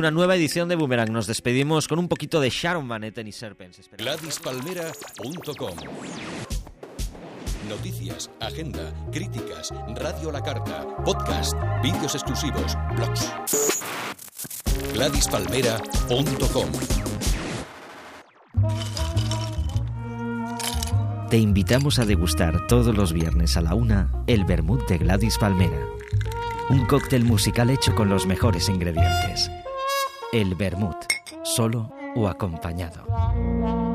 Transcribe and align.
Una 0.00 0.12
nueva 0.12 0.36
edición 0.36 0.68
de 0.68 0.76
Boomerang. 0.76 1.10
Nos 1.10 1.26
despedimos 1.26 1.88
con 1.88 1.98
un 1.98 2.06
poquito 2.06 2.38
de 2.38 2.50
Sharon 2.50 2.86
Van 2.86 3.02
Etten 3.02 3.26
y 3.26 3.32
Serpents. 3.32 3.80
Esperamos. 3.80 4.20
Gladispalmera.com 4.20 5.74
Noticias, 7.68 8.30
agenda, 8.38 8.94
críticas, 9.10 9.74
radio 9.96 10.28
a 10.28 10.32
la 10.34 10.40
carta, 10.40 10.86
podcast, 11.04 11.54
vídeos 11.82 12.14
exclusivos, 12.14 12.78
blogs. 12.94 13.32
Gladispalmera.com 14.94 16.70
Te 21.28 21.38
invitamos 21.38 21.98
a 21.98 22.04
degustar 22.04 22.68
todos 22.68 22.96
los 22.96 23.12
viernes 23.12 23.56
a 23.56 23.62
la 23.62 23.74
una 23.74 24.12
el 24.28 24.44
vermut 24.44 24.88
de 24.88 24.98
Gladys 24.98 25.38
Palmera. 25.38 25.84
Un 26.70 26.86
cóctel 26.86 27.24
musical 27.24 27.68
hecho 27.70 27.96
con 27.96 28.08
los 28.08 28.26
mejores 28.26 28.68
ingredientes. 28.68 29.50
El 30.30 30.54
vermut, 30.56 30.96
solo 31.42 31.90
o 32.14 32.28
acompañado. 32.28 33.87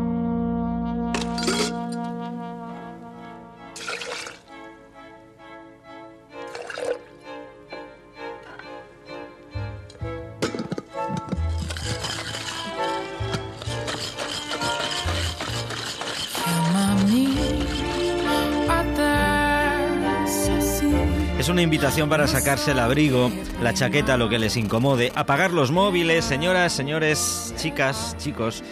Para 21.93 22.27
sacarse 22.27 22.71
el 22.71 22.79
abrigo, 22.79 23.31
la 23.61 23.73
chaqueta, 23.73 24.17
lo 24.17 24.27
que 24.27 24.37
les 24.37 24.57
incomode, 24.57 25.11
apagar 25.15 25.51
los 25.51 25.71
móviles, 25.71 26.25
señoras, 26.25 26.73
señores, 26.73 27.53
chicas, 27.57 28.15
chicos, 28.17 28.63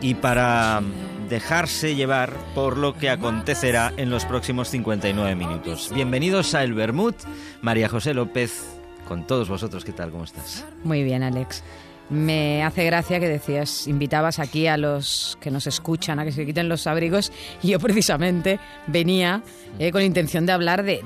y 0.00 0.14
para 0.14 0.82
dejarse 1.28 1.94
llevar 1.94 2.32
por 2.54 2.76
lo 2.76 2.94
que 2.94 3.10
acontecerá 3.10 3.92
en 3.96 4.10
los 4.10 4.24
próximos 4.24 4.68
59 4.68 5.34
minutos. 5.34 5.92
Bienvenidos 5.94 6.54
a 6.54 6.62
El 6.62 6.74
Bermud, 6.74 7.14
María 7.62 7.88
José 7.88 8.12
López, 8.12 8.66
con 9.08 9.24
todos 9.24 9.48
vosotros, 9.48 9.84
¿qué 9.84 9.92
tal? 9.92 10.10
¿Cómo 10.10 10.24
estás? 10.24 10.64
Muy 10.82 11.04
bien, 11.04 11.22
Alex. 11.22 11.62
Me 12.10 12.62
hace 12.62 12.84
gracia 12.84 13.18
que 13.18 13.28
decías, 13.28 13.88
invitabas 13.88 14.38
aquí 14.38 14.66
a 14.66 14.76
los 14.76 15.38
que 15.40 15.50
nos 15.50 15.66
escuchan 15.66 16.18
a 16.18 16.24
que 16.24 16.32
se 16.32 16.44
quiten 16.44 16.68
los 16.68 16.86
abrigos 16.86 17.32
y 17.62 17.68
yo 17.68 17.78
precisamente 17.80 18.60
venía 18.86 19.42
eh, 19.78 19.90
con 19.90 20.02
intención 20.02 20.44
de 20.44 20.52
hablar 20.52 20.82
de, 20.82 21.02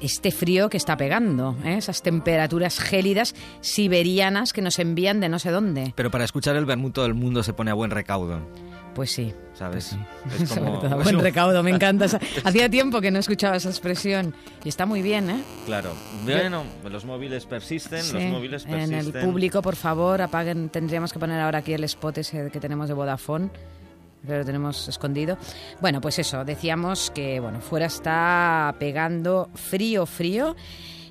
este 0.00 0.30
frío 0.30 0.70
que 0.70 0.78
está 0.78 0.96
pegando, 0.96 1.54
¿eh? 1.64 1.76
esas 1.76 2.02
temperaturas 2.02 2.80
gélidas 2.80 3.34
siberianas 3.60 4.52
que 4.52 4.62
nos 4.62 4.78
envían 4.78 5.20
de 5.20 5.28
no 5.28 5.38
sé 5.38 5.50
dónde. 5.50 5.92
Pero 5.94 6.10
para 6.10 6.24
escuchar 6.24 6.56
el 6.56 6.64
Bermud 6.64 6.92
todo 6.92 7.06
el 7.06 7.14
mundo 7.14 7.42
se 7.42 7.52
pone 7.52 7.70
a 7.70 7.74
buen 7.74 7.90
recaudo, 7.90 8.40
Pues 8.98 9.12
sí. 9.12 9.32
¿sabes? 9.54 9.94
pues 10.24 10.34
sí. 10.38 10.42
Es 10.42 10.48
Sobre 10.56 10.64
como- 10.64 10.78
todo, 10.80 10.98
es 11.00 11.04
buen 11.12 11.20
recaudo, 11.20 11.62
me 11.62 11.70
encanta. 11.74 12.06
esa- 12.06 12.18
Hacía 12.42 12.68
tiempo 12.68 13.00
que 13.00 13.12
no 13.12 13.20
escuchaba 13.20 13.54
esa 13.54 13.68
expresión 13.68 14.34
y 14.64 14.68
está 14.68 14.86
muy 14.86 15.02
bien, 15.02 15.30
¿eh? 15.30 15.40
Claro. 15.66 15.92
Bueno, 16.24 16.64
los 16.90 17.04
móviles 17.04 17.46
persisten, 17.46 18.00
los 18.12 18.22
móviles 18.24 18.64
en 18.64 18.70
persisten. 18.72 19.16
el 19.22 19.24
público, 19.24 19.62
por 19.62 19.76
favor, 19.76 20.20
apaguen. 20.20 20.68
Tendríamos 20.68 21.12
que 21.12 21.20
poner 21.20 21.40
ahora 21.40 21.60
aquí 21.60 21.72
el 21.74 21.84
spot 21.84 22.18
ese 22.18 22.50
que 22.50 22.58
tenemos 22.58 22.88
de 22.88 22.94
Vodafone. 22.94 23.50
Pero 24.26 24.40
lo 24.40 24.44
tenemos 24.44 24.88
escondido. 24.88 25.38
Bueno, 25.80 26.00
pues 26.00 26.18
eso, 26.18 26.44
decíamos 26.44 27.12
que 27.14 27.38
bueno, 27.38 27.60
fuera 27.60 27.86
está 27.86 28.74
pegando 28.80 29.48
frío, 29.54 30.06
frío. 30.06 30.56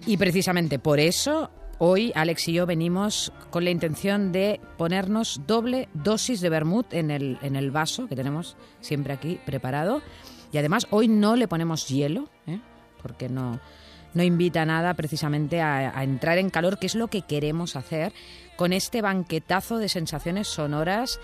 Y 0.05 0.17
precisamente 0.17 0.77
por 0.77 0.99
eso, 0.99 1.49
hoy 1.79 2.11
Alex 2.15 2.47
y 2.47 2.53
yo 2.53 2.65
venimos 2.65 3.31
con 3.49 3.63
la 3.63 3.71
intención 3.71 4.31
de 4.31 4.59
ponernos 4.77 5.41
doble 5.45 5.89
dosis 5.93 6.41
de 6.41 6.49
vermut 6.49 6.93
en 6.93 7.11
el, 7.11 7.37
en 7.41 7.55
el 7.55 7.71
vaso 7.71 8.07
que 8.07 8.15
tenemos 8.15 8.57
siempre 8.81 9.13
aquí 9.13 9.39
preparado. 9.45 10.01
Y 10.51 10.57
además, 10.57 10.87
hoy 10.91 11.07
no 11.07 11.35
le 11.35 11.47
ponemos 11.47 11.87
hielo, 11.87 12.29
¿eh? 12.45 12.59
porque 13.01 13.29
no, 13.29 13.59
no 14.13 14.23
invita 14.23 14.65
nada 14.65 14.93
precisamente 14.93 15.61
a, 15.61 15.97
a 15.97 16.03
entrar 16.03 16.37
en 16.37 16.49
calor, 16.49 16.79
que 16.79 16.87
es 16.87 16.95
lo 16.95 17.07
que 17.07 17.23
queremos 17.23 17.75
hacer 17.75 18.13
con 18.55 18.73
este 18.73 19.01
banquetazo 19.01 19.77
de 19.77 19.89
sensaciones 19.89 20.47
sonoras 20.47 21.19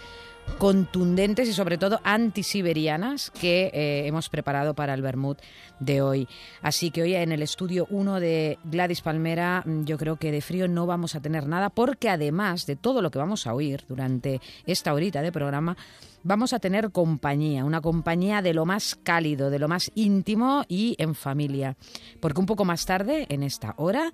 contundentes 0.57 1.49
y 1.49 1.53
sobre 1.53 1.77
todo 1.77 1.99
antisiberianas 2.03 3.31
que 3.31 3.71
eh, 3.73 4.07
hemos 4.07 4.29
preparado 4.29 4.73
para 4.73 4.93
el 4.93 5.01
Bermud 5.01 5.37
de 5.79 6.01
hoy. 6.01 6.27
Así 6.61 6.91
que 6.91 7.01
hoy 7.01 7.15
en 7.15 7.31
el 7.31 7.41
estudio 7.41 7.87
1 7.89 8.19
de 8.19 8.57
Gladys 8.63 9.01
Palmera 9.01 9.63
mm, 9.65 9.83
yo 9.83 9.97
creo 9.97 10.17
que 10.17 10.31
de 10.31 10.41
frío 10.41 10.67
no 10.67 10.85
vamos 10.85 11.15
a 11.15 11.21
tener 11.21 11.47
nada 11.47 11.69
porque 11.69 12.09
además 12.09 12.65
de 12.65 12.75
todo 12.75 13.01
lo 13.01 13.11
que 13.11 13.19
vamos 13.19 13.47
a 13.47 13.53
oír 13.53 13.83
durante 13.87 14.41
esta 14.65 14.93
horita 14.93 15.21
de 15.21 15.31
programa, 15.31 15.75
vamos 16.23 16.53
a 16.53 16.59
tener 16.59 16.91
compañía, 16.91 17.65
una 17.65 17.81
compañía 17.81 18.41
de 18.41 18.53
lo 18.53 18.65
más 18.65 18.95
cálido, 18.95 19.49
de 19.49 19.59
lo 19.59 19.67
más 19.67 19.91
íntimo 19.95 20.63
y 20.67 20.95
en 20.97 21.15
familia. 21.15 21.75
Porque 22.19 22.39
un 22.39 22.45
poco 22.45 22.65
más 22.65 22.85
tarde, 22.85 23.25
en 23.29 23.43
esta 23.43 23.73
hora, 23.77 24.11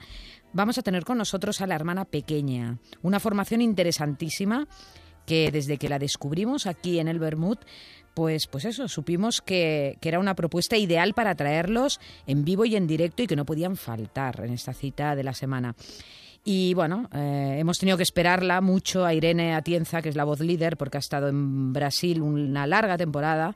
vamos 0.53 0.78
a 0.78 0.81
tener 0.81 1.06
con 1.06 1.17
nosotros 1.17 1.61
a 1.61 1.67
la 1.67 1.75
hermana 1.75 2.06
pequeña, 2.06 2.79
una 3.01 3.19
formación 3.19 3.61
interesantísima 3.61 4.67
que 5.29 5.51
desde 5.51 5.78
que 5.78 5.90
la 5.90 6.00
descubrimos 6.00 6.66
aquí 6.66 6.97
en 6.97 7.07
el 7.07 7.19
Bermud, 7.19 7.59
pues, 8.16 8.47
pues 8.47 8.66
eso, 8.66 8.88
supimos 8.88 9.41
que, 9.41 10.00
que 10.01 10.09
era 10.09 10.17
una 10.17 10.34
propuesta 10.34 10.75
ideal 10.75 11.13
para 11.13 11.35
traerlos 11.35 12.00
en 12.25 12.44
vivo 12.44 12.66
y 12.66 12.75
en 12.75 12.88
directo 12.88 13.22
y 13.22 13.28
que 13.28 13.35
no 13.35 13.45
podían 13.45 13.75
faltar 13.75 14.44
en 14.44 14.53
esta 14.53 14.73
cita 14.73 15.16
de 15.16 15.23
la 15.23 15.35
semana. 15.35 15.75
Y 16.44 16.73
bueno, 16.73 17.07
eh, 17.13 17.57
hemos 17.59 17.78
tenido 17.78 17.95
que 17.95 18.01
esperarla 18.01 18.59
mucho 18.59 19.06
a 19.06 19.13
Irene 19.13 19.53
Atienza, 19.53 20.01
que 20.01 20.09
es 20.09 20.16
la 20.16 20.23
voz 20.23 20.40
líder, 20.40 20.78
porque 20.78 20.97
ha 20.97 21.00
estado 21.00 21.28
en 21.28 21.73
Brasil 21.73 22.23
una 22.23 22.66
larga 22.66 22.97
temporada. 22.97 23.56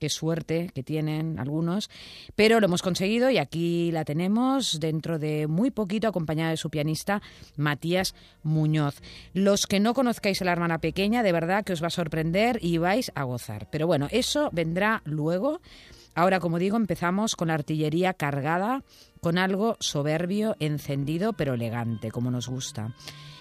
Qué 0.00 0.08
suerte 0.08 0.70
que 0.74 0.82
tienen 0.82 1.38
algunos. 1.38 1.90
Pero 2.34 2.58
lo 2.58 2.64
hemos 2.64 2.80
conseguido 2.80 3.28
y 3.28 3.36
aquí 3.36 3.92
la 3.92 4.06
tenemos 4.06 4.80
dentro 4.80 5.18
de 5.18 5.46
muy 5.46 5.70
poquito, 5.70 6.08
acompañada 6.08 6.52
de 6.52 6.56
su 6.56 6.70
pianista 6.70 7.20
Matías 7.58 8.14
Muñoz. 8.42 9.02
Los 9.34 9.66
que 9.66 9.78
no 9.78 9.92
conozcáis 9.92 10.40
a 10.40 10.46
la 10.46 10.52
hermana 10.52 10.78
pequeña, 10.78 11.22
de 11.22 11.32
verdad 11.32 11.64
que 11.64 11.74
os 11.74 11.82
va 11.82 11.88
a 11.88 11.90
sorprender 11.90 12.58
y 12.62 12.78
vais 12.78 13.12
a 13.14 13.24
gozar. 13.24 13.68
Pero 13.70 13.86
bueno, 13.86 14.08
eso 14.10 14.48
vendrá 14.54 15.02
luego. 15.04 15.60
Ahora, 16.14 16.40
como 16.40 16.58
digo, 16.58 16.78
empezamos 16.78 17.36
con 17.36 17.48
la 17.48 17.54
artillería 17.54 18.14
cargada, 18.14 18.82
con 19.20 19.36
algo 19.36 19.76
soberbio, 19.80 20.56
encendido, 20.60 21.34
pero 21.34 21.52
elegante, 21.52 22.10
como 22.10 22.30
nos 22.30 22.48
gusta. 22.48 22.94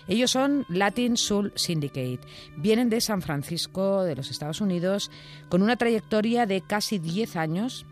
Ellos 0.09 0.31
son 0.31 0.65
Latin 0.69 1.17
Soul 1.17 1.53
Syndicate. 1.55 2.19
Vienen 2.57 2.89
de 2.89 2.99
San 2.99 3.21
Francisco, 3.21 4.03
de 4.03 4.15
los 4.15 4.31
Estados 4.31 4.59
Unidos, 4.59 5.11
con 5.49 5.61
una 5.61 5.75
trayectoria 5.75 6.47
de 6.47 6.61
casi 6.61 6.97
10 6.97 7.35
años. 7.35 7.85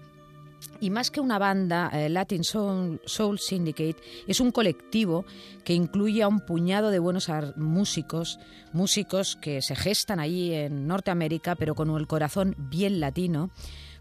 Y 0.81 0.89
más 0.89 1.11
que 1.11 1.19
una 1.19 1.37
banda, 1.37 1.91
eh, 1.93 2.09
Latin 2.09 2.43
Soul, 2.43 2.99
Syndicate 3.39 3.97
es 4.25 4.39
un 4.39 4.51
colectivo 4.51 5.25
que 5.63 5.73
incluye 5.73 6.23
a 6.23 6.27
un 6.27 6.39
puñado 6.39 6.89
de 6.89 6.97
buenos 6.97 7.29
músicos, 7.55 8.39
músicos 8.73 9.35
que 9.35 9.61
se 9.61 9.75
gestan 9.75 10.19
allí 10.19 10.53
en 10.53 10.87
Norteamérica, 10.87 11.53
pero 11.53 11.75
con 11.75 11.95
el 11.95 12.07
corazón 12.07 12.55
bien 12.57 12.99
latino, 12.99 13.51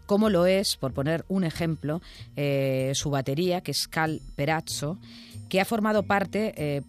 como 0.07 0.31
lo 0.31 0.47
es, 0.47 0.75
por 0.77 0.93
poner 0.93 1.23
un 1.27 1.43
ejemplo, 1.43 2.01
eh, 2.35 2.93
su 2.95 3.11
batería, 3.11 3.61
que 3.61 3.71
es 3.71 3.87
Cal 3.87 4.21
Perazzo, 4.35 4.97
que 5.49 5.61
ha 5.61 5.65
formado 5.65 6.03
parte 6.03 6.53
eh, 6.57 6.81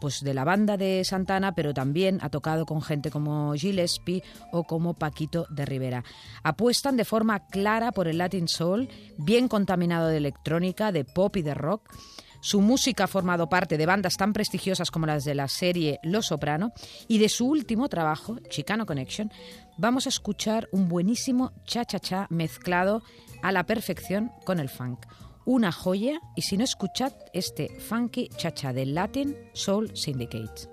pues 0.00 0.20
de 0.22 0.34
la 0.34 0.44
banda 0.44 0.76
de 0.76 1.04
Santana, 1.04 1.54
pero 1.54 1.74
también 1.74 2.18
ha 2.22 2.30
tocado 2.30 2.66
con 2.66 2.82
gente 2.82 3.10
como 3.10 3.52
Gillespie 3.54 4.22
o 4.52 4.64
como 4.64 4.94
Paquito 4.94 5.46
de 5.50 5.64
Rivera. 5.64 6.04
Apuestan 6.42 6.96
de 6.96 7.04
forma 7.04 7.46
clara 7.46 7.92
por 7.92 8.08
el 8.08 8.18
Latin 8.18 8.48
Soul, 8.48 8.88
bien 9.18 9.48
contaminado 9.48 10.08
de 10.08 10.16
electrónica, 10.16 10.92
de 10.92 11.04
pop 11.04 11.36
y 11.36 11.42
de 11.42 11.54
rock. 11.54 11.88
Su 12.40 12.60
música 12.60 13.04
ha 13.04 13.08
formado 13.08 13.48
parte 13.48 13.78
de 13.78 13.86
bandas 13.86 14.16
tan 14.16 14.32
prestigiosas 14.32 14.90
como 14.90 15.06
las 15.06 15.24
de 15.24 15.36
la 15.36 15.46
serie 15.46 16.00
Los 16.02 16.26
Soprano 16.26 16.72
y 17.06 17.18
de 17.18 17.28
su 17.28 17.46
último 17.46 17.88
trabajo, 17.88 18.38
Chicano 18.48 18.84
Connection, 18.84 19.30
vamos 19.78 20.06
a 20.06 20.08
escuchar 20.08 20.68
un 20.72 20.88
buenísimo 20.88 21.52
cha-cha-cha 21.64 22.26
mezclado 22.30 23.04
a 23.42 23.52
la 23.52 23.64
perfección 23.64 24.32
con 24.44 24.58
el 24.58 24.68
funk. 24.68 25.06
Una 25.44 25.72
joya 25.72 26.20
y 26.36 26.42
si 26.42 26.56
no 26.56 26.64
escuchad 26.64 27.12
este 27.32 27.68
funky 27.80 28.28
cha-cha 28.36 28.72
del 28.72 28.94
Latin 28.94 29.36
Soul 29.54 29.96
Syndicate. 29.96 30.71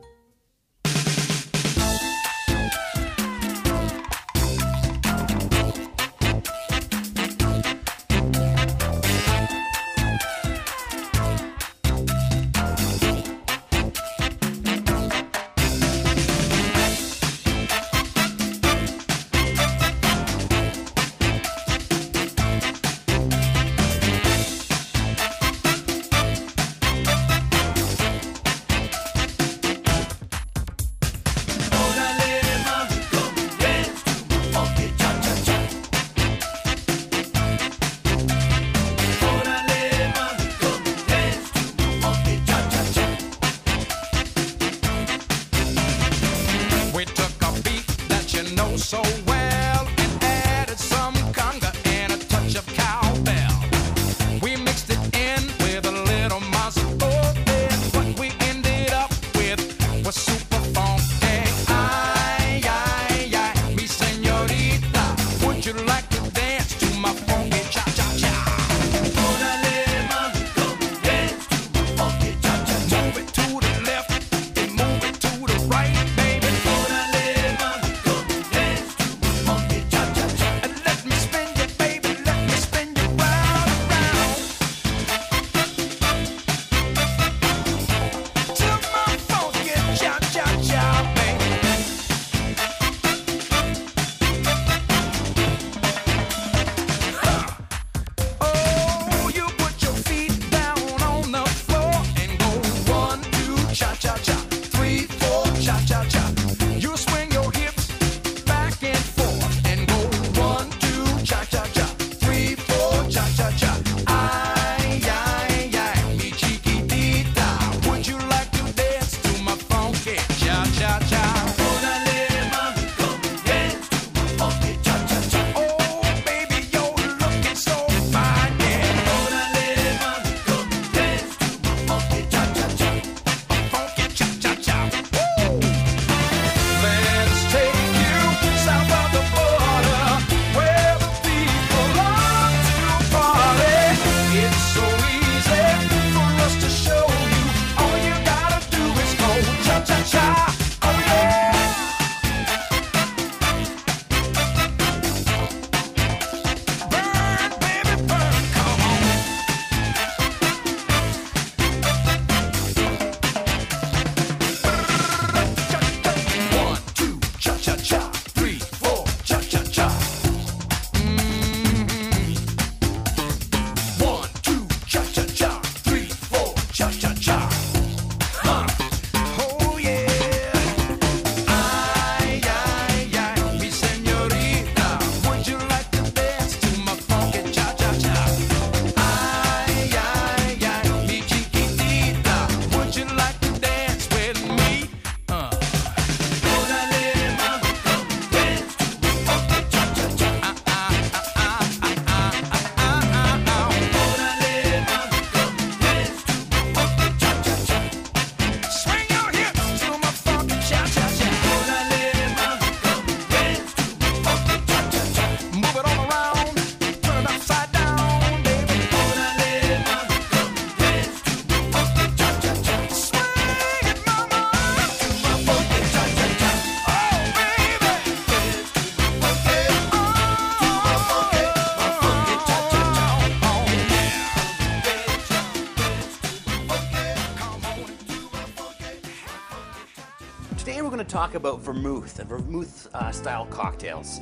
Talk 241.30 241.36
about 241.36 241.60
vermouth 241.60 242.18
and 242.20 242.28
vermouth 242.28 242.88
uh, 242.96 243.12
style 243.12 243.46
cocktails. 243.52 244.20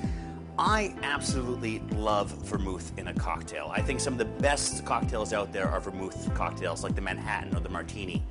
I 0.59 0.93
absolutely 1.03 1.79
love 1.91 2.31
vermouth 2.43 2.91
in 2.97 3.07
a 3.07 3.13
cocktail. 3.13 3.71
I 3.73 3.81
think 3.81 4.01
some 4.01 4.13
of 4.13 4.19
the 4.19 4.25
best 4.25 4.83
cocktails 4.83 5.31
out 5.31 5.53
there 5.53 5.69
are 5.69 5.79
vermouth 5.79 6.33
cocktails, 6.33 6.83
like 6.83 6.95
the 6.95 7.01
Manhattan 7.01 7.55
or 7.55 7.61
the 7.61 7.69
Martini. 7.69 8.23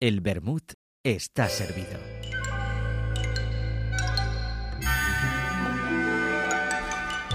El 0.00 0.20
vermouth 0.20 0.74
está 1.04 1.48
servido. 1.48 2.13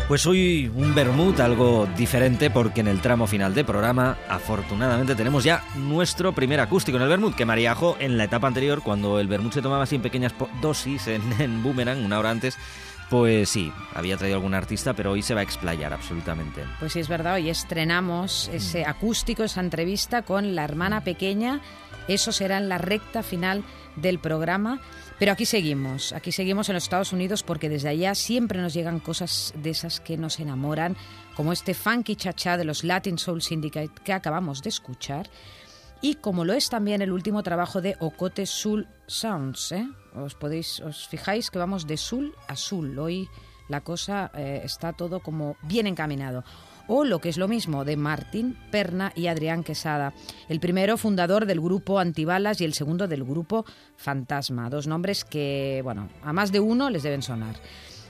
Pues 0.10 0.26
hoy 0.26 0.72
un 0.76 0.96
vermut 0.96 1.40
algo 1.40 1.88
diferente 1.96 2.50
porque 2.50 2.82
en 2.82 2.88
el 2.88 3.00
tramo 3.00 3.28
final 3.28 3.54
del 3.54 3.64
programa 3.64 4.18
afortunadamente 4.28 5.14
tenemos 5.14 5.44
ya 5.44 5.64
nuestro 5.76 6.34
primer 6.34 6.60
acústico 6.60 6.98
en 6.98 7.04
el 7.04 7.10
vermut 7.10 7.36
que 7.36 7.46
Mariajo 7.46 7.96
en 8.00 8.18
la 8.18 8.24
etapa 8.24 8.48
anterior 8.48 8.82
cuando 8.82 9.20
el 9.20 9.28
vermut 9.28 9.54
se 9.54 9.62
tomaba 9.62 9.84
así 9.84 9.98
en 9.98 10.02
pequeñas 10.02 10.34
dosis 10.64 11.08
en, 11.10 11.22
en 11.40 11.62
Boomerang 11.62 12.04
una 12.04 12.18
hora 12.18 12.32
antes 12.32 12.58
pues 13.12 13.50
sí, 13.50 13.72
había 13.94 14.18
traído 14.18 14.38
algún 14.38 14.54
artista, 14.54 14.94
pero 14.94 15.12
hoy 15.12 15.24
se 15.24 15.34
va 15.34 15.40
a 15.40 15.44
explayar 15.44 15.94
absolutamente. 15.94 16.64
Pues 16.80 16.94
sí, 16.94 17.00
es 17.00 17.08
verdad, 17.08 17.36
hoy 17.36 17.50
estrenamos 17.50 18.50
ese 18.54 18.86
acústico, 18.86 19.44
esa 19.44 19.62
entrevista 19.62 20.22
con 20.22 20.54
la 20.54 20.64
hermana 20.64 21.04
pequeña. 21.04 21.60
Eso 22.08 22.32
será 22.32 22.58
en 22.58 22.70
la 22.70 22.78
recta 22.78 23.24
final 23.24 23.64
del 23.96 24.20
programa. 24.20 24.80
Pero 25.20 25.34
aquí 25.34 25.46
seguimos, 25.46 26.14
aquí 26.14 26.32
seguimos 26.32 26.70
en 26.70 26.76
los 26.76 26.84
Estados 26.84 27.12
Unidos 27.12 27.44
porque 27.44 27.68
desde 27.68 27.90
allá 27.90 28.16
siempre 28.16 28.62
nos 28.62 28.74
llegan 28.74 29.02
cosas 29.02 29.54
de 29.58 29.72
esas 29.72 30.00
que 30.00 30.16
nos 30.16 30.40
enamoran, 30.40 30.96
como 31.36 31.52
este 31.52 31.74
funky 31.74 32.16
cha-cha 32.16 32.56
de 32.56 32.64
los 32.64 32.86
Latin 32.86 33.18
Soul 33.18 33.42
Syndicate 33.42 33.92
que 34.02 34.14
acabamos 34.14 34.64
de 34.64 34.70
escuchar, 34.70 35.30
y 36.02 36.16
como 36.16 36.46
lo 36.46 36.54
es 36.54 36.70
también 36.70 37.02
el 37.02 37.12
último 37.12 37.44
trabajo 37.44 37.82
de 37.82 37.98
Ocote 38.00 38.46
Soul 38.46 38.88
Sounds. 39.08 39.74
¿eh? 39.74 39.86
Os 40.16 40.36
podéis, 40.36 40.80
os 40.80 41.10
fijáis 41.10 41.52
que 41.52 41.60
vamos 41.60 41.86
de 41.86 41.98
sul 41.98 42.34
a 42.48 42.56
sul. 42.56 42.98
Hoy 42.98 43.28
la 43.68 43.82
cosa 43.82 44.32
eh, 44.34 44.62
está 44.64 44.94
todo 44.94 45.20
como 45.20 45.58
bien 45.64 45.86
encaminado 45.86 46.46
o 46.90 47.06
lo 47.06 47.20
que 47.20 47.30
es 47.30 47.38
lo 47.38 47.48
mismo 47.48 47.86
de 47.86 47.96
Martín 47.96 48.58
Perna 48.72 49.14
y 49.16 49.28
Adrián 49.28 49.64
Quesada, 49.64 50.14
el 50.50 50.60
primero 50.60 50.98
fundador 50.98 51.46
del 51.46 51.62
grupo 51.62 52.00
Antibalas 52.00 52.60
y 52.60 52.66
el 52.66 52.74
segundo 52.74 53.08
del 53.08 53.24
grupo 53.24 53.64
Fantasma, 53.96 54.70
dos 54.70 54.88
nombres 54.88 55.24
que, 55.24 55.82
bueno, 55.84 56.10
a 56.24 56.34
más 56.34 56.52
de 56.52 56.60
uno 56.60 56.90
les 56.90 57.04
deben 57.04 57.22
sonar. 57.22 57.56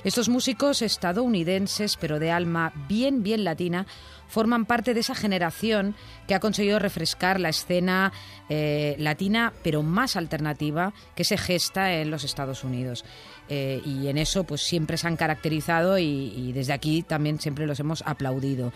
Estos 0.05 0.29
músicos 0.29 0.81
estadounidenses, 0.81 1.97
pero 1.97 2.19
de 2.19 2.31
alma 2.31 2.71
bien, 2.87 3.21
bien 3.21 3.43
latina, 3.43 3.85
forman 4.29 4.65
parte 4.65 4.93
de 4.93 5.01
esa 5.01 5.13
generación 5.13 5.93
que 6.25 6.35
ha 6.35 6.39
conseguido 6.39 6.79
refrescar 6.79 7.37
la 7.37 7.49
escena 7.49 8.13
eh, 8.47 8.95
latina, 8.97 9.51
pero 9.61 9.83
más 9.83 10.15
alternativa, 10.15 10.93
que 11.15 11.25
se 11.25 11.37
gesta 11.37 11.93
en 11.95 12.11
los 12.11 12.23
Estados 12.23 12.63
Unidos. 12.63 13.03
Eh, 13.49 13.81
y 13.83 14.07
en 14.07 14.19
eso 14.19 14.43
pues 14.43 14.61
siempre 14.61 14.97
se 14.97 15.07
han 15.07 15.17
caracterizado 15.17 15.97
y, 15.97 16.51
desde 16.53 16.73
aquí 16.73 17.01
también 17.01 17.39
siempre 17.39 17.65
los 17.65 17.79
hemos 17.79 18.03
aplaudido. 18.05 18.71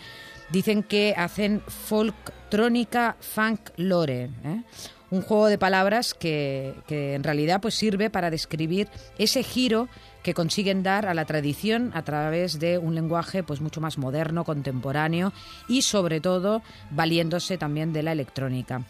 Dicen 0.50 0.82
que 0.82 1.14
hacen 1.16 1.60
folk 1.60 2.14
trónica 2.50 3.16
funk 3.20 3.70
lore, 3.76 4.30
¿eh? 4.44 4.62
un 5.10 5.22
juego 5.22 5.46
de 5.46 5.58
palabras 5.58 6.12
que, 6.12 6.74
que 6.88 7.14
en 7.14 7.22
realidad 7.22 7.60
pues 7.60 7.74
sirve 7.74 8.10
para 8.10 8.30
describir 8.30 8.88
ese 9.16 9.44
giro 9.44 9.88
que 10.24 10.34
consiguen 10.34 10.82
dar 10.82 11.06
a 11.06 11.14
la 11.14 11.24
tradición 11.24 11.92
a 11.94 12.02
través 12.02 12.58
de 12.58 12.78
un 12.78 12.94
lenguaje 12.94 13.42
pues 13.42 13.60
mucho 13.60 13.80
más 13.80 13.96
moderno, 13.96 14.44
contemporáneo 14.44 15.32
y 15.68 15.82
sobre 15.82 16.20
todo 16.20 16.62
valiéndose 16.90 17.58
también 17.58 17.92
de 17.92 18.02
la 18.02 18.12
electrónica. 18.12 18.82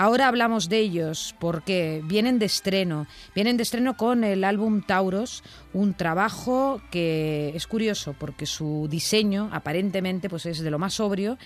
Ahora 0.00 0.28
hablamos 0.28 0.70
de 0.70 0.78
ellos 0.78 1.34
porque 1.38 2.00
vienen 2.06 2.38
de 2.38 2.46
estreno, 2.46 3.06
vienen 3.34 3.58
de 3.58 3.64
estreno 3.64 3.98
con 3.98 4.24
el 4.24 4.44
álbum 4.44 4.80
Tauros, 4.80 5.44
un 5.74 5.92
trabajo 5.92 6.80
que 6.90 7.52
es 7.54 7.66
curioso 7.66 8.14
porque 8.18 8.46
su 8.46 8.88
diseño 8.90 9.50
aparentemente 9.52 10.30
pues 10.30 10.46
es 10.46 10.60
de 10.60 10.70
lo 10.70 10.78
más 10.78 10.94
sobrio 10.94 11.36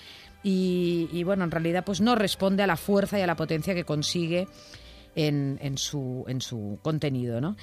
y, 0.44 1.20
bueno, 1.24 1.42
en 1.42 1.50
realidad 1.50 1.84
pues 1.84 2.00
no 2.00 2.14
responde 2.14 2.62
a 2.62 2.68
la 2.68 2.76
fuerza 2.76 3.18
y 3.18 3.22
a 3.22 3.26
la 3.26 3.34
potencia 3.34 3.74
que 3.74 3.82
consigue 3.82 4.46
en, 5.16 5.76
su, 5.76 6.24
en 6.28 6.40
su 6.40 6.78
contenido. 6.80 7.56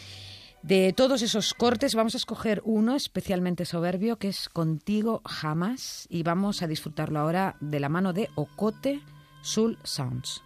De 0.61 0.91
todos 0.91 1.21
esos 1.21 1.53
cortes 1.53 1.95
vamos 1.95 2.15
a 2.15 2.17
escoger 2.17 2.61
uno 2.65 2.97
especialmente 2.97 3.63
soberbio 3.63 4.17
que 4.17 4.27
es 4.27 4.49
Contigo 4.49 5.21
Jamás 5.23 6.05
y 6.09 6.23
vamos 6.23 6.61
a 6.61 6.67
disfrutarlo 6.67 7.21
ahora 7.21 7.55
de 7.61 7.79
la 7.79 7.87
mano 7.87 8.11
de 8.11 8.29
Ocote 8.35 8.99
Soul 9.41 9.77
Sounds. 9.85 10.43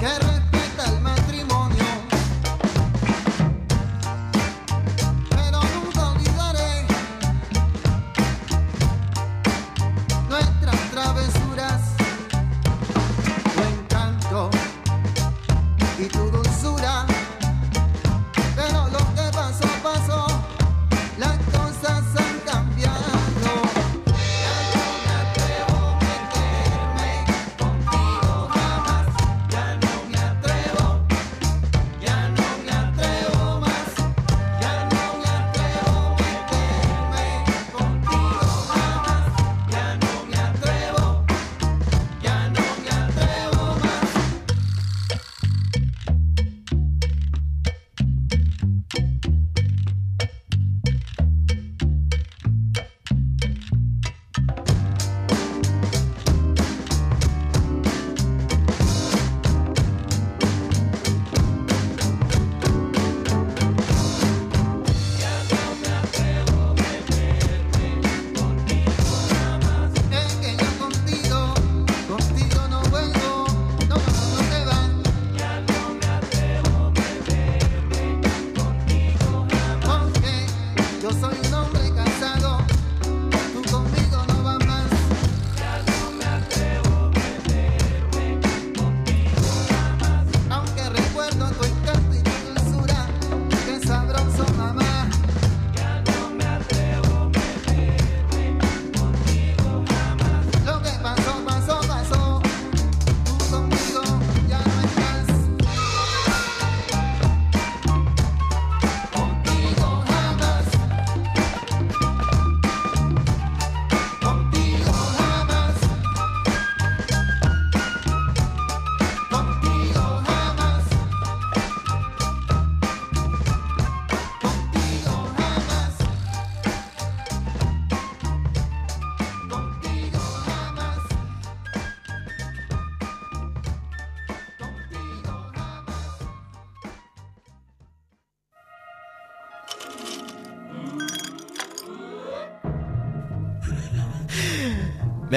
guerra 0.00 0.39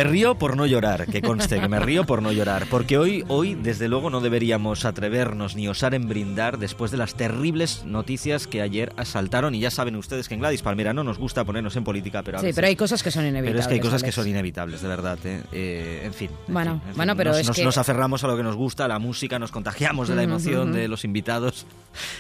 Me 0.04 0.10
río 0.10 0.36
por 0.36 0.58
no 0.58 0.66
llorar, 0.66 1.06
que 1.08 1.22
conste, 1.22 1.62
que 1.62 1.68
me 1.70 1.80
río 1.80 2.04
por 2.06 2.22
no 2.22 2.32
llorar, 2.34 2.66
porque 2.70 2.98
hoy, 2.98 3.24
hoy 3.30 3.56
desde 3.56 3.88
luego 3.88 4.10
no 4.10 4.20
deberíamos 4.20 4.84
atrevernos 4.84 5.56
ni 5.56 5.70
osar 5.70 5.94
en 5.94 6.10
brindar 6.10 6.58
después 6.58 6.92
de 6.92 6.98
las 6.98 7.16
terribles 7.16 7.86
noticias 7.86 8.46
que 8.46 8.62
ayer 8.62 8.92
asaltaron 8.98 9.56
y 9.56 9.62
ya 9.62 9.72
saben 9.72 9.96
ustedes 9.96 10.28
que 10.28 10.34
en 10.34 10.42
Gladys 10.42 10.62
Palmera 10.62 10.94
no 10.94 11.06
nos 11.06 11.18
gusta 11.20 11.46
ponernos 11.46 11.76
en 11.78 11.86
política, 11.86 12.22
pero 12.22 12.38
a 12.38 12.42
Sí, 12.42 12.48
veces- 12.48 12.56
pero 12.56 12.68
hay 12.68 12.76
cosas 12.76 13.02
que 13.02 13.12
son 13.12 13.24
inevitables. 13.24 13.52
pero 13.52 13.60
es 13.62 13.68
que 13.68 13.74
hay 13.76 13.80
cosas 13.80 14.02
que 14.02 14.08
Alex. 14.08 14.16
son 14.16 14.28
inevitables, 14.28 14.82
de 14.82 14.88
verdad. 14.90 15.18
¿eh? 15.24 15.42
Eh, 15.54 16.02
en 16.06 16.14
fin. 16.14 16.30
en 16.48 16.54
Bueno, 16.54 16.72
fin, 16.72 16.82
en 16.82 16.88
fin. 16.88 16.96
bueno, 16.98 17.16
pero 17.16 17.30
nos, 17.32 17.40
es 17.40 17.48
nos- 17.48 17.56
que- 17.56 17.64
nos 17.64 17.78
aferramos 17.78 18.24
a 18.26 18.28
lo 18.28 18.36
que 18.36 18.44
nos 18.44 18.56
gusta, 18.58 18.84
a 18.84 18.88
la 18.90 19.00
música, 19.00 19.40
nos 19.40 19.52
contagiamos 19.52 20.10
de 20.10 20.16
la 20.16 20.24
emoción 20.24 20.74
de 20.74 20.90
los 20.90 21.06
invitados. 21.06 21.66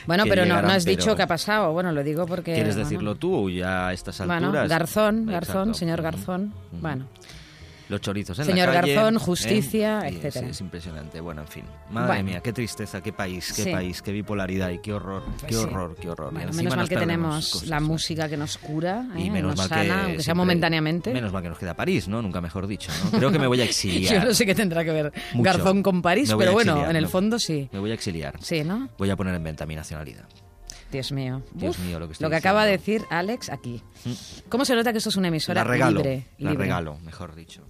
Bueno, 0.08 0.24
que 0.24 0.30
pero 0.30 0.44
no, 0.44 0.48
no 0.50 0.56
llegarán, 0.56 0.78
has 0.78 0.86
dicho 0.86 1.04
pero- 1.06 1.16
qué 1.18 1.22
ha 1.24 1.28
pasado. 1.28 1.74
Bueno, 1.74 1.92
lo 1.92 2.02
digo 2.02 2.25
porque... 2.25 2.54
¿Quieres 2.54 2.75
bueno, 2.75 2.90
decirlo 2.90 3.16
tú 3.16 3.50
ya 3.50 3.88
a 3.90 3.94
estas 3.94 4.22
alturas? 4.22 4.42
Bueno, 4.52 4.70
Garzón, 4.70 5.25
Garzón, 5.25 5.56
Exacto. 5.70 5.74
señor. 5.74 6.02
Garzón. 6.02 6.54
Ujú. 6.72 6.82
Bueno, 6.82 7.06
Los 7.90 8.00
chorizos 8.02 8.40
en 8.40 8.46
Señor 8.46 8.70
la 8.70 8.82
calle. 8.82 8.94
Garzón, 8.96 9.16
¿eh? 9.16 9.20
justicia, 9.20 10.02
Sí, 10.02 10.16
etcétera. 10.16 10.48
es 10.48 10.62
impresionante. 10.62 11.20
Bueno, 11.20 11.42
en 11.42 11.48
fin. 11.48 11.63
Madre 11.92 12.08
Bueno. 12.08 12.24
mía, 12.24 12.40
qué 12.42 12.54
tristeza, 12.54 13.02
qué 13.02 13.12
país, 13.13 13.52
qué 13.54 13.63
Sí. 13.63 13.72
país, 13.72 14.02
qué 14.02 14.12
bipolaridad 14.13 14.70
y 14.70 14.80
qué 14.80 14.94
horror, 14.94 15.24
Pues 15.25 15.44
qué 15.44 15.54
sí. 15.54 15.60
horror, 15.60 15.96
qué 16.00 16.10
horror. 16.10 16.32
Y 16.32 16.36
bueno, 16.36 16.54
menos 16.54 16.75
mal 16.75 16.88
que 16.90 16.96
tenemos 16.98 17.50
cosas, 17.52 17.68
la 17.68 17.80
música 17.80 18.30
que 18.30 18.38
nos 18.38 18.58
cura, 18.58 19.06
Y 19.18 19.28
¿eh? 19.28 19.32
menos 19.32 19.52
nos 19.52 19.58
mal 19.58 19.70
sana, 19.70 19.84
que 19.84 19.92
aunque 20.08 20.24
sea 20.24 20.34
momentáneamente. 20.34 21.13
Menos 21.13 21.34
mal 21.34 21.44
que 21.44 21.50
nos 21.50 21.60
queda 21.60 21.74
París, 21.75 22.08
¿no? 22.08 22.22
Nunca 22.22 22.40
mejor 22.42 22.68
dicho, 22.68 22.92
¿no? 23.04 23.18
Creo 23.20 23.32
que 23.32 23.40
me 23.40 23.48
voy 23.48 23.60
a 23.62 23.63
exiliar. 23.66 24.13
Yo 24.22 24.25
no 24.30 24.34
sé 24.34 24.46
qué 24.46 24.56
tendrá 24.56 24.84
que 24.86 24.92
ver 24.92 25.12
Mucho. 25.34 25.44
Garzón 25.44 25.84
con 25.84 26.02
París, 26.02 26.34
pero 26.38 26.54
bueno, 26.54 26.72
exiliar, 26.74 26.90
en 26.92 26.96
el 26.96 27.08
fondo 27.08 27.38
sí. 27.38 27.70
Me 27.74 27.80
voy 27.80 27.92
a 27.92 27.96
exiliar. 27.96 28.36
Sí, 28.42 28.63
¿no? 28.63 28.90
Voy 28.98 29.10
a 29.10 29.16
poner 29.16 29.36
en 29.36 29.44
venta 29.44 29.66
mi 29.66 29.75
nacionalidad. 29.75 30.24
Dios 30.92 31.12
mío. 31.12 31.42
Dios 31.54 31.80
mío, 31.80 32.00
lo 32.00 32.08
que 32.08 32.13
estoy 32.13 32.32
acaba 32.34 32.66
de 32.66 32.72
decir 32.74 33.02
Alex 33.10 33.50
aquí. 33.50 33.82
¿Cómo 34.48 34.63
se 34.63 34.75
nota 34.75 34.92
que 34.92 35.00
esto 35.00 35.10
es 35.10 35.16
una 35.18 35.30
emisora 35.30 35.63
La 35.63 35.70
regalo. 35.70 35.98
libre? 35.98 36.28
La 36.38 36.52
libre? 36.52 36.66
regalo, 36.66 37.00
mejor 37.00 37.34
dicho. 37.36 37.63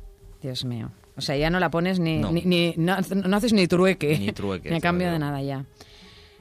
Dios 0.44 0.64
mío. 0.66 0.92
O 1.16 1.22
sea, 1.22 1.36
ya 1.38 1.50
no 1.50 1.60
la 1.60 1.70
pones 1.72 2.00
ni... 2.00 2.18
No. 2.20 2.32
ni, 2.32 2.42
ni- 2.42 2.74
no, 2.78 2.98
no 3.26 3.38
haces 3.38 3.54
ni 3.54 3.68
trueque. 3.68 4.18
Ni 4.20 4.32
trueque, 4.32 4.70
Ni 4.72 4.78
a 4.78 4.82
cambio 4.82 5.12
de 5.12 5.20
nada 5.20 5.42
ya. 5.42 5.66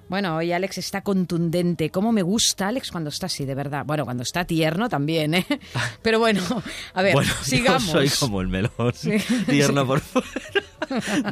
Bueno, 0.09 0.37
hoy 0.37 0.53
Alex 0.53 0.77
está 0.79 1.01
contundente. 1.03 1.89
¿Cómo 1.91 2.13
me 2.13 2.23
gusta 2.23 2.69
Alex 2.69 2.91
cuando 2.91 3.09
está 3.09 3.27
así, 3.27 3.45
de 3.47 3.55
verdad? 3.55 3.85
Bueno, 3.87 4.05
cuando 4.05 4.23
está 4.23 4.45
tierno 4.45 4.89
también, 4.89 5.35
¿eh? 5.35 5.47
Pero 6.03 6.19
bueno, 6.19 6.43
a 6.93 7.03
ver, 7.03 7.15
bueno, 7.15 7.33
sigamos. 7.43 7.87
yo 7.87 7.93
soy 7.93 8.09
como 8.21 8.41
el 8.43 8.49
melón. 8.49 8.71
Tierno 9.49 9.87
por 9.87 10.01
fuera. 10.01 10.27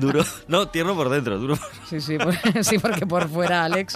duro. 0.00 0.24
No, 0.48 0.68
tierno 0.68 0.94
por 0.94 1.10
dentro, 1.10 1.38
duro 1.38 1.56
por 1.56 1.68
Sí, 1.88 2.00
sí, 2.00 2.16
por- 2.16 2.64
sí, 2.64 2.78
porque 2.78 3.06
por 3.06 3.28
fuera, 3.28 3.64
Alex. 3.64 3.94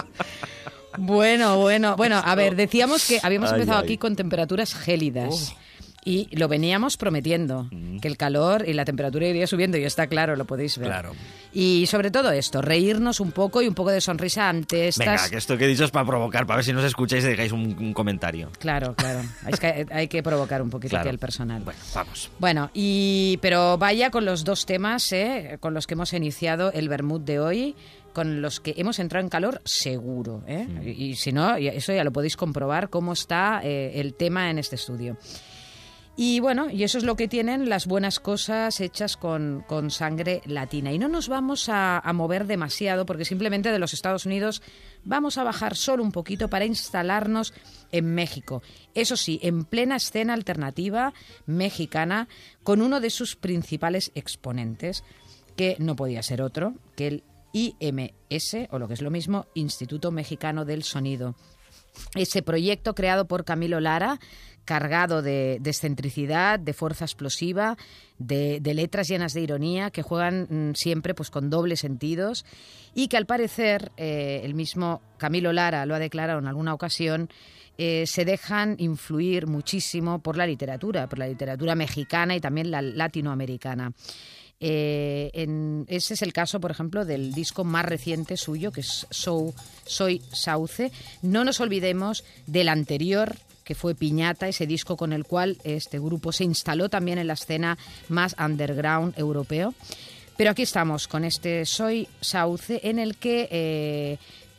Bueno, 0.98 1.58
bueno, 1.58 1.96
bueno, 1.96 2.20
a 2.22 2.34
ver, 2.34 2.54
decíamos 2.54 3.06
que 3.06 3.20
habíamos 3.22 3.50
Ay, 3.52 3.60
empezado 3.60 3.78
ay. 3.78 3.84
aquí 3.84 3.98
con 3.98 4.16
temperaturas 4.16 4.74
gélidas. 4.74 5.54
Oh. 5.56 5.63
Y 6.06 6.28
lo 6.36 6.48
veníamos 6.48 6.96
prometiendo, 6.98 7.66
Mm. 7.70 7.98
que 8.00 8.08
el 8.08 8.16
calor 8.18 8.68
y 8.68 8.74
la 8.74 8.84
temperatura 8.84 9.26
iría 9.26 9.46
subiendo, 9.46 9.78
y 9.78 9.84
está 9.84 10.06
claro, 10.06 10.36
lo 10.36 10.44
podéis 10.44 10.76
ver. 10.76 10.88
Claro. 10.88 11.12
Y 11.52 11.86
sobre 11.86 12.10
todo 12.10 12.30
esto, 12.30 12.60
reírnos 12.60 13.20
un 13.20 13.32
poco 13.32 13.62
y 13.62 13.68
un 13.68 13.74
poco 13.74 13.90
de 13.90 14.00
sonrisa 14.02 14.48
ante 14.50 14.88
estas... 14.88 15.06
Venga, 15.06 15.28
que 15.30 15.36
esto 15.38 15.56
que 15.56 15.64
he 15.64 15.68
dicho 15.68 15.84
es 15.84 15.90
para 15.90 16.04
provocar, 16.06 16.46
para 16.46 16.56
ver 16.58 16.64
si 16.64 16.72
nos 16.74 16.84
escucháis 16.84 17.24
y 17.24 17.28
dejáis 17.28 17.52
un, 17.52 17.74
un 17.78 17.94
comentario. 17.94 18.50
Claro, 18.58 18.94
claro. 18.94 19.20
Es 19.48 19.58
que 19.58 19.86
hay 19.90 20.08
que 20.08 20.22
provocar 20.22 20.60
un 20.60 20.68
poquito 20.70 20.90
Claro. 20.90 21.02
aquí 21.04 21.08
al 21.10 21.18
personal. 21.18 21.62
Bueno, 21.62 21.80
vamos. 21.94 22.30
Bueno, 22.38 22.70
y 22.74 23.38
pero 23.40 23.78
vaya 23.78 24.10
con 24.10 24.24
los 24.26 24.44
dos 24.44 24.66
temas 24.66 25.10
¿eh? 25.12 25.56
con 25.60 25.72
los 25.72 25.86
que 25.86 25.94
hemos 25.94 26.12
iniciado 26.12 26.70
el 26.72 26.88
Bermud 26.90 27.20
de 27.22 27.38
hoy, 27.40 27.74
con 28.12 28.42
los 28.42 28.60
que 28.60 28.74
hemos 28.76 28.98
entrado 28.98 29.24
en 29.24 29.30
calor 29.30 29.62
seguro. 29.64 30.42
¿eh? 30.46 30.66
Mm. 30.68 30.82
Y, 30.88 30.90
y 31.10 31.14
si 31.16 31.32
no, 31.32 31.56
eso 31.56 31.92
ya 31.94 32.04
lo 32.04 32.12
podéis 32.12 32.36
comprobar 32.36 32.90
cómo 32.90 33.12
está 33.14 33.60
eh, 33.64 33.92
el 34.00 34.14
tema 34.14 34.50
en 34.50 34.58
este 34.58 34.76
estudio. 34.76 35.16
Y 36.16 36.38
bueno, 36.38 36.70
y 36.70 36.84
eso 36.84 36.98
es 36.98 37.04
lo 37.04 37.16
que 37.16 37.26
tienen 37.26 37.68
las 37.68 37.86
buenas 37.86 38.20
cosas 38.20 38.80
hechas 38.80 39.16
con, 39.16 39.64
con 39.66 39.90
sangre 39.90 40.42
latina. 40.46 40.92
Y 40.92 40.98
no 40.98 41.08
nos 41.08 41.28
vamos 41.28 41.68
a, 41.68 41.98
a 41.98 42.12
mover 42.12 42.46
demasiado 42.46 43.04
porque 43.04 43.24
simplemente 43.24 43.72
de 43.72 43.80
los 43.80 43.92
Estados 43.94 44.24
Unidos 44.24 44.62
vamos 45.02 45.38
a 45.38 45.44
bajar 45.44 45.74
solo 45.74 46.04
un 46.04 46.12
poquito 46.12 46.48
para 46.48 46.66
instalarnos 46.66 47.52
en 47.90 48.14
México. 48.14 48.62
Eso 48.94 49.16
sí, 49.16 49.40
en 49.42 49.64
plena 49.64 49.96
escena 49.96 50.34
alternativa 50.34 51.14
mexicana 51.46 52.28
con 52.62 52.80
uno 52.80 53.00
de 53.00 53.10
sus 53.10 53.34
principales 53.34 54.12
exponentes, 54.14 55.02
que 55.56 55.76
no 55.80 55.96
podía 55.96 56.22
ser 56.22 56.42
otro 56.42 56.74
que 56.96 57.06
el 57.08 57.24
IMS, 57.52 58.68
o 58.70 58.78
lo 58.78 58.86
que 58.86 58.94
es 58.94 59.02
lo 59.02 59.10
mismo, 59.10 59.46
Instituto 59.54 60.12
Mexicano 60.12 60.64
del 60.64 60.84
Sonido 60.84 61.34
ese 62.14 62.42
proyecto 62.42 62.94
creado 62.94 63.26
por 63.26 63.44
Camilo 63.44 63.80
Lara, 63.80 64.20
cargado 64.64 65.22
de, 65.22 65.58
de 65.60 65.70
excentricidad, 65.70 66.58
de 66.58 66.72
fuerza 66.72 67.04
explosiva, 67.04 67.76
de, 68.18 68.60
letras 68.74 69.08
llenas 69.08 69.32
de 69.34 69.40
ironía, 69.42 69.90
que 69.90 70.02
juegan 70.02 70.46
mm, 70.48 70.74
siempre 70.74 71.14
pues, 71.14 71.30
con 71.30 71.50
dobles 71.50 71.80
sentidos 71.80 72.44
y 72.94 73.08
que 73.08 73.16
al 73.16 73.26
parecer, 73.26 73.92
eh, 73.96 74.40
el 74.44 74.54
mismo 74.54 75.02
Camilo 75.18 75.52
Lara 75.52 75.84
lo 75.86 75.94
ha 75.94 75.98
declarado 75.98 76.38
en 76.38 76.46
alguna 76.46 76.74
ocasión, 76.74 77.28
eh, 77.76 78.04
se 78.06 78.24
dejan 78.24 78.76
influir 78.78 79.46
muchísimo 79.48 80.20
por 80.20 80.36
la 80.36 80.46
literatura, 80.46 81.08
por 81.08 81.18
la 81.18 81.26
literatura 81.26 81.74
mexicana 81.74 82.36
y 82.36 82.40
también 82.40 82.70
la 82.70 82.80
latinoamericana. 82.82 83.92
Eh, 84.60 85.30
en- 85.34 85.84
ese 85.88 86.14
es 86.14 86.22
el 86.22 86.32
caso, 86.32 86.60
por 86.60 86.70
ejemplo, 86.70 87.04
del 87.04 87.32
disco 87.34 87.64
más 87.64 87.84
reciente 87.84 88.36
suyo, 88.36 88.70
que 88.70 88.80
es 88.80 89.06
Soy 89.10 90.22
Sauce. 90.32 90.92
No 91.22 91.44
nos 91.44 91.60
olvidemos 91.60 92.24
del 92.46 92.68
anterior, 92.68 93.34
que 93.64 93.74
fue 93.74 93.94
Piñata, 93.94 94.48
ese 94.48 94.66
disco 94.66 94.96
con 94.96 95.12
el 95.12 95.24
cual 95.24 95.58
este 95.64 95.98
grupo 95.98 96.32
se 96.32 96.44
instaló 96.44 96.88
también 96.88 97.18
en 97.18 97.26
la 97.26 97.32
escena 97.32 97.78
más 98.08 98.36
underground 98.38 99.18
europeo. 99.18 99.74
Pero 100.36 100.50
aquí 100.50 100.62
estamos 100.62 101.08
con 101.08 101.24
este 101.24 101.64
Soy 101.64 102.08
Sauce, 102.20 102.80
en 102.82 102.98
el 102.98 103.16
que 103.16 103.48
eh, 103.50 104.18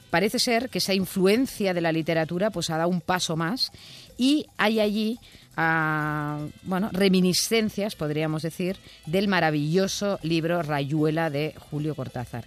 parece 0.09 0.39
ser 0.39 0.69
que 0.69 0.77
esa 0.77 0.93
influencia 0.93 1.73
de 1.73 1.81
la 1.81 1.91
literatura 1.91 2.49
pues 2.49 2.69
ha 2.69 2.77
dado 2.77 2.89
un 2.89 3.01
paso 3.01 3.35
más 3.35 3.71
y 4.17 4.47
hay 4.57 4.79
allí 4.79 5.19
ah, 5.57 6.39
bueno, 6.63 6.89
reminiscencias, 6.93 7.95
podríamos 7.95 8.41
decir, 8.43 8.77
del 9.05 9.27
maravilloso 9.27 10.19
libro 10.23 10.61
Rayuela 10.61 11.29
de 11.29 11.53
Julio 11.69 11.95
Cortázar. 11.95 12.45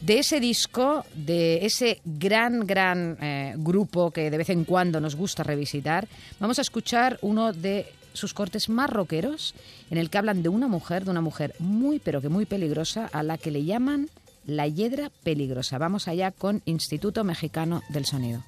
De 0.00 0.18
ese 0.18 0.40
disco, 0.40 1.04
de 1.14 1.64
ese 1.64 2.00
gran, 2.04 2.66
gran 2.66 3.16
eh, 3.20 3.54
grupo 3.56 4.10
que 4.10 4.30
de 4.30 4.38
vez 4.38 4.50
en 4.50 4.64
cuando 4.64 5.00
nos 5.00 5.16
gusta 5.16 5.42
revisitar, 5.42 6.06
vamos 6.38 6.58
a 6.58 6.62
escuchar 6.62 7.18
uno 7.22 7.52
de 7.52 7.86
sus 8.12 8.34
cortes 8.34 8.68
más 8.68 8.90
rockeros, 8.90 9.54
en 9.90 9.98
el 9.98 10.10
que 10.10 10.18
hablan 10.18 10.42
de 10.42 10.48
una 10.48 10.68
mujer, 10.68 11.04
de 11.04 11.10
una 11.10 11.20
mujer 11.20 11.54
muy, 11.58 11.98
pero 11.98 12.20
que 12.20 12.28
muy 12.28 12.46
peligrosa, 12.46 13.08
a 13.12 13.22
la 13.22 13.38
que 13.38 13.50
le 13.50 13.64
llaman 13.64 14.08
la 14.46 14.66
hiedra 14.68 15.10
peligrosa. 15.22 15.78
Vamos 15.78 16.08
allá 16.08 16.30
con 16.30 16.62
Instituto 16.66 17.24
Mexicano 17.24 17.82
del 17.88 18.06
Sonido. 18.06 18.44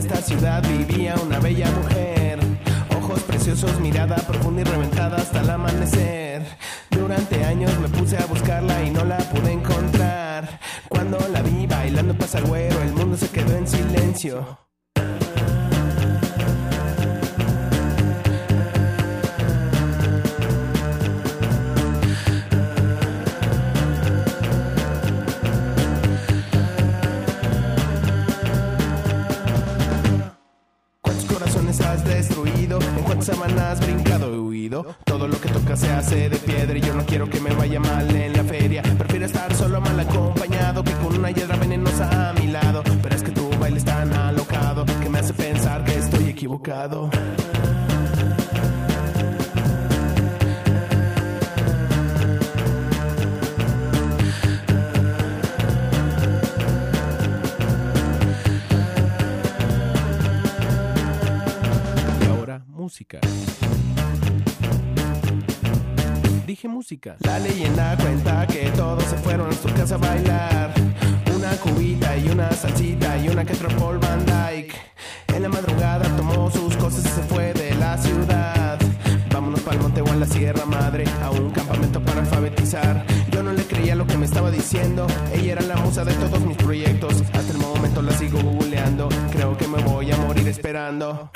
Esta 0.00 0.22
ciudad 0.22 0.62
vivía 0.66 1.14
una 1.22 1.38
bella 1.40 1.70
mujer. 1.72 2.38
Ojos 2.96 3.20
preciosos, 3.24 3.78
mirada 3.80 4.16
profunda 4.16 4.62
y 4.62 4.64
reventada 4.64 5.18
hasta 5.18 5.40
el 5.40 5.50
amanecer. 5.50 6.42
Durante 6.90 7.44
años 7.44 7.78
me 7.78 7.88
puse 7.88 8.16
a 8.16 8.24
buscarla 8.24 8.82
y 8.82 8.90
no 8.90 9.04
la 9.04 9.18
pude 9.18 9.52
encontrar. 9.52 10.58
Cuando 10.88 11.18
la 11.28 11.42
vi 11.42 11.66
bailando 11.66 12.14
pasagüero, 12.14 12.80
el 12.80 12.94
mundo 12.94 13.18
se 13.18 13.28
quedó 13.28 13.54
en 13.54 13.68
silencio. 13.68 14.69
Semanas 33.22 33.80
brincado 33.80 34.34
y 34.34 34.38
huido? 34.38 34.86
Todo 35.04 35.28
lo 35.28 35.40
que 35.40 35.48
toca 35.48 35.76
se 35.76 35.90
hace 35.90 36.28
de 36.28 36.36
piedra 36.36 36.78
y 36.78 36.80
yo 36.80 36.94
no 36.94 37.04
quiero 37.04 37.28
que 37.28 37.40
me 37.40 37.54
vaya 37.54 37.80
mal 37.80 38.08
en 38.14 38.32
la 38.32 38.44
feria. 38.44 38.82
Prefiero 38.82 39.26
estar 39.26 39.54
solo 39.54 39.80
mal 39.80 39.98
acompañado 39.98 40.82
que 40.82 40.92
con 40.92 41.18
una 41.18 41.30
hiedra 41.30 41.56
venenosa 41.56 42.30
a 42.30 42.32
mi 42.34 42.46
lado. 42.46 42.82
Pero 43.02 43.14
es 43.14 43.22
que 43.22 43.32
tu 43.32 43.50
baile 43.58 43.78
es 43.78 43.84
tan 43.84 44.12
alocado 44.12 44.84
que 44.84 45.08
me 45.08 45.18
hace 45.18 45.34
pensar 45.34 45.84
que 45.84 45.98
estoy 45.98 46.28
equivocado. 46.28 47.10
Música. 62.80 63.20
Dije 66.46 66.66
música. 66.66 67.16
La 67.20 67.38
leyenda 67.38 67.94
cuenta 67.98 68.46
que 68.46 68.70
todos 68.70 69.04
se 69.04 69.16
fueron 69.18 69.50
a 69.50 69.52
su 69.52 69.68
casa 69.74 69.96
a 69.96 69.98
bailar. 69.98 70.72
Una 71.36 71.50
cubita 71.56 72.16
y 72.16 72.28
una 72.28 72.50
salsita 72.52 73.18
y 73.18 73.28
una 73.28 73.44
que 73.44 73.54
Paul 73.78 73.98
Van 73.98 74.24
Dyke. 74.24 74.74
En 75.34 75.42
la 75.42 75.50
madrugada 75.50 76.04
tomó 76.16 76.50
sus 76.50 76.74
cosas 76.76 77.04
y 77.04 77.08
se 77.08 77.22
fue 77.24 77.52
de 77.52 77.74
la 77.74 77.98
ciudad. 77.98 78.78
Vámonos 79.30 79.60
pa'l 79.60 79.78
monte 79.78 80.00
o 80.00 80.10
a 80.10 80.16
la 80.16 80.26
Sierra 80.26 80.64
Madre, 80.64 81.04
a 81.22 81.30
un 81.30 81.50
campamento 81.50 82.02
para 82.02 82.20
alfabetizar. 82.20 83.04
Yo 83.30 83.42
no 83.42 83.52
le 83.52 83.64
creía 83.64 83.94
lo 83.94 84.06
que 84.06 84.16
me 84.16 84.24
estaba 84.24 84.50
diciendo. 84.50 85.06
Ella 85.34 85.52
era 85.52 85.62
la 85.62 85.76
musa 85.76 86.02
de 86.02 86.14
todos 86.14 86.40
mis 86.40 86.56
proyectos. 86.56 87.12
Hasta 87.34 87.52
el 87.52 87.58
momento 87.58 88.00
la 88.00 88.12
sigo 88.12 88.40
googleando. 88.40 89.10
Creo 89.32 89.54
que 89.58 89.68
me 89.68 89.82
voy 89.82 90.10
a 90.10 90.16
morir 90.16 90.48
esperando. 90.48 91.30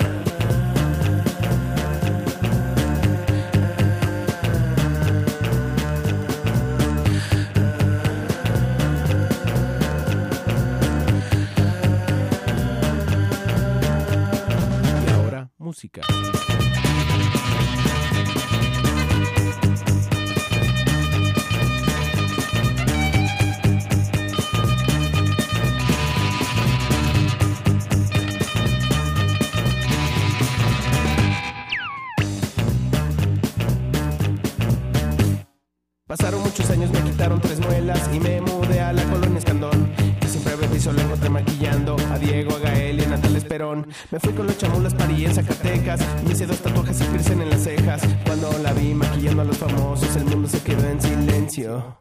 Pasaron 36.06 36.42
muchos 36.42 36.70
años, 36.70 36.90
me 36.92 37.00
quitaron 37.02 37.40
tres 37.40 37.60
muelas 37.60 38.00
y 38.14 38.20
me 38.20 38.40
mudé 38.40 38.80
a 38.80 38.92
la 38.92 39.02
colonia 39.04 39.38
Escandón. 39.38 39.90
Que 40.20 40.28
siempre 40.28 40.68
piso 40.68 40.92
la 40.92 41.02
encontré 41.02 41.28
maquillando 41.28 41.96
a 42.12 42.18
Diego, 42.18 42.54
a 42.54 42.58
Gael 42.60 43.00
y 43.00 43.02
a 43.04 43.08
Natal 43.08 43.36
Esperón. 43.36 43.86
Me 44.10 44.20
fui 44.20 44.32
con 44.32 44.46
los 44.46 44.56
chamulas 44.56 44.94
parí 45.24 45.26
en 45.26 45.34
Zacatecas. 45.34 46.00
Me 46.24 46.32
hice 46.32 46.46
dos 46.46 46.58
tatuajes 46.58 47.00
y 47.00 47.04
piercen 47.04 47.40
en 47.42 47.50
las 47.50 47.62
cejas. 47.62 48.02
Cuando 48.24 48.52
la 48.58 48.72
vi 48.72 48.94
maquillando 48.94 49.42
a 49.42 49.44
los 49.44 49.56
famosos, 49.56 50.14
el 50.16 50.24
mundo 50.24 50.48
se 50.48 50.62
quedó 50.62 50.86
en 50.88 51.00
silencio. 51.00 51.98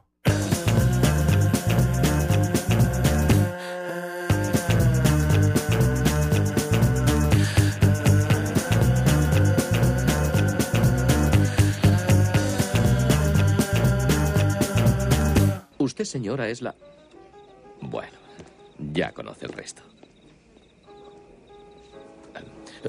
Usted, 15.77 16.05
señora, 16.05 16.47
es 16.47 16.61
la... 16.61 16.73
Bueno, 17.81 18.17
ya 18.93 19.11
conoce 19.11 19.45
el 19.45 19.51
resto. 19.51 19.83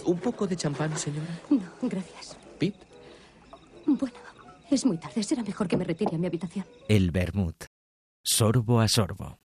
¿Un 0.04 0.18
poco 0.18 0.46
de 0.46 0.56
champán, 0.56 0.96
señora? 0.98 1.26
No, 1.50 1.60
gracias. 1.82 2.36
¿Pete? 2.58 2.78
Bueno, 3.86 4.16
es 4.70 4.84
muy 4.86 4.98
tarde. 4.98 5.22
Será 5.22 5.42
mejor 5.42 5.68
que 5.68 5.76
me 5.76 5.84
retire 5.84 6.14
a 6.14 6.18
mi 6.18 6.26
habitación. 6.26 6.64
El 6.88 7.10
vermut. 7.10 7.64
Sorbo 8.22 8.80
a 8.80 8.88
sorbo. 8.88 9.38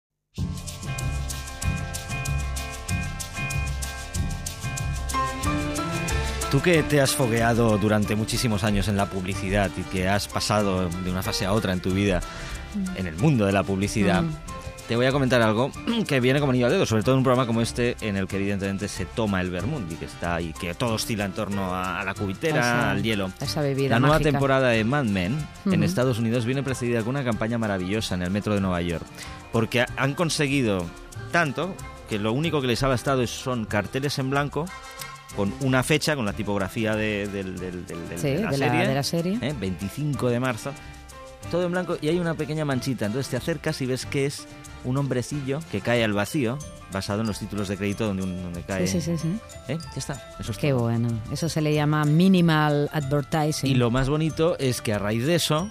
Tú 6.51 6.61
que 6.61 6.81
te 6.83 7.01
has 7.01 7.11
fogueado 7.13 7.77
durante 7.77 8.15
muchísimos 8.15 8.63
años 8.63 8.87
en 8.87 8.95
la 8.95 9.09
publicidad 9.09 9.69
y 9.77 9.81
que 9.83 10.07
has 10.07 10.27
pasado 10.29 10.87
de 10.89 11.11
una 11.11 11.21
fase 11.21 11.45
a 11.45 11.51
otra 11.51 11.73
en 11.73 11.81
tu 11.81 11.91
vida 11.91 12.21
en 12.95 13.05
el 13.05 13.17
mundo 13.17 13.45
de 13.45 13.51
la 13.51 13.63
publicidad, 13.63 14.21
Mm. 14.23 14.35
Te 14.87 14.95
voy 14.95 15.05
a 15.05 15.11
comentar 15.11 15.41
algo 15.41 15.71
que 16.07 16.19
viene 16.19 16.39
como 16.39 16.51
anillo 16.51 16.67
al 16.67 16.71
dedo, 16.71 16.85
sobre 16.85 17.03
todo 17.03 17.15
en 17.15 17.19
un 17.19 17.23
programa 17.23 17.45
como 17.45 17.61
este 17.61 17.97
en 18.01 18.15
el 18.17 18.27
que 18.27 18.37
evidentemente 18.37 18.87
se 18.87 19.05
toma 19.05 19.41
el 19.41 19.49
vermut 19.51 19.91
y 19.91 19.95
que 19.95 20.05
está 20.05 20.35
ahí, 20.35 20.53
que 20.59 20.73
todo 20.75 20.93
oscila 20.93 21.25
en 21.25 21.33
torno 21.33 21.73
a, 21.75 21.99
a 21.99 22.03
la 22.05 22.13
cubitera, 22.13 22.59
Esa- 22.59 22.91
al 22.91 23.03
hielo. 23.03 23.31
esa 23.41 23.61
bebida 23.61 23.89
La 23.89 23.99
nueva 23.99 24.15
mágica. 24.15 24.31
temporada 24.31 24.69
de 24.69 24.83
Mad 24.83 25.03
Men 25.05 25.37
en 25.65 25.73
Ujú. 25.73 25.83
Estados 25.83 26.19
Unidos 26.19 26.45
viene 26.45 26.63
precedida 26.63 26.99
con 27.01 27.09
una 27.09 27.23
campaña 27.23 27.57
maravillosa 27.57 28.15
en 28.15 28.21
el 28.21 28.31
metro 28.31 28.53
de 28.55 28.61
Nueva 28.61 28.81
York, 28.81 29.05
porque 29.51 29.81
ha- 29.81 29.87
han 29.97 30.13
conseguido 30.13 30.85
tanto 31.31 31.75
que 32.09 32.17
lo 32.19 32.31
único 32.31 32.61
que 32.61 32.67
les 32.67 32.81
ha 32.83 32.87
bastado 32.87 33.27
son 33.27 33.65
carteles 33.65 34.17
en 34.19 34.29
blanco 34.29 34.65
con 35.35 35.53
una 35.59 35.83
fecha, 35.83 36.15
con 36.15 36.25
la 36.25 36.31
tipografía 36.33 36.95
de, 36.95 37.27
Sí, 38.15 38.37
la 38.37 38.51
serie, 38.53 38.93
la 38.95 39.03
serie. 39.03 39.37
¿eh? 39.41 39.53
25 39.59 40.29
de 40.29 40.39
marzo, 40.39 40.71
todo 41.51 41.63
en 41.65 41.71
blanco 41.71 41.97
y 42.01 42.09
hay 42.09 42.19
una 42.19 42.33
pequeña 42.33 42.65
manchita, 42.65 43.05
entonces 43.05 43.29
te 43.29 43.37
acercas 43.37 43.81
y 43.81 43.85
ves 43.85 44.05
que 44.05 44.25
es 44.25 44.47
un 44.83 44.97
hombrecillo 44.97 45.59
que 45.71 45.81
cae 45.81 46.03
al 46.03 46.13
vacío, 46.13 46.57
basado 46.91 47.21
en 47.21 47.27
los 47.27 47.39
títulos 47.39 47.67
de 47.67 47.77
crédito 47.77 48.07
donde, 48.07 48.23
donde 48.23 48.61
cae... 48.61 48.87
Sí, 48.87 49.01
sí, 49.01 49.17
sí, 49.17 49.17
sí. 49.17 49.39
¿Eh? 49.67 49.77
Ya 49.77 49.97
está, 49.97 50.35
eso 50.39 50.51
es 50.51 50.57
Qué 50.57 50.69
todo. 50.69 50.83
bueno. 50.83 51.09
Eso 51.31 51.49
se 51.49 51.61
le 51.61 51.73
llama 51.73 52.05
minimal 52.05 52.89
advertising. 52.93 53.69
Y 53.69 53.75
lo 53.75 53.91
más 53.91 54.09
bonito 54.09 54.57
es 54.59 54.81
que 54.81 54.93
a 54.93 54.99
raíz 54.99 55.25
de 55.25 55.35
eso, 55.35 55.69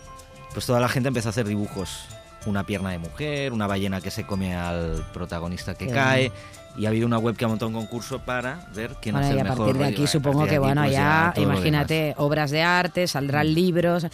pues 0.53 0.67
toda 0.67 0.81
la 0.81 0.89
gente 0.89 1.09
empezó 1.09 1.29
a 1.29 1.31
hacer 1.31 1.47
dibujos. 1.47 2.07
Una 2.45 2.65
pierna 2.65 2.91
de 2.91 2.99
mujer, 2.99 3.53
una 3.53 3.67
ballena 3.67 4.01
que 4.01 4.11
se 4.11 4.25
come 4.25 4.55
al 4.55 5.05
protagonista 5.13 5.75
que 5.75 5.87
Qué 5.87 5.93
cae. 5.93 6.33
Y 6.77 6.85
ha 6.85 6.91
habido 6.91 7.07
una 7.07 7.19
web 7.19 7.35
que 7.35 7.45
ha 7.45 7.49
montado 7.49 7.69
un 7.71 7.75
concurso 7.75 8.21
para 8.21 8.69
ver 8.75 8.97
quién 9.01 9.15
Bueno, 9.15 9.27
hace 9.27 9.37
y 9.37 9.41
el 9.41 9.47
a 9.47 9.51
mejor 9.51 9.67
partir 9.67 9.83
de 9.83 9.85
aquí 9.87 10.05
A 10.05 10.07
supongo 10.07 10.45
que, 10.45 10.51
aquí, 10.51 10.59
bueno, 10.59 10.83
pues 10.83 10.93
ya, 10.93 11.33
lo 11.35 11.43
imagínate, 11.43 12.15
obras 12.19 12.51
de 12.51 12.63
arte, 12.63 13.07
saldrán 13.09 13.53
libros. 13.53 14.07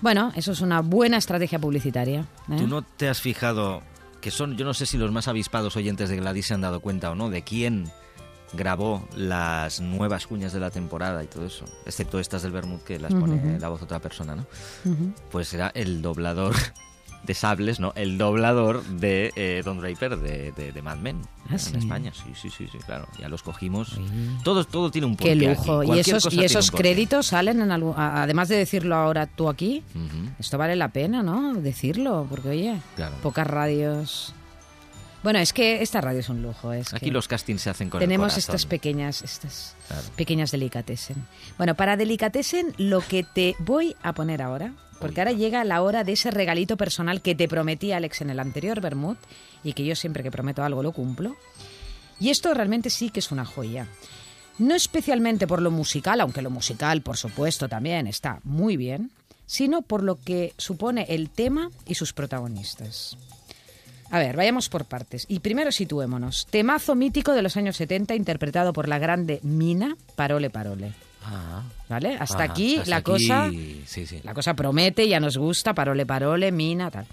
Bueno, 0.00 0.32
eso 0.34 0.52
es 0.52 0.60
una 0.60 0.80
buena 0.80 1.16
estrategia 1.16 1.58
publicitaria. 1.58 2.26
¿eh? 2.50 2.56
¿Tú 2.58 2.66
no 2.66 2.82
te 2.82 3.08
has 3.08 3.20
fijado 3.20 3.82
que 4.20 4.30
son, 4.30 4.56
yo 4.56 4.64
no 4.64 4.74
sé 4.74 4.86
si 4.86 4.98
los 4.98 5.12
más 5.12 5.28
avispados 5.28 5.76
oyentes 5.76 6.08
de 6.08 6.16
Gladys 6.16 6.46
se 6.46 6.54
han 6.54 6.60
dado 6.60 6.80
cuenta 6.80 7.10
o 7.10 7.14
no, 7.14 7.30
de 7.30 7.42
quién 7.42 7.90
grabó 8.52 9.06
las 9.16 9.80
nuevas 9.80 10.26
cuñas 10.26 10.52
de 10.52 10.60
la 10.60 10.70
temporada 10.70 11.22
y 11.22 11.26
todo 11.26 11.46
eso? 11.46 11.64
Excepto 11.84 12.18
estas 12.18 12.42
del 12.42 12.52
Bermud 12.52 12.80
que 12.80 12.98
las 12.98 13.12
pone 13.12 13.58
la 13.58 13.68
voz 13.68 13.82
otra 13.82 14.00
persona, 14.00 14.36
¿no? 14.36 14.46
Pues 15.30 15.52
era 15.54 15.70
el 15.74 16.02
doblador 16.02 16.54
de 17.26 17.34
sables, 17.34 17.80
¿no? 17.80 17.92
El 17.96 18.16
doblador 18.18 18.82
de 18.84 19.32
eh, 19.36 19.62
Don 19.64 19.78
Draper 19.80 20.16
de, 20.16 20.52
de, 20.52 20.72
de 20.72 20.82
Mad 20.82 20.98
Men 20.98 21.20
Ah, 21.48 21.52
en 21.52 21.58
sí. 21.58 21.76
España. 21.76 22.12
Sí, 22.14 22.32
sí, 22.40 22.50
sí, 22.50 22.68
sí, 22.72 22.78
claro. 22.86 23.06
Ya 23.20 23.28
los 23.28 23.42
cogimos. 23.42 23.98
Todo, 24.42 24.64
todo 24.64 24.90
tiene 24.90 25.06
un 25.06 25.16
Qué 25.16 25.30
porqué 25.30 25.48
lujo. 25.48 25.80
aquí. 25.80 25.92
Y 25.92 25.98
esos, 26.00 26.32
y 26.32 26.44
esos 26.44 26.70
créditos 26.70 27.26
salen 27.26 27.60
en 27.60 27.70
algún... 27.70 27.94
a- 27.96 28.22
Además 28.22 28.48
de 28.48 28.56
decirlo 28.56 28.96
ahora 28.96 29.26
tú 29.26 29.48
aquí, 29.48 29.82
esto 30.38 30.58
vale 30.58 30.74
la 30.76 30.88
pena, 30.88 31.22
¿no? 31.22 31.54
Decirlo, 31.54 32.26
porque 32.30 32.48
oye, 32.48 32.80
Claro. 32.96 33.14
pocas 33.22 33.46
radios... 33.46 34.32
Bueno, 35.22 35.40
es 35.40 35.52
que 35.52 35.82
esta 35.82 36.00
radio 36.00 36.20
es 36.20 36.28
un 36.28 36.40
lujo. 36.42 36.72
Es 36.72 36.94
Aquí 36.94 37.06
que 37.06 37.10
los 37.10 37.26
castings 37.26 37.60
se 37.62 37.70
hacen 37.70 37.90
con 37.90 38.00
el 38.00 38.06
tenemos 38.06 38.26
corazón. 38.32 38.38
estas 38.54 38.66
pequeñas, 38.66 39.22
estas 39.22 39.74
Claro. 39.88 40.02
pequeñas 40.14 40.52
delicatessen. 40.52 41.16
Bueno, 41.58 41.74
para 41.74 41.96
delicatessen 41.96 42.72
lo 42.78 43.00
que 43.00 43.24
te 43.24 43.56
voy 43.58 43.96
a 44.04 44.12
poner 44.12 44.40
ahora, 44.40 44.72
porque 45.00 45.20
ahora 45.20 45.32
llega 45.32 45.64
la 45.64 45.82
hora 45.82 46.04
de 46.04 46.12
ese 46.12 46.30
regalito 46.30 46.76
personal 46.76 47.20
que 47.22 47.34
te 47.34 47.48
prometí 47.48 47.92
Alex 47.92 48.20
en 48.20 48.30
el 48.30 48.40
anterior 48.40 48.80
Bermud 48.80 49.16
y 49.62 49.72
que 49.72 49.84
yo 49.84 49.94
siempre 49.96 50.22
que 50.22 50.30
prometo 50.30 50.62
algo 50.62 50.82
lo 50.82 50.92
cumplo. 50.92 51.36
Y 52.18 52.30
esto 52.30 52.52
realmente 52.54 52.90
sí 52.90 53.10
que 53.10 53.20
es 53.20 53.30
una 53.30 53.44
joya. 53.44 53.86
No 54.58 54.74
especialmente 54.74 55.46
por 55.46 55.60
lo 55.60 55.70
musical, 55.70 56.20
aunque 56.20 56.42
lo 56.42 56.50
musical, 56.50 57.02
por 57.02 57.16
supuesto, 57.16 57.68
también 57.68 58.06
está 58.06 58.40
muy 58.42 58.76
bien, 58.76 59.10
sino 59.44 59.82
por 59.82 60.02
lo 60.02 60.16
que 60.16 60.54
supone 60.56 61.06
el 61.10 61.30
tema 61.30 61.70
y 61.86 61.94
sus 61.94 62.12
protagonistas. 62.12 63.16
A 64.10 64.18
ver, 64.18 64.36
vayamos 64.36 64.68
por 64.68 64.84
partes. 64.84 65.26
Y 65.28 65.40
primero 65.40 65.72
situémonos. 65.72 66.46
Temazo 66.46 66.94
mítico 66.94 67.32
de 67.32 67.42
los 67.42 67.56
años 67.56 67.76
70 67.76 68.14
interpretado 68.14 68.72
por 68.72 68.88
la 68.88 68.98
grande 68.98 69.40
Mina, 69.42 69.96
Parole 70.14 70.48
Parole. 70.48 70.92
Ah, 71.28 71.62
¿Vale? 71.88 72.16
Hasta 72.20 72.42
ah, 72.42 72.46
aquí 72.46 72.76
hasta 72.76 72.90
la 72.90 72.96
aquí, 72.98 73.04
cosa 73.04 73.50
Sí, 73.50 74.06
sí. 74.06 74.20
la 74.22 74.32
cosa 74.32 74.54
promete, 74.54 75.08
ya 75.08 75.18
nos 75.18 75.36
gusta, 75.36 75.74
Parole 75.74 76.06
Parole, 76.06 76.52
Mina, 76.52 76.90
tal. 76.90 77.06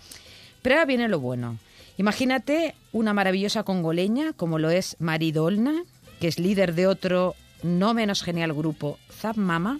Pero 0.61 0.75
ahora 0.75 0.85
viene 0.85 1.07
lo 1.07 1.19
bueno. 1.19 1.57
Imagínate 1.97 2.75
una 2.91 3.13
maravillosa 3.13 3.63
congoleña 3.63 4.33
como 4.33 4.59
lo 4.59 4.69
es 4.69 4.95
Maridolna, 4.99 5.83
que 6.19 6.27
es 6.27 6.39
líder 6.39 6.75
de 6.75 6.87
otro 6.87 7.35
no 7.63 7.93
menos 7.93 8.23
genial 8.23 8.53
grupo, 8.53 8.99
Zap 9.11 9.37
Mama, 9.37 9.79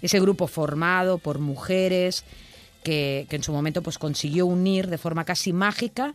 ese 0.00 0.20
grupo 0.20 0.46
formado 0.46 1.18
por 1.18 1.38
mujeres 1.38 2.24
que, 2.82 3.26
que 3.28 3.36
en 3.36 3.42
su 3.42 3.52
momento 3.52 3.82
pues 3.82 3.98
consiguió 3.98 4.46
unir 4.46 4.88
de 4.88 4.98
forma 4.98 5.24
casi 5.24 5.52
mágica 5.52 6.14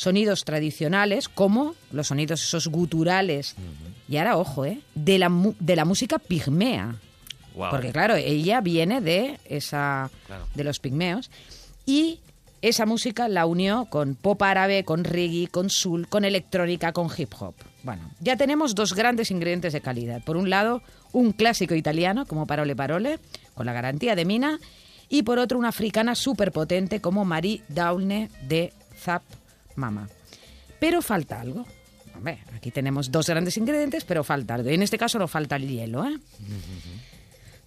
sonidos 0.00 0.44
tradicionales 0.44 1.28
como 1.28 1.74
los 1.92 2.06
sonidos 2.06 2.42
esos 2.42 2.68
guturales 2.68 3.54
y 4.08 4.16
ahora 4.16 4.38
ojo 4.38 4.64
eh 4.64 4.80
de 4.94 5.18
la 5.18 5.30
de 5.58 5.76
la 5.76 5.84
música 5.84 6.18
pigmea 6.18 6.94
Guau. 7.54 7.70
porque 7.70 7.92
claro, 7.92 8.14
ella 8.16 8.62
viene 8.62 9.02
de 9.02 9.38
esa 9.44 10.10
Claro. 10.26 10.46
de 10.54 10.64
los 10.64 10.78
pigmeos 10.78 11.30
y 11.84 12.20
esa 12.62 12.86
música 12.86 13.28
la 13.28 13.44
unió 13.44 13.86
con 13.90 14.14
pop 14.14 14.40
árabe, 14.42 14.84
con 14.84 15.04
reggae, 15.04 15.48
con 15.48 15.68
soul, 15.68 16.08
con 16.08 16.24
electrónica, 16.24 16.92
con 16.92 17.08
hip 17.14 17.32
hop. 17.38 17.54
Bueno, 17.82 18.10
ya 18.20 18.36
tenemos 18.36 18.74
dos 18.74 18.94
grandes 18.94 19.30
ingredientes 19.30 19.72
de 19.74 19.80
calidad. 19.82 20.22
Por 20.24 20.36
un 20.36 20.48
lado, 20.50 20.82
un 21.12 21.32
clásico 21.32 21.74
italiano 21.74 22.24
como 22.26 22.46
Parole 22.46 22.76
Parole, 22.76 23.18
con 23.54 23.64
la 23.66 23.72
garantía 23.74 24.14
de 24.14 24.24
Mina, 24.26 24.60
y 25.08 25.22
por 25.22 25.38
otro 25.38 25.58
una 25.58 25.68
africana 25.70 26.14
súper 26.14 26.52
potente 26.52 27.00
como 27.00 27.24
Marie 27.24 27.62
Daulne 27.68 28.30
de 28.46 28.72
Zap 28.98 29.22
Mama. 29.76 30.08
Pero 30.78 31.02
falta 31.02 31.40
algo. 31.40 31.66
Hombre, 32.14 32.38
aquí 32.54 32.70
tenemos 32.70 33.10
dos 33.10 33.28
grandes 33.28 33.56
ingredientes, 33.56 34.04
pero 34.04 34.24
falta 34.24 34.54
algo. 34.54 34.70
Y 34.70 34.74
en 34.74 34.82
este 34.82 34.98
caso 34.98 35.18
no 35.18 35.28
falta 35.28 35.56
el 35.56 35.68
hielo, 35.68 36.04
¿eh? 36.04 36.18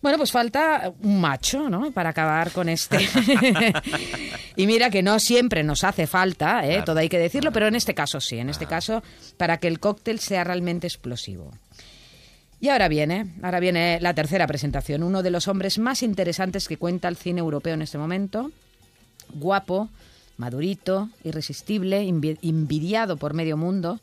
Bueno, 0.03 0.17
pues 0.17 0.33
falta 0.33 0.93
un 1.01 1.21
macho, 1.21 1.69
¿no? 1.69 1.91
Para 1.91 2.09
acabar 2.09 2.51
con 2.51 2.67
este. 2.67 2.97
y 4.57 4.67
mira 4.67 4.89
que 4.89 5.01
no 5.01 5.17
siempre 5.17 5.63
nos 5.63 5.85
hace 5.85 6.07
falta, 6.07 6.67
¿eh? 6.67 6.83
todo 6.85 6.99
hay 6.99 7.07
que 7.07 7.17
decirlo, 7.17 7.53
pero 7.53 7.67
en 7.67 7.75
este 7.75 7.93
caso 7.93 8.19
sí, 8.19 8.37
en 8.37 8.49
este 8.49 8.65
caso 8.65 9.01
para 9.37 9.59
que 9.59 9.69
el 9.69 9.79
cóctel 9.79 10.19
sea 10.19 10.43
realmente 10.43 10.87
explosivo. 10.87 11.51
Y 12.59 12.67
ahora 12.67 12.89
viene, 12.89 13.33
ahora 13.43 13.61
viene 13.61 13.97
la 14.01 14.13
tercera 14.13 14.45
presentación, 14.45 15.03
uno 15.03 15.23
de 15.23 15.31
los 15.31 15.47
hombres 15.47 15.79
más 15.79 16.03
interesantes 16.03 16.67
que 16.67 16.77
cuenta 16.77 17.07
el 17.07 17.15
cine 17.15 17.39
europeo 17.39 17.73
en 17.73 17.81
este 17.81 17.97
momento, 17.97 18.51
guapo, 19.33 19.89
madurito, 20.37 21.09
irresistible, 21.23 22.07
envidiado 22.07 23.17
por 23.17 23.33
medio 23.33 23.57
mundo, 23.57 23.99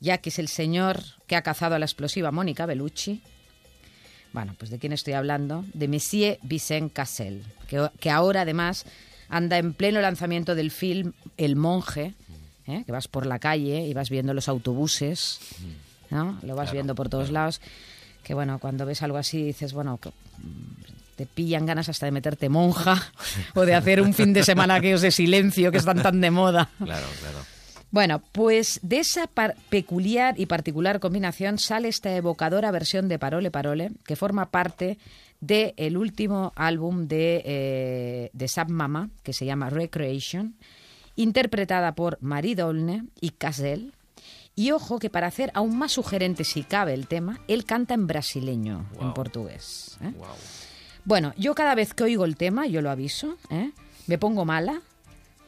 ya 0.00 0.18
que 0.18 0.30
es 0.30 0.38
el 0.38 0.48
señor 0.48 1.00
que 1.26 1.36
ha 1.36 1.42
cazado 1.42 1.74
a 1.74 1.78
la 1.78 1.84
explosiva 1.84 2.30
Mónica 2.30 2.66
Bellucci. 2.66 3.22
Bueno, 4.32 4.54
pues 4.58 4.70
de 4.70 4.78
quién 4.78 4.92
estoy 4.92 5.14
hablando? 5.14 5.64
De 5.74 5.88
Monsieur 5.88 6.38
Vicent 6.42 6.92
Cassel, 6.92 7.44
que, 7.68 7.90
que 7.98 8.10
ahora 8.10 8.42
además 8.42 8.86
anda 9.28 9.58
en 9.58 9.74
pleno 9.74 10.00
lanzamiento 10.00 10.54
del 10.54 10.70
film 10.70 11.12
El 11.36 11.56
monje, 11.56 12.14
¿eh? 12.66 12.82
que 12.84 12.92
vas 12.92 13.08
por 13.08 13.26
la 13.26 13.38
calle 13.38 13.86
y 13.86 13.94
vas 13.94 14.10
viendo 14.10 14.34
los 14.34 14.48
autobuses, 14.48 15.40
¿no? 16.10 16.38
Lo 16.42 16.54
vas 16.56 16.72
viendo 16.72 16.94
por 16.94 17.08
todos 17.08 17.30
lados. 17.30 17.60
Que 18.22 18.34
bueno, 18.34 18.58
cuando 18.58 18.86
ves 18.86 19.02
algo 19.02 19.18
así 19.18 19.42
dices, 19.42 19.72
bueno, 19.72 19.98
que, 19.98 20.10
mm, 20.10 20.99
te 21.20 21.26
pillan 21.26 21.66
ganas 21.66 21.90
hasta 21.90 22.06
de 22.06 22.12
meterte 22.12 22.48
monja 22.48 23.12
o 23.54 23.66
de 23.66 23.74
hacer 23.74 24.00
un 24.00 24.14
fin 24.14 24.32
de 24.32 24.42
semana 24.42 24.76
aquellos 24.76 25.02
de 25.02 25.10
silencio 25.10 25.70
que 25.70 25.76
están 25.76 26.00
tan 26.02 26.18
de 26.22 26.30
moda. 26.30 26.70
Claro, 26.78 27.06
claro. 27.20 27.38
Bueno, 27.90 28.22
pues 28.32 28.80
de 28.82 29.00
esa 29.00 29.26
par- 29.26 29.54
peculiar 29.68 30.38
y 30.40 30.46
particular 30.46 30.98
combinación 30.98 31.58
sale 31.58 31.88
esta 31.88 32.10
evocadora 32.16 32.70
versión 32.70 33.06
de 33.08 33.18
Parole 33.18 33.50
Parole, 33.50 33.90
que 34.06 34.16
forma 34.16 34.46
parte 34.50 34.96
del 35.40 35.98
último 35.98 36.52
álbum 36.56 37.06
de, 37.06 37.42
eh, 37.44 38.30
de 38.32 38.48
Sab 38.48 38.70
Mama, 38.70 39.10
que 39.22 39.34
se 39.34 39.44
llama 39.44 39.68
Recreation, 39.68 40.54
interpretada 41.16 41.94
por 41.94 42.16
Marie 42.22 42.54
Dolne 42.54 43.04
y 43.20 43.30
Cassel. 43.30 43.92
Y 44.56 44.72
ojo 44.72 44.98
que 44.98 45.10
para 45.10 45.26
hacer 45.28 45.50
aún 45.54 45.78
más 45.78 45.92
sugerente 45.92 46.44
si 46.44 46.62
cabe 46.64 46.92
el 46.92 47.06
tema, 47.06 47.40
él 47.48 47.64
canta 47.64 47.94
en 47.94 48.06
brasileño, 48.06 48.86
en 49.00 49.14
portugués. 49.14 49.96
¿eh? 50.02 50.12
Bueno, 51.04 51.32
yo 51.36 51.54
cada 51.54 51.74
vez 51.74 51.94
que 51.94 52.04
oigo 52.04 52.24
el 52.24 52.36
tema, 52.36 52.66
yo 52.66 52.82
lo 52.82 52.90
aviso, 52.90 53.36
¿eh? 53.50 53.70
me 54.06 54.18
pongo 54.18 54.44
mala, 54.44 54.80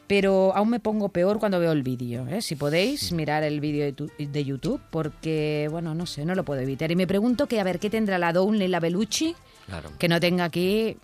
pero 0.07 0.53
aún 0.55 0.69
me 0.69 0.79
pongo 0.79 1.09
peor 1.09 1.39
cuando 1.39 1.59
veo 1.59 1.71
el 1.71 1.83
vídeo. 1.83 2.27
¿eh? 2.27 2.41
Si 2.41 2.55
podéis 2.55 3.11
mirar 3.11 3.43
el 3.43 3.59
vídeo 3.59 3.85
de, 3.85 3.93
tu- 3.93 4.11
de 4.17 4.43
YouTube, 4.45 4.81
porque, 4.91 5.67
bueno, 5.71 5.95
no 5.95 6.05
sé, 6.05 6.25
no 6.25 6.35
lo 6.35 6.43
puedo 6.43 6.59
evitar. 6.61 6.91
Y 6.91 6.95
me 6.95 7.07
pregunto 7.07 7.47
que, 7.47 7.59
a 7.59 7.63
ver, 7.63 7.79
¿qué 7.79 7.89
tendrá 7.89 8.17
la 8.17 8.33
Downey 8.33 8.63
y 8.63 8.67
la 8.67 8.79
Belucci? 8.79 9.35
Claro. 9.67 9.91
Que 9.97 10.07
no 10.09 10.19
tenga 10.19 10.43
aquí 10.45 10.97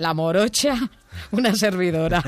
la 0.00 0.14
morocha, 0.14 0.74
una 1.30 1.54
servidora. 1.54 2.22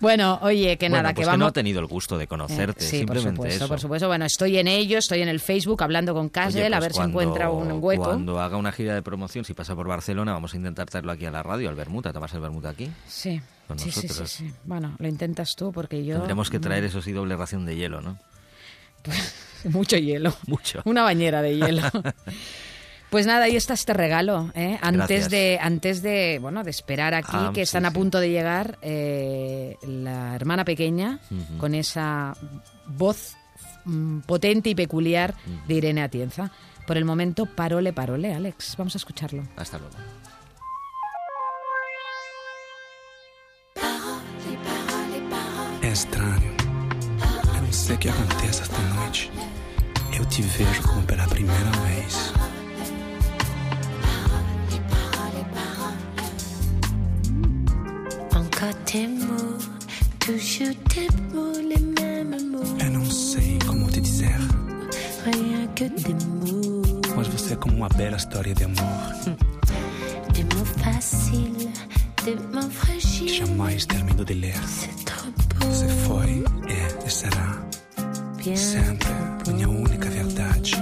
bueno, 0.00 0.38
oye, 0.42 0.76
que 0.76 0.88
Bueno, 0.88 1.02
nada, 1.02 1.14
pues 1.14 1.24
que 1.24 1.26
vamos... 1.26 1.38
no 1.38 1.46
ha 1.46 1.52
tenido 1.52 1.80
el 1.80 1.86
gusto 1.86 2.18
de 2.18 2.26
conocerte, 2.26 2.84
Eh, 2.84 2.88
sí, 2.88 3.04
por 3.04 3.16
simplemente 3.16 3.36
supuesto, 3.36 3.64
eso. 3.64 3.68
por 3.68 3.80
supuesto. 3.80 4.08
Bueno, 4.08 4.24
estoy 4.24 4.58
en 4.58 4.68
ello, 4.68 4.98
estoy 4.98 5.22
en 5.22 5.28
el 5.28 5.40
Facebook 5.40 5.82
hablando 5.82 6.12
con 6.14 6.28
Casdel, 6.28 6.74
a 6.74 6.78
pues 6.78 6.84
ver 6.86 6.92
si 6.92 6.96
cuando- 6.98 7.20
encuentra 7.22 7.50
un 7.50 7.78
hueco. 7.82 8.04
Cuando 8.04 8.40
haga 8.40 8.56
una 8.56 8.72
gira 8.72 8.94
de 8.94 9.02
promoción, 9.02 9.44
si 9.44 9.54
pasa 9.54 9.74
por 9.74 9.86
Barcelona, 9.88 10.32
vamos 10.32 10.52
a 10.54 10.56
intentar 10.56 10.86
traerlo 10.88 11.12
aquí 11.12 11.24
a 11.26 11.30
la 11.30 11.42
radio, 11.42 11.68
al 11.68 11.74
Bermuda. 11.74 12.12
¿Tomas 12.12 12.32
el 12.34 12.40
Bermuda 12.40 12.70
aquí? 12.70 12.90
Sí, 13.06 13.40
Con 13.68 13.78
sí, 13.78 13.90
sí, 13.90 14.08
sí. 14.26 14.52
Bueno, 14.64 14.94
lo 14.98 15.08
intentas 15.08 15.54
tú 15.56 15.72
porque 15.72 16.04
yo... 16.04 16.16
Tendremos 16.18 16.50
que 16.50 16.58
traer 16.60 16.84
eso 16.84 17.00
sí 17.02 17.12
doble 17.12 17.36
ración 17.36 17.64
de 17.66 17.76
hielo, 17.76 18.00
¿no? 18.00 18.18
Mucho 19.64 19.96
hielo. 19.96 20.34
Mucho. 20.46 20.80
Una 20.84 21.02
bañera 21.02 21.40
de 21.42 21.56
hielo. 21.56 21.82
Pues 23.10 23.24
nada, 23.26 23.44
ahí 23.44 23.56
está 23.56 23.74
este 23.74 23.92
regalo, 23.94 24.50
¿eh? 24.54 24.78
Antes 24.82 25.08
Gracias. 25.08 25.30
de, 25.30 25.58
antes 25.62 26.02
de, 26.02 26.38
bueno, 26.40 26.64
de 26.64 26.70
esperar 26.70 27.14
aquí, 27.14 27.28
Ah, 27.32 27.50
que 27.54 27.60
sí, 27.60 27.62
están 27.70 27.86
a 27.86 27.90
sí. 27.90 27.94
punto 27.94 28.18
de 28.20 28.30
llegar 28.30 28.78
eh, 28.82 29.76
la 29.82 30.34
hermana 30.34 30.64
pequeña 30.64 31.20
Ujú. 31.30 31.58
con 31.58 31.74
esa 31.74 32.36
voz 32.86 33.36
mm, 33.84 34.20
potente 34.20 34.70
y 34.70 34.74
peculiar 34.74 35.34
de 35.68 35.74
Irene 35.74 36.02
Atienza. 36.02 36.50
Por 36.86 36.96
el 36.96 37.04
momento, 37.04 37.46
parole, 37.46 37.92
parole, 37.92 38.34
Alex. 38.34 38.74
Vamos 38.76 38.94
a 38.96 38.98
escucharlo. 38.98 39.42
Hasta 39.56 39.78
luego. 39.78 39.96
É 45.82 45.88
estranho. 45.88 46.54
Eu 47.56 47.62
não 47.62 47.72
sei 47.72 47.94
o 47.96 47.98
que 47.98 48.08
acontece 48.08 48.62
esta 48.62 48.78
noite. 48.94 49.30
Eu 50.16 50.24
te 50.26 50.42
vejo 50.42 50.82
como 50.82 51.02
pela 51.02 51.26
primeira 51.26 51.70
vez. 51.86 52.32
Tes 58.86 59.06
mots, 59.08 59.68
toujours 60.20 60.74
tes 60.88 61.08
mots, 61.32 61.58
les 61.60 61.80
mêmes 61.80 62.50
mots. 62.50 62.84
Eu 62.84 62.90
não 62.90 63.04
sei 63.06 63.58
como 63.66 63.88
te 63.90 64.00
dizer, 64.00 64.36
Rien 65.24 65.66
que 65.74 65.88
des 65.88 66.24
mots, 66.24 67.14
mas 67.16 67.26
você 67.28 67.54
é 67.54 67.56
como 67.56 67.76
uma 67.76 67.88
bela 67.88 68.16
história 68.16 68.54
de 68.54 68.64
amor 68.64 68.76
des 70.32 70.44
mots 70.44 70.70
faciles, 70.82 71.68
des 72.24 72.36
mots 72.52 72.66
que 72.68 72.74
fragiles. 72.74 73.36
jamais 73.36 73.86
termino 73.86 74.24
de 74.24 74.34
ler. 74.34 74.54
C'est 74.66 75.04
trop 75.04 75.30
beau, 75.58 75.68
Você 75.70 75.88
foi, 76.06 76.44
é 76.68 77.06
e 77.06 77.10
será 77.10 77.58
bien. 78.36 78.56
sempre 78.56 79.08
minha 79.52 79.68
única 79.68 80.08
verdade. 80.10 80.72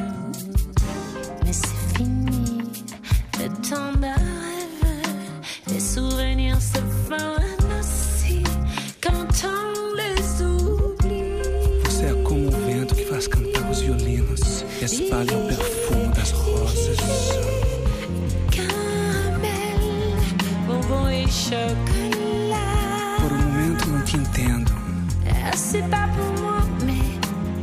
Ah, 24.47 25.51
C'est 25.55 25.89
pas 25.91 26.07
pour 26.17 26.43
moi, 26.43 26.59
mais 26.87 26.93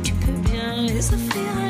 tu 0.02 0.12
peux 0.14 0.32
bien 0.50 0.82
les 0.82 1.12
offrir 1.12 1.61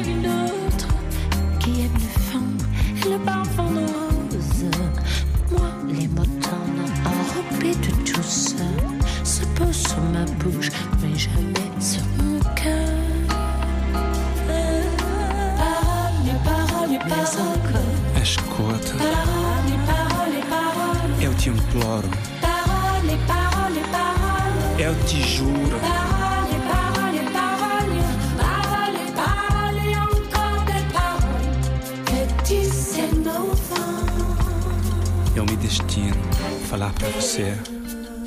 nos 33.17 33.59
vents. 33.71 35.37
Eu 35.37 35.45
me 35.45 35.57
destino 35.57 36.15
a 36.33 36.67
falar 36.67 36.93
pra 36.95 37.09
você, 37.09 37.55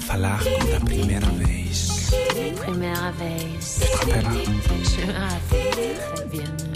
falar 0.02 0.40
como 0.44 0.72
da 0.72 0.80
primeira 0.80 1.28
vez. 1.28 2.10
Première 2.58 3.12
vez, 3.14 3.80
Tu 3.80 3.86
te 3.86 3.96
rappelles? 3.98 4.90
je 4.90 5.06
me 5.06 5.14
rappelle 5.14 5.96
très 6.16 6.26
bien. 6.26 6.75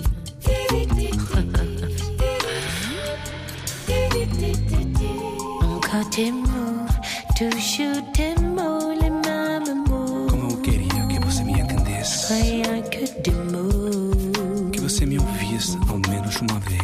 Que 14.72 14.80
você 14.80 15.04
me 15.04 15.18
ouvisse 15.18 15.76
ao 15.90 15.98
menos 15.98 16.36
uma 16.36 16.60
vez. 16.60 16.80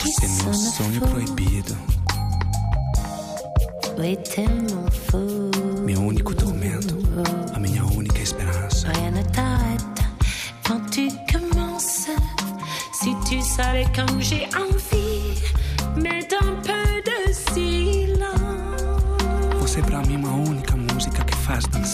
Você 0.00 0.24
é 0.24 0.28
meu 0.28 0.54
sonho 0.54 1.00
proibido, 1.02 1.76
meu 5.84 6.00
único 6.00 6.34
tormento, 6.34 6.96
a 7.54 7.58
minha 7.58 7.84
única 7.84 8.18
esperança. 8.18 8.88
Quand 10.66 10.80
tu 10.90 11.08
commences. 11.30 12.08
Si 12.94 13.14
tu 13.28 13.42
savais 13.42 13.86
comme 13.94 14.22
j'ai 14.22 14.46
envie, 14.56 14.81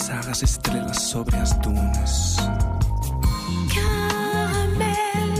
faz 0.08 0.16
dançar 0.16 0.30
as 0.30 0.42
estrelas 0.42 1.02
sobre 1.02 1.36
as 1.36 1.52
dunas. 1.58 2.36
Caramel, 3.74 5.34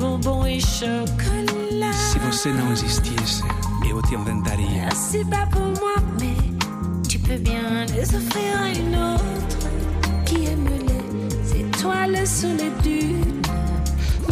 bonbon 0.00 0.46
et 0.46 0.60
chocolat. 0.60 1.92
Se 1.92 2.18
você 2.18 2.52
não 2.52 2.72
existisse, 2.72 3.42
eu 3.88 4.00
te 4.02 4.14
inventaria. 4.14 4.88
C'est 4.94 5.28
pas 5.28 5.46
pour 5.50 5.62
moi, 5.80 5.94
mais 6.20 6.36
tu 7.08 7.18
peux 7.18 7.38
bien 7.38 7.86
les 7.94 8.14
offrir 8.14 8.60
à 8.62 8.68
une 8.70 8.96
autre 8.96 9.68
qui 10.24 10.46
aime 10.46 10.68
les 10.86 11.60
étoiles 11.60 12.26
sous 12.26 12.56
les 12.56 12.70
dunes. 12.82 13.42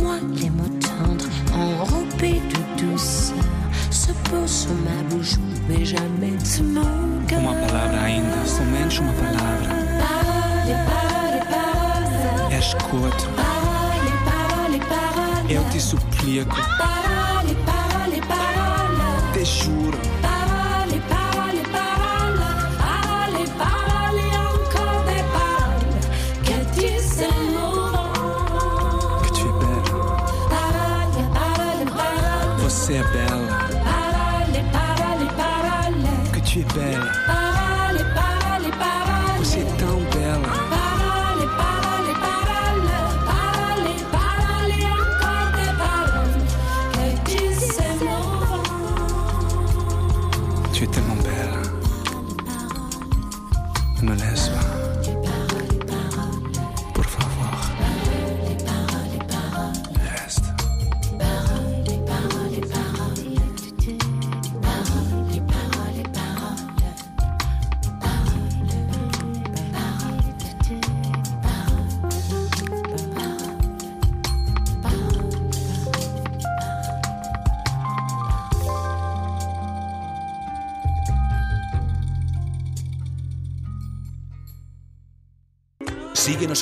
Moi, 0.02 0.16
les 0.34 0.50
mots 0.50 0.78
tendres, 0.80 1.28
enrobés 1.54 2.40
de 2.40 2.82
douceur, 2.82 3.36
se 3.90 4.12
posent 4.30 4.62
sur 4.62 4.74
ma 4.84 5.02
bouche, 5.14 5.36
mais 5.68 5.84
jamais 5.84 6.32
de 6.32 6.74
cœur. 6.74 7.15
Uma 7.34 7.54
palavra 7.54 8.00
ainda, 8.02 8.44
somente 8.46 9.00
uma 9.00 9.12
palavra. 9.12 9.68
Parole, 9.98 10.74
parole, 10.86 11.40
parole. 11.50 12.54
Escuto, 12.56 13.28
Parole, 13.36 14.10
parole, 14.24 14.80
parole. 14.80 15.54
eu 15.54 15.64
te 15.70 15.80
suplico, 15.80 16.54
Parole, 16.78 17.54
parole, 17.66 18.20
parole. 18.22 19.32
te 19.32 19.44
juro. 19.44 19.98
Parole, 36.76 37.25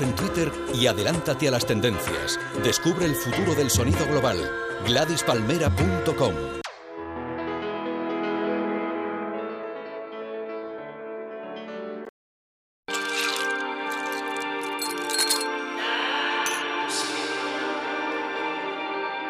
En 0.00 0.12
Twitter 0.16 0.50
y 0.74 0.88
adelántate 0.88 1.46
a 1.46 1.52
las 1.52 1.66
tendencias. 1.66 2.40
Descubre 2.64 3.06
el 3.06 3.14
futuro 3.14 3.54
del 3.54 3.70
sonido 3.70 4.04
global. 4.06 4.36
GladysPalmera.com 4.86 6.34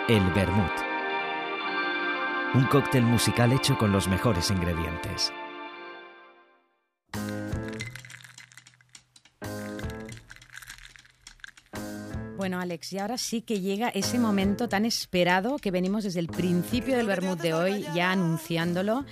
El 0.08 0.32
Vermut. 0.32 0.72
Un 2.54 2.64
cóctel 2.70 3.02
musical 3.02 3.52
hecho 3.52 3.76
con 3.76 3.92
los 3.92 4.08
mejores 4.08 4.50
ingredientes. 4.50 5.30
Bueno, 12.44 12.60
Alex, 12.60 12.92
y 12.92 12.98
ahora 12.98 13.16
sí 13.16 13.40
que 13.40 13.62
llega 13.62 13.88
ese 13.88 14.18
momento 14.18 14.68
tan 14.68 14.84
esperado 14.84 15.56
que 15.56 15.70
venimos 15.70 16.04
desde 16.04 16.20
el 16.20 16.28
principio 16.28 16.94
del 16.94 17.06
vermut 17.06 17.40
de 17.40 17.54
hoy 17.54 17.86
ya 17.94 18.10
anunciándolo. 18.10 19.06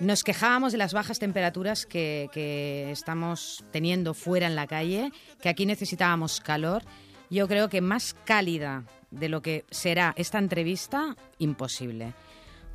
Nos 0.00 0.22
quejábamos 0.22 0.72
de 0.72 0.76
las 0.76 0.92
bajas 0.92 1.18
temperaturas 1.18 1.86
que, 1.86 2.28
que 2.30 2.90
estamos 2.90 3.64
teniendo 3.70 4.12
fuera 4.12 4.46
en 4.46 4.54
la 4.54 4.66
calle, 4.66 5.12
que 5.40 5.48
aquí 5.48 5.64
necesitábamos 5.64 6.40
calor. 6.40 6.82
Yo 7.30 7.48
creo 7.48 7.70
que 7.70 7.80
más 7.80 8.14
cálida 8.26 8.84
de 9.10 9.30
lo 9.30 9.40
que 9.40 9.64
será 9.70 10.12
esta 10.18 10.36
entrevista, 10.36 11.16
imposible. 11.38 12.12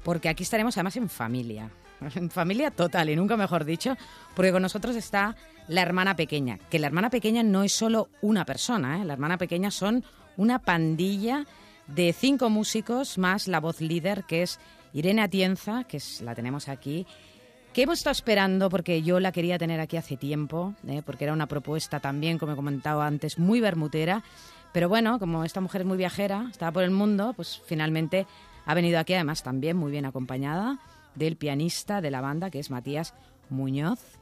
Porque 0.04 0.30
aquí 0.30 0.42
estaremos 0.42 0.76
además 0.76 0.96
en 0.96 1.08
familia. 1.08 1.70
En 2.16 2.32
familia 2.32 2.72
total, 2.72 3.10
y 3.10 3.16
nunca 3.16 3.38
mejor 3.38 3.64
dicho, 3.64 3.96
porque 4.34 4.54
con 4.54 4.64
nosotros 4.64 4.96
está 4.96 5.36
la 5.70 5.84
hermana 5.84 6.16
pequeña. 6.16 6.58
Que 6.70 6.80
la 6.80 6.88
hermana 6.88 7.10
pequeña 7.10 7.44
no 7.44 7.64
es 7.64 7.74
solo 7.74 8.10
una 8.22 8.44
persona, 8.44 9.02
¿eh? 9.02 9.06
la 9.06 9.14
hermana 9.14 9.38
pequeña 9.38 9.72
son 9.72 10.04
una 10.36 10.60
pandilla 10.60 11.46
de 11.88 12.12
cinco 12.12 12.50
músicos 12.50 13.18
más 13.18 13.48
la 13.48 13.60
voz 13.60 13.80
líder, 13.80 14.26
que 14.26 14.42
es 14.42 14.60
Irene 14.94 15.22
Atienza, 15.22 15.84
que 15.86 15.98
es, 15.98 16.22
la 16.22 16.36
tenemos 16.36 16.68
aquí, 16.68 17.06
que 17.74 17.84
hemos 17.84 18.00
estado 18.00 18.12
esperando 18.12 18.70
porque 18.70 19.04
yo 19.04 19.20
la 19.20 19.32
quería 19.32 19.60
tener 19.60 19.80
aquí 19.80 19.96
hace 19.96 20.18
tiempo, 20.18 20.74
¿eh? 20.88 21.04
porque 21.06 21.26
era 21.26 21.34
una 21.34 21.48
propuesta 21.48 22.00
también, 22.00 22.40
como 22.40 22.54
he 22.54 22.56
comentado 22.56 23.02
antes, 23.02 23.38
muy 23.38 23.62
bermutera. 23.62 24.24
Pero 24.74 24.90
bueno, 24.90 25.20
como 25.20 25.44
esta 25.44 25.62
mujer 25.62 25.82
es 25.82 25.88
muy 25.88 25.98
viajera, 25.98 26.48
estaba 26.52 26.72
por 26.72 26.84
el 26.84 26.92
mundo, 26.92 27.34
pues 27.36 27.62
finalmente 27.66 28.28
ha 28.66 28.74
venido 28.74 29.00
aquí 29.00 29.14
además 29.14 29.44
también 29.44 29.78
muy 29.78 29.92
bien 29.92 30.06
acompañada 30.06 30.80
del 31.16 31.38
pianista 31.38 32.02
de 32.02 32.12
la 32.12 32.22
banda, 32.22 32.50
que 32.50 32.60
es 32.60 32.70
Matías 32.70 33.14
Muñoz. 33.50 34.19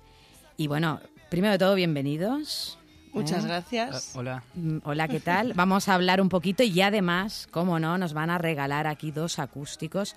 Y 0.58 0.67
bueno, 0.67 1.00
primero 1.30 1.54
de 1.54 1.60
todo, 1.60 1.76
bienvenidos. 1.76 2.78
Muchas 3.13 3.43
¿Eh? 3.43 3.48
gracias. 3.48 4.15
Hola. 4.15 4.43
Mm, 4.56 4.78
Hola, 4.84 5.08
¿qué 5.08 5.20
tal? 5.20 5.54
Vamos 5.54 5.88
a 5.88 5.93
hablar 5.96 6.22
un 6.22 6.30
poquito 6.30 6.63
y 6.63 6.82
además, 6.82 7.48
como 7.52 7.80
no, 7.80 7.98
nos 7.98 8.13
van 8.13 8.30
a 8.30 8.38
regalar 8.38 8.88
aquí 8.88 9.12
dos 9.12 9.39
acústicos 9.39 10.15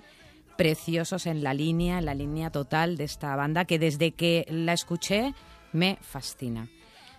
preciosos 0.57 1.25
en 1.25 1.43
la 1.43 1.53
línea, 1.53 1.97
en 1.97 2.05
la 2.05 2.13
línea 2.13 2.49
total 2.51 2.97
de 2.97 3.05
esta 3.05 3.35
banda 3.35 3.65
que 3.65 3.79
desde 3.79 4.11
que 4.11 4.45
la 4.49 4.73
escuché 4.73 5.33
me 5.73 5.97
fascina. 6.01 6.67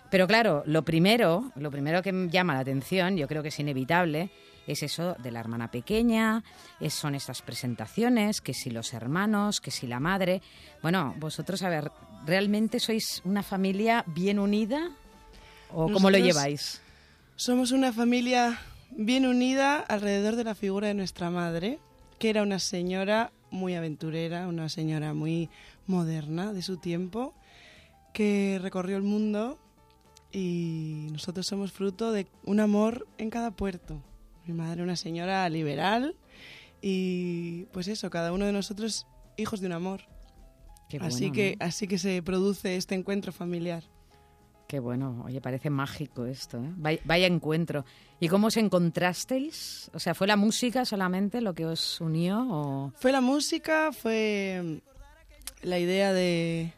Pero 0.09 0.27
claro, 0.27 0.63
lo 0.67 0.83
primero, 0.83 1.51
lo 1.55 1.71
primero 1.71 2.01
que 2.03 2.11
me 2.13 2.29
llama 2.29 2.53
la 2.53 2.59
atención, 2.59 3.17
yo 3.17 3.27
creo 3.27 3.41
que 3.41 3.49
es 3.49 3.59
inevitable, 3.59 4.29
es 4.67 4.83
eso 4.83 5.15
de 5.23 5.31
la 5.31 5.39
hermana 5.39 5.71
pequeña, 5.71 6.43
es- 6.79 6.93
son 6.93 7.15
estas 7.15 7.41
presentaciones, 7.41 8.39
que 8.39 8.53
si 8.53 8.69
los 8.69 8.93
hermanos, 8.93 9.59
que 9.59 9.71
si 9.71 9.87
la 9.87 9.99
madre. 9.99 10.41
Bueno, 10.83 11.15
vosotros, 11.17 11.63
a 11.63 11.69
ver, 11.69 11.91
¿realmente 12.25 12.79
sois 12.79 13.21
una 13.25 13.43
familia 13.43 14.03
bien 14.07 14.39
unida? 14.39 14.91
¿O 15.69 15.91
cómo 15.91 16.09
lo 16.09 16.17
Nosotros 16.17 16.19
lleváis? 16.19 16.81
Somos 17.35 17.71
una 17.71 17.91
familia 17.91 18.59
bien 18.91 19.25
unida 19.25 19.79
alrededor 19.79 20.35
de 20.35 20.43
la 20.43 20.55
figura 20.55 20.87
de 20.87 20.93
nuestra 20.93 21.29
madre, 21.29 21.79
que 22.19 22.29
era 22.29 22.43
una 22.43 22.59
señora 22.59 23.31
muy 23.51 23.75
aventurera, 23.75 24.47
una 24.47 24.69
señora 24.69 25.13
muy 25.13 25.49
moderna 25.87 26.53
de 26.53 26.61
su 26.61 26.77
tiempo, 26.77 27.33
que 28.13 28.59
recorrió 28.61 28.97
el 28.97 29.03
mundo 29.03 29.59
y 30.31 31.07
nosotros 31.11 31.45
somos 31.45 31.71
fruto 31.71 32.11
de 32.11 32.27
un 32.45 32.59
amor 32.59 33.07
en 33.17 33.29
cada 33.29 33.51
puerto. 33.51 34.01
Mi 34.45 34.53
madre 34.53 34.83
una 34.83 34.95
señora 34.95 35.47
liberal 35.49 36.15
y 36.81 37.65
pues 37.71 37.87
eso, 37.87 38.09
cada 38.09 38.33
uno 38.33 38.45
de 38.45 38.51
nosotros 38.51 39.07
hijos 39.37 39.61
de 39.61 39.67
un 39.67 39.73
amor. 39.73 40.12
Qué 40.99 41.05
así 41.05 41.29
bueno, 41.29 41.33
que 41.33 41.57
¿no? 41.59 41.65
así 41.65 41.87
que 41.87 41.97
se 41.97 42.21
produce 42.21 42.75
este 42.75 42.95
encuentro 42.95 43.31
familiar. 43.31 43.83
Qué 44.67 44.79
bueno, 44.79 45.23
oye, 45.25 45.41
parece 45.41 45.69
mágico 45.69 46.25
esto, 46.25 46.57
¿eh? 46.57 46.71
Vaya, 46.77 46.99
vaya 47.03 47.27
encuentro. 47.27 47.85
¿Y 48.19 48.27
cómo 48.27 48.47
os 48.47 48.57
encontrasteis? 48.57 49.91
O 49.93 49.99
sea, 49.99 50.15
¿fue 50.15 50.25
la 50.27 50.35
música 50.35 50.85
solamente 50.85 51.41
lo 51.41 51.53
que 51.53 51.65
os 51.65 51.99
unió 52.01 52.47
o...? 52.49 52.93
Fue 52.95 53.11
la 53.11 53.21
música, 53.21 53.91
fue 53.91 54.81
la 55.61 55.79
idea 55.79 56.13
de, 56.13 56.73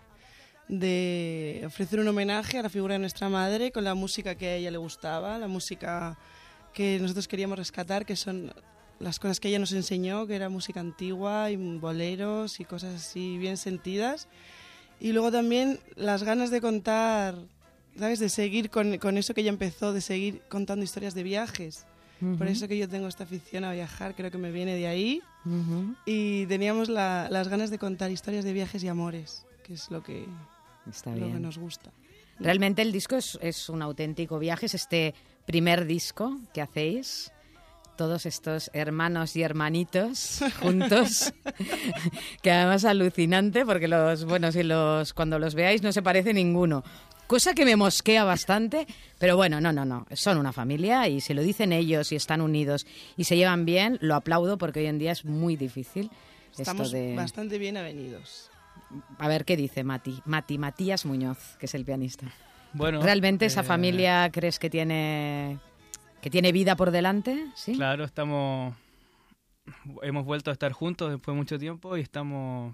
de 0.68 1.64
ofrecer 1.66 2.00
un 2.00 2.08
homenaje 2.08 2.60
a 2.60 2.64
la 2.64 2.70
figura 2.70 2.94
de 2.94 3.00
nuestra 3.00 3.30
madre 3.30 3.72
con 3.72 3.84
la 3.84 3.96
música 3.96 4.36
que 4.36 4.48
a 4.48 4.56
ella 4.56 4.72
le 4.72 4.78
gustaba, 4.78 5.38
la 5.38 5.48
música 5.48 6.18
que 6.74 7.00
nosotros 7.00 7.28
queríamos 7.28 7.58
rescatar, 7.58 8.06
que 8.06 8.16
son 8.16 8.54
las 9.00 9.20
cosas 9.20 9.40
que 9.40 9.50
ella 9.50 9.60
nos 9.60 9.74
enseñó, 9.74 10.26
que 10.28 10.36
era 10.36 10.50
música 10.50 10.80
antigua 10.80 11.52
y 11.52 11.56
boleros 11.58 12.60
y 12.60 12.66
cosas 12.66 12.96
así 12.96 13.38
bien 13.38 13.58
sentidas. 13.58 14.28
Y 15.00 15.12
luego 15.12 15.32
también 15.32 15.80
las 15.96 16.24
ganas 16.24 16.52
de 16.52 16.62
contar, 16.62 17.36
¿sabes? 17.98 18.20
De 18.20 18.30
seguir 18.30 18.70
con, 18.70 18.98
con 18.98 19.18
eso 19.18 19.34
que 19.34 19.42
ella 19.42 19.50
empezó, 19.50 19.92
de 19.94 20.02
seguir 20.02 20.42
contando 20.50 20.84
historias 20.86 21.14
de 21.14 21.24
viajes. 21.24 21.86
Por 22.38 22.48
eso 22.48 22.68
que 22.70 22.78
yo 22.78 22.88
tengo 22.88 23.08
esta 23.10 23.26
afición 23.26 23.66
a 23.66 23.74
viajar, 23.74 24.16
creo 24.16 24.32
que 24.32 24.38
me 24.38 24.52
viene 24.52 24.74
de 24.76 24.88
ahí. 24.88 25.22
Y 26.06 26.46
teníamos 26.48 26.88
la- 26.90 27.28
las 27.30 27.50
ganas 27.50 27.70
de 27.70 27.78
contar 27.78 28.10
historias 28.10 28.46
de 28.46 28.54
viajes 28.54 28.84
y 28.84 28.88
amores, 28.88 29.46
que 29.64 29.74
es 29.74 29.92
lo 29.92 30.02
que 30.02 30.26
Está 30.90 31.12
lo 31.16 31.28
que 31.34 31.40
nos 31.40 31.58
gusta. 31.58 31.92
Realmente 32.40 32.82
el 32.82 32.92
disco 32.92 33.16
es, 33.18 33.38
es 33.42 33.70
un 33.70 33.82
auténtico 33.82 34.40
viaje, 34.40 34.66
es 34.68 34.76
este 34.76 35.14
primer 35.46 35.86
disco 35.86 36.40
que 36.54 36.62
hacéis, 36.62 37.32
todos 37.96 38.26
estos 38.26 38.70
hermanos 38.74 39.36
y 39.36 39.44
hermanitos 39.44 40.42
juntos, 40.62 41.34
que 42.42 42.52
además 42.52 42.84
es 42.84 42.90
alucinante 42.90 43.66
porque 43.66 43.88
los, 43.88 44.26
bueno, 44.26 44.52
si 44.52 44.64
los, 44.64 45.14
cuando 45.14 45.40
los 45.40 45.56
veáis 45.56 45.82
no 45.82 45.92
se 45.92 46.02
parece 46.02 46.34
ninguno. 46.34 46.84
Cosa 47.28 47.56
que 47.56 47.66
me 47.66 47.76
mosquea 47.76 48.24
bastante, 48.24 48.86
pero 49.18 49.36
bueno, 49.36 49.60
no, 49.60 49.74
no, 49.74 49.84
no, 49.84 50.06
son 50.14 50.38
una 50.38 50.54
familia 50.54 51.08
y 51.08 51.22
si 51.22 51.34
lo 51.34 51.42
dicen 51.42 51.74
ellos 51.74 52.12
y 52.12 52.16
están 52.16 52.40
unidos 52.40 52.86
y 53.18 53.24
se 53.24 53.36
llevan 53.36 53.66
bien, 53.66 53.98
lo 54.02 54.14
aplaudo 54.14 54.60
porque 54.60 54.82
hoy 54.82 54.86
en 54.86 55.00
día 55.00 55.12
es 55.12 55.26
muy 55.26 55.56
difícil 55.56 56.12
Estamos 56.58 56.88
esto 56.88 56.98
de... 56.98 57.16
bastante 57.16 57.58
bien 57.58 57.78
avenidos. 57.78 58.52
A 59.18 59.28
ver 59.28 59.44
qué 59.46 59.58
dice 59.58 59.84
Mati, 59.84 60.22
Mati, 60.26 60.58
Matías 60.58 61.06
Muñoz, 61.06 61.58
que 61.60 61.66
es 61.66 61.74
el 61.74 61.84
pianista. 61.84 62.32
Bueno, 62.74 63.02
¿Realmente 63.02 63.46
esa 63.46 63.62
eh, 63.62 63.64
familia 63.64 64.30
crees 64.32 64.60
que 64.60 64.70
tiene 64.70 65.60
que 66.26 66.32
tiene 66.32 66.52
vida 66.52 66.76
por 66.76 66.90
delante? 66.90 67.46
Claro, 67.76 68.04
estamos. 68.04 68.74
Hemos 70.02 70.26
vuelto 70.26 70.50
a 70.50 70.54
estar 70.54 70.72
juntos 70.72 71.12
después 71.12 71.36
de 71.36 71.38
mucho 71.38 71.60
tiempo 71.60 71.96
y 71.98 72.02
estamos 72.02 72.74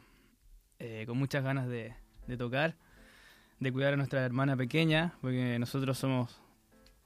eh, 0.79 1.03
con 1.05 1.17
muchas 1.17 1.43
ganas 1.43 1.67
de 1.67 1.93
tocar, 2.37 2.77
de 3.59 3.73
cuidar 3.73 3.95
a 3.95 3.97
nuestra 3.97 4.21
hermana 4.21 4.55
pequeña, 4.55 5.15
porque 5.19 5.59
nosotros 5.59 5.97
somos 5.97 6.39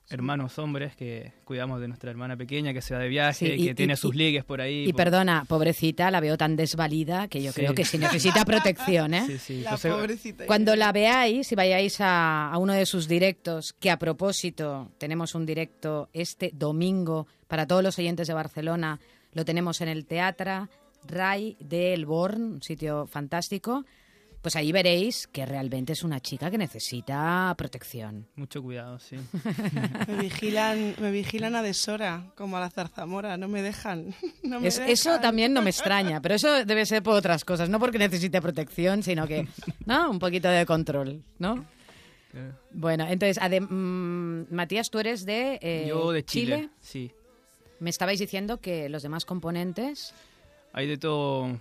hermanos 0.09 0.59
hombres 0.59 0.95
que 0.95 1.33
cuidamos 1.45 1.81
de 1.81 1.87
nuestra 1.87 2.11
hermana 2.11 2.37
pequeña 2.37 2.73
que 2.73 2.81
se 2.81 2.93
va 2.93 2.99
de 2.99 3.07
viaje, 3.07 3.47
Sí, 3.47 3.61
y- 3.63 3.65
que 3.67 3.75
tiene 3.75 3.93
y- 3.93 3.97
sus 3.97 4.13
y- 4.13 4.17
ligues 4.17 4.43
por 4.43 4.61
ahí. 4.61 4.83
Y 4.83 4.91
por- 4.93 4.97
perdona, 5.03 5.45
pobrecita, 5.47 6.11
la 6.11 6.19
veo 6.19 6.37
tan 6.37 6.55
desvalida 6.55 7.27
que 7.27 7.41
yo 7.41 7.51
Sí. 7.51 7.61
creo 7.61 7.73
que 7.73 7.85
sí 7.85 7.97
necesita 7.97 8.45
protección, 8.45 9.13
¿eh? 9.13 9.23
Sí, 9.25 9.37
sí, 9.39 9.53
La 9.61 9.71
entonces- 9.71 9.91
pobrecita. 9.93 10.45
Cuando 10.45 10.75
la 10.75 10.91
veáis, 10.91 11.47
si 11.47 11.55
vayáis 11.55 11.99
a, 12.01 12.51
a 12.51 12.57
uno 12.59 12.73
de 12.73 12.85
sus 12.85 13.07
directos, 13.07 13.73
que 13.79 13.89
a 13.89 13.97
propósito 13.97 14.91
tenemos 14.97 15.33
un 15.35 15.45
directo 15.45 16.09
este 16.13 16.51
domingo 16.53 17.27
para 17.47 17.65
todos 17.65 17.83
los 17.83 17.97
oyentes 17.97 18.27
de 18.27 18.33
Barcelona, 18.33 18.99
lo 19.33 19.43
tenemos 19.43 19.81
en 19.81 19.87
el 19.89 20.05
Teatro 20.05 20.69
Rai 21.07 21.55
de 21.59 21.93
El 21.93 22.05
Born, 22.05 22.41
un 22.43 22.61
sitio 22.61 23.05
fantástico, 23.07 23.85
pues 24.45 24.55
ahí 24.55 24.71
veréis 24.71 25.25
que 25.25 25.43
realmente 25.43 25.93
es 25.93 26.03
una 26.03 26.19
chica 26.19 26.51
que 26.51 26.59
necesita 26.59 27.51
protección. 27.57 28.27
Mucho 28.35 28.61
cuidado, 28.61 28.99
sí. 28.99 29.15
Me 30.07 30.17
vigilan, 30.17 30.93
me 30.99 31.09
vigilan 31.09 31.55
a 31.55 31.63
deshora, 31.63 32.27
como 32.35 32.55
a 32.57 32.59
la 32.59 32.69
zarzamora, 32.69 33.37
no 33.37 33.47
me 33.47 33.63
dejan. 33.63 34.13
no 34.43 34.59
me 34.59 34.67
Es- 34.67 34.77
eso 34.77 35.19
también 35.19 35.51
no 35.51 35.63
me 35.63 35.69
extraña, 35.75 36.21
pero 36.21 36.35
eso 36.35 36.63
debe 36.63 36.85
ser 36.85 37.01
por 37.01 37.15
otras 37.15 37.43
cosas, 37.43 37.69
no 37.69 37.79
porque 37.79 37.97
necesite 37.97 38.39
protección, 38.39 39.01
sino 39.01 39.25
que, 39.27 39.47
¿no? 39.87 40.11
Un 40.11 40.19
poquito 40.19 40.47
de 40.47 40.63
control, 40.67 41.23
¿no? 41.39 41.65
Eh, 42.35 42.51
Bueno, 42.71 43.07
entonces, 43.09 43.39
adem- 43.41 43.67
mm, 43.67 44.53
Matías, 44.53 44.91
tú 44.91 44.99
eres 44.99 45.25
de, 45.25 45.57
eh, 45.59 45.85
Yo 45.89 46.11
de 46.11 46.23
Chile, 46.23 46.69
sí. 46.81 47.11
Me 47.79 47.89
estabais 47.89 48.19
diciendo 48.19 48.61
que 48.61 48.89
los 48.89 49.01
demás 49.01 49.25
componentes... 49.25 50.13
Hay 50.71 50.85
de 50.85 50.97
todo. 50.99 51.57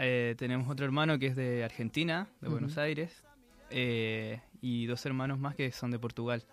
Eh, 0.00 0.34
tenemos 0.38 0.68
otro 0.68 0.84
hermano 0.84 1.18
que 1.18 1.26
es 1.28 1.36
de 1.36 1.64
Argentina, 1.64 2.28
de 2.40 2.48
Ujú. 2.48 2.56
Buenos 2.58 2.78
Aires, 2.78 3.22
eh, 3.70 4.40
y 4.60 4.86
dos 4.86 5.04
hermanos 5.06 5.38
más 5.38 5.54
que 5.54 5.70
son 5.72 5.90
de 5.90 5.98
Portugal. 5.98 6.44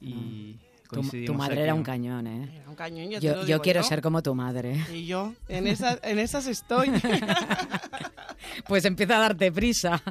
Y 0.00 0.58
Tu, 0.84 0.88
coincidimos 0.96 1.26
tu 1.26 1.34
madre 1.34 1.54
aquí. 1.54 1.62
era 1.62 1.74
un 1.74 1.82
cañón, 1.82 2.26
¿eh? 2.26 2.48
Era 2.60 2.68
un 2.70 2.74
cañón, 2.74 3.10
Yo, 3.10 3.20
lo 3.20 3.40
yo 3.40 3.44
digo 3.44 3.60
quiero 3.62 3.82
yo. 3.82 3.86
ser 3.88 4.00
como 4.02 4.22
tu 4.22 4.34
madre. 4.34 4.76
Y 4.92 5.06
yo, 5.06 5.34
en, 5.48 5.66
esa, 5.68 5.98
en 6.02 6.18
esas 6.18 6.46
estoy. 6.46 6.90
Pues 8.66 8.84
empieza 8.84 9.16
a 9.16 9.20
darte 9.20 9.52
prisa, 9.52 10.02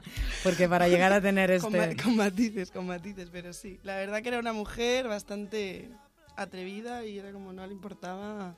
porque 0.43 0.67
para 0.69 0.87
llegar 0.87 1.11
a 1.13 1.21
tener 1.21 1.49
este... 1.51 1.95
con 2.01 2.15
matices, 2.15 2.71
con 2.71 2.85
matices, 2.87 3.29
pero 3.31 3.53
sí. 3.53 3.79
La 3.83 3.95
verdad 3.97 4.21
que 4.21 4.29
era 4.29 4.39
una 4.39 4.53
mujer 4.53 5.07
bastante 5.07 5.89
atrevida 6.35 7.05
y 7.05 7.17
era 7.19 7.31
como 7.31 7.51
no 7.53 7.65
le 7.65 7.73
importaba 7.73 8.55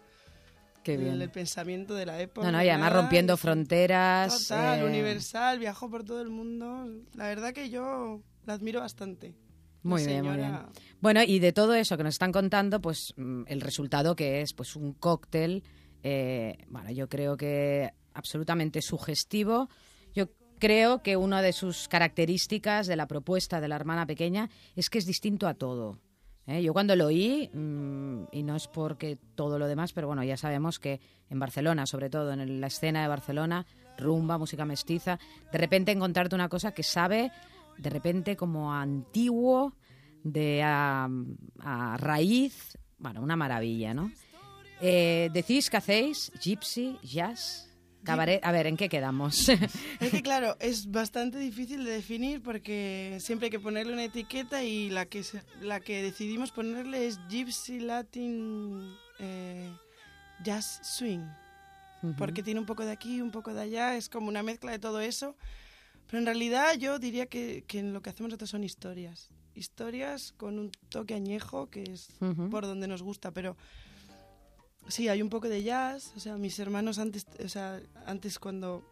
Qué 0.84 0.95
el, 0.95 1.01
bien. 1.01 1.21
el 1.21 1.29
pensamiento 1.29 1.93
de 1.93 2.05
la 2.05 2.19
época. 2.19 2.45
No, 2.45 2.57
no, 2.57 2.63
y 2.63 2.69
además 2.69 2.93
rompiendo 2.93 3.38
fronteras. 3.38 4.47
Total, 4.47 4.79
eh, 4.79 4.86
universal, 4.86 5.59
viajó 5.59 5.89
por 5.89 6.03
todo 6.03 6.21
el 6.21 6.29
mundo. 6.29 6.88
La 7.13 7.27
verdad 7.27 7.53
que 7.53 7.69
yo 7.69 8.21
la 8.45 8.53
admiro 8.53 8.79
bastante. 8.79 9.36
Muy 9.84 10.05
bien, 10.05 10.25
muy 10.25 10.38
bien. 10.38 10.59
Bueno, 10.99 11.21
y 11.23 11.39
de 11.39 11.53
todo 11.53 11.73
eso 11.73 11.97
que 11.97 12.03
nos 12.03 12.15
están 12.15 12.32
contando, 12.32 12.82
pues 12.82 13.13
mm, 13.17 13.43
el 13.47 13.61
resultado 13.61 14.15
que 14.15 14.41
es 14.41 14.53
pues 14.53 14.75
un 14.75 14.93
cóctel, 14.93 15.63
eh, 16.03 16.57
bueno, 16.67 16.91
yo 16.91 17.09
creo 17.09 17.38
que 17.38 17.91
absolutamente 18.13 18.82
sugestivo. 18.82 19.69
Yo 20.13 20.29
creo 20.59 21.01
que 21.01 21.17
una 21.17 21.41
de 21.41 21.53
sus 21.53 21.88
características 21.88 22.88
de 22.88 22.95
la 22.95 23.07
propuesta 23.07 23.61
de 23.61 23.67
la 23.67 23.75
hermana 23.75 24.05
pequeña 24.05 24.49
es 24.75 24.89
que 24.89 24.99
es 24.99 25.05
distinto 25.05 25.47
a 25.47 25.55
todo. 25.55 25.99
¿Eh? 26.47 26.61
Yo 26.61 26.73
cuando 26.73 26.95
lo 26.95 27.07
oí, 27.07 27.49
mm, 27.53 28.23
y 28.31 28.43
no 28.43 28.55
es 28.55 28.67
porque 28.67 29.17
todo 29.35 29.59
lo 29.59 29.67
demás, 29.67 29.93
pero 29.93 30.07
bueno, 30.07 30.23
ya 30.23 30.37
sabemos 30.37 30.79
que 30.79 30.99
en 31.29 31.39
Barcelona, 31.39 31.85
sobre 31.85 32.09
todo 32.09 32.31
en 32.33 32.61
la 32.61 32.67
escena 32.67 33.01
de 33.01 33.07
Barcelona, 33.07 33.65
rumba, 33.97 34.37
música 34.37 34.65
mestiza, 34.65 35.19
de 35.51 35.57
repente 35.57 35.91
encontrarte 35.91 36.35
una 36.35 36.49
cosa 36.49 36.73
que 36.73 36.83
sabe 36.83 37.31
de 37.77 37.89
repente 37.89 38.35
como 38.35 38.73
antiguo, 38.73 39.73
de 40.23 40.61
a, 40.63 41.09
a 41.59 41.97
raíz, 41.97 42.77
bueno, 42.99 43.21
una 43.21 43.35
maravilla, 43.35 43.93
¿no? 43.93 44.11
Eh, 44.81 45.29
decís 45.33 45.69
que 45.69 45.77
hacéis 45.77 46.31
gypsy, 46.41 46.97
jazz, 47.03 47.70
cabaret, 48.04 48.39
a 48.43 48.52
ver, 48.52 48.68
¿en 48.68 48.78
qué 48.78 48.89
quedamos? 48.89 49.49
Es 49.99 50.12
que 50.12 50.22
claro, 50.22 50.56
es 50.60 50.89
bastante 50.91 51.38
difícil 51.39 51.84
de 51.86 51.91
definir 51.91 52.41
porque 52.41 53.18
siempre 53.20 53.45
hay 53.47 53.52
que 53.52 53.60
ponerle 53.60 53.93
una 53.93 54.04
etiqueta 54.04 54.64
y 54.64 54.89
la 54.89 55.06
que 55.06 55.24
la 55.62 55.80
que 55.80 56.02
decidimos 56.02 56.52
ponerle 56.52 57.08
es 57.08 57.20
Gypsy 57.30 57.80
Latin 57.80 58.93
eh, 59.20 59.72
Jazz 60.43 60.80
Swing. 60.84 61.26
Ujú. 62.04 62.16
Porque 62.18 62.41
tiene 62.41 62.60
un 62.60 62.66
poco 62.66 62.84
de 62.84 62.91
aquí, 62.91 63.22
un 63.22 63.32
poco 63.32 63.54
de 63.54 63.62
allá, 63.62 63.95
es 63.95 64.10
como 64.10 64.28
una 64.28 64.41
mezcla 64.41 64.72
de 64.72 64.80
todo 64.80 64.99
eso. 65.02 65.36
Pero 66.08 66.20
en 66.20 66.26
realidad 66.26 66.76
yo 66.78 66.99
diría 66.99 67.28
que, 67.28 67.64
que 67.68 67.84
lo 67.84 68.02
que 68.02 68.10
hacemos 68.10 68.30
nosotros 68.30 68.49
son 68.49 68.64
historias. 68.64 69.30
Historias 69.54 70.34
con 70.38 70.58
un 70.60 70.72
toque 70.89 71.14
añejo 71.14 71.70
que 71.70 71.84
es 71.84 72.10
Ujú. 72.20 72.49
por 72.49 72.66
donde 72.66 72.88
nos 72.88 73.02
gusta, 73.04 73.32
pero 73.32 73.56
sí, 74.88 75.07
hay 75.07 75.21
un 75.21 75.29
poco 75.29 75.47
de 75.49 75.63
jazz. 75.63 76.13
O 76.15 76.19
sea, 76.19 76.38
mis 76.38 76.57
hermanos 76.59 76.97
antes, 76.99 77.25
o 77.43 77.47
sea, 77.49 77.82
antes 78.05 78.39
cuando, 78.39 78.84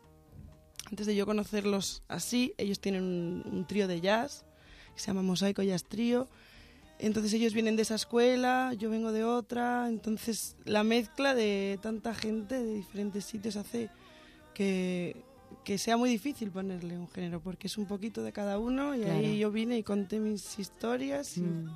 antes 0.89 1.05
de 1.07 1.15
yo 1.15 1.25
conocerlos 1.25 2.03
así, 2.07 2.53
ellos 2.57 2.79
tienen 2.79 3.03
un, 3.03 3.43
un 3.51 3.65
trío 3.67 3.87
de 3.87 4.01
jazz 4.01 4.45
que 4.93 4.99
se 5.01 5.07
llama 5.07 5.21
Mosaico 5.21 5.61
Jazz 5.63 5.83
Trío. 5.85 6.27
Entonces 7.01 7.31
ellos 7.33 7.53
vienen 7.53 7.77
de 7.77 7.83
esa 7.83 7.95
escuela, 7.95 8.73
yo 8.77 8.89
vengo 8.89 9.11
de 9.13 9.23
otra. 9.23 9.87
Entonces 9.87 10.55
la 10.65 10.83
mezcla 10.83 11.33
de 11.35 11.79
tanta 11.81 12.13
gente 12.13 12.61
de 12.61 12.73
diferentes 12.73 13.23
sitios 13.23 13.55
hace 13.55 13.89
que, 14.53 15.15
que 15.63 15.77
sea 15.77 15.95
muy 15.95 16.09
difícil 16.09 16.51
ponerle 16.51 16.97
un 16.97 17.07
género, 17.07 17.39
porque 17.41 17.67
es 17.67 17.77
un 17.77 17.85
poquito 17.85 18.21
de 18.21 18.33
cada 18.33 18.59
uno 18.59 18.95
y 18.95 18.99
Claro. 18.99 19.13
ahí 19.19 19.39
yo 19.39 19.49
vine 19.51 19.77
y 19.77 19.83
conté 19.83 20.19
mis 20.19 20.59
historias 20.59 21.37
y, 21.37 21.41
Mm. 21.41 21.69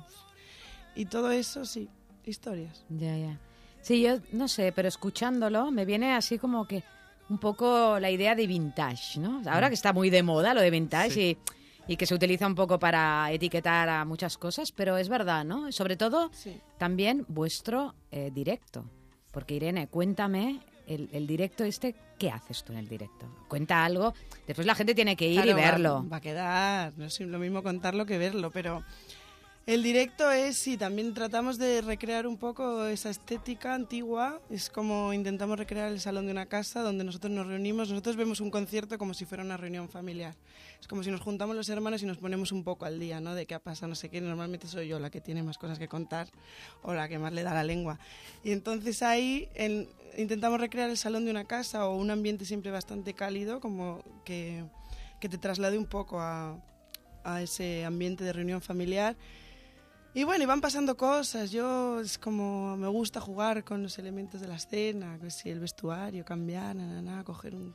y 0.96 1.06
todo 1.06 1.30
eso, 1.30 1.64
sí, 1.64 1.88
historias. 2.26 2.84
Ya, 2.90 3.16
ya. 3.16 3.40
Sí, 3.84 4.00
yo 4.02 4.16
no 4.32 4.48
sé, 4.48 4.72
pero 4.72 4.88
escuchándolo 4.88 5.70
me 5.70 5.84
viene 5.84 6.14
así 6.14 6.38
como 6.38 6.66
que 6.66 6.82
un 7.28 7.38
poco 7.38 7.98
la 8.00 8.10
idea 8.10 8.34
de 8.34 8.46
vintage, 8.46 9.20
¿no? 9.20 9.42
Ahora 9.46 9.68
que 9.68 9.74
está 9.74 9.92
muy 9.92 10.08
de 10.10 10.22
moda 10.22 10.54
lo 10.54 10.60
de 10.62 10.70
vintage 10.70 11.20
y, 11.22 11.38
y 11.86 11.96
que 11.96 12.06
se 12.06 12.14
utiliza 12.14 12.46
un 12.46 12.54
poco 12.54 12.78
para 12.78 13.30
etiquetar 13.30 13.88
a 13.88 14.04
muchas 14.04 14.38
cosas, 14.38 14.72
pero 14.72 14.96
es 14.96 15.08
verdad, 15.08 15.44
¿no? 15.44 15.70
Sobre 15.70 15.96
todo 15.96 16.30
Sí. 16.32 16.58
también 16.78 17.24
vuestro 17.28 17.94
eh, 18.10 18.30
directo. 18.34 18.84
Porque 19.30 19.54
Irene, 19.56 19.88
cuéntame 19.88 20.60
el, 20.86 21.08
el 21.12 21.26
directo 21.26 21.64
este, 21.64 21.94
¿qué 22.18 22.30
haces 22.30 22.62
tú 22.64 22.72
en 22.72 22.78
el 22.78 22.88
directo? 22.88 23.26
Cuenta 23.48 23.84
algo, 23.84 24.14
después 24.46 24.66
la 24.66 24.74
gente 24.74 24.94
tiene 24.94 25.16
que 25.16 25.26
ir 25.28 25.40
y 25.40 25.42
Claro, 25.42 25.58
va- 25.58 25.70
verlo. 25.70 26.06
Va, 26.10 26.16
a 26.16 26.20
quedar, 26.20 26.92
no 26.96 27.04
es 27.06 27.20
lo 27.20 27.38
mismo 27.38 27.62
contarlo 27.62 28.06
que 28.06 28.16
verlo, 28.16 28.50
pero 28.50 28.82
el 29.66 29.82
directo 29.82 30.30
es, 30.30 30.58
sí, 30.58 30.76
también 30.76 31.14
tratamos 31.14 31.56
de 31.56 31.80
recrear 31.80 32.26
un 32.26 32.36
poco 32.36 32.84
esa 32.84 33.08
estética 33.08 33.74
antigua, 33.74 34.40
es 34.50 34.68
como 34.68 35.14
intentamos 35.14 35.58
recrear 35.58 35.90
el 35.90 36.00
salón 36.00 36.26
de 36.26 36.32
una 36.32 36.44
casa 36.46 36.82
donde 36.82 37.02
nosotros 37.02 37.32
nos 37.32 37.46
reunimos, 37.46 37.88
nosotros 37.88 38.16
vemos 38.16 38.40
un 38.40 38.50
concierto 38.50 38.98
como 38.98 39.14
si 39.14 39.24
fuera 39.24 39.42
una 39.42 39.56
reunión 39.56 39.88
familiar, 39.88 40.34
es 40.78 40.86
como 40.86 41.02
si 41.02 41.10
nos 41.10 41.22
juntamos 41.22 41.56
los 41.56 41.68
hermanos 41.70 42.02
y 42.02 42.06
nos 42.06 42.18
ponemos 42.18 42.52
un 42.52 42.62
poco 42.62 42.84
al 42.84 43.00
día, 43.00 43.20
¿no? 43.20 43.34
De 43.34 43.46
qué 43.46 43.54
ha 43.54 43.58
pasado, 43.58 43.88
no 43.88 43.94
sé 43.94 44.10
qué, 44.10 44.20
normalmente 44.20 44.66
soy 44.66 44.86
yo 44.86 44.98
la 44.98 45.08
que 45.08 45.22
tiene 45.22 45.42
más 45.42 45.56
cosas 45.56 45.78
que 45.78 45.88
contar 45.88 46.28
o 46.82 46.92
la 46.92 47.08
que 47.08 47.18
más 47.18 47.32
le 47.32 47.42
da 47.42 47.54
la 47.54 47.64
lengua. 47.64 47.98
Y 48.44 48.52
entonces 48.52 49.02
ahí 49.02 49.48
en- 49.54 49.88
intentamos 50.18 50.60
recrear 50.60 50.90
el 50.90 50.98
salón 50.98 51.24
de 51.24 51.30
una 51.30 51.44
casa 51.46 51.86
o 51.88 51.96
un 51.96 52.10
ambiente 52.10 52.44
siempre 52.44 52.70
bastante 52.70 53.14
cálido, 53.14 53.60
como 53.60 54.02
que, 54.26 54.62
que 55.20 55.30
te 55.30 55.38
traslade 55.38 55.78
un 55.78 55.86
poco 55.86 56.20
a, 56.20 56.58
a 57.24 57.40
ese 57.40 57.86
ambiente 57.86 58.24
de 58.24 58.34
reunión 58.34 58.60
familiar. 58.60 59.16
Y 60.16 60.22
bueno, 60.22 60.44
y 60.44 60.46
van 60.46 60.60
pasando 60.60 60.96
cosas. 60.96 61.50
Yo 61.50 61.98
es 62.00 62.18
como 62.18 62.76
me 62.76 62.86
gusta 62.86 63.20
jugar 63.20 63.64
con 63.64 63.82
los 63.82 63.98
elementos 63.98 64.40
de 64.40 64.46
la 64.46 64.54
escena, 64.54 65.18
que 65.20 65.28
si 65.30 65.50
el 65.50 65.58
vestuario, 65.58 66.24
cambiar, 66.24 66.76
na, 66.76 66.86
na, 66.86 67.02
na, 67.02 67.24
coger 67.24 67.54
un... 67.56 67.72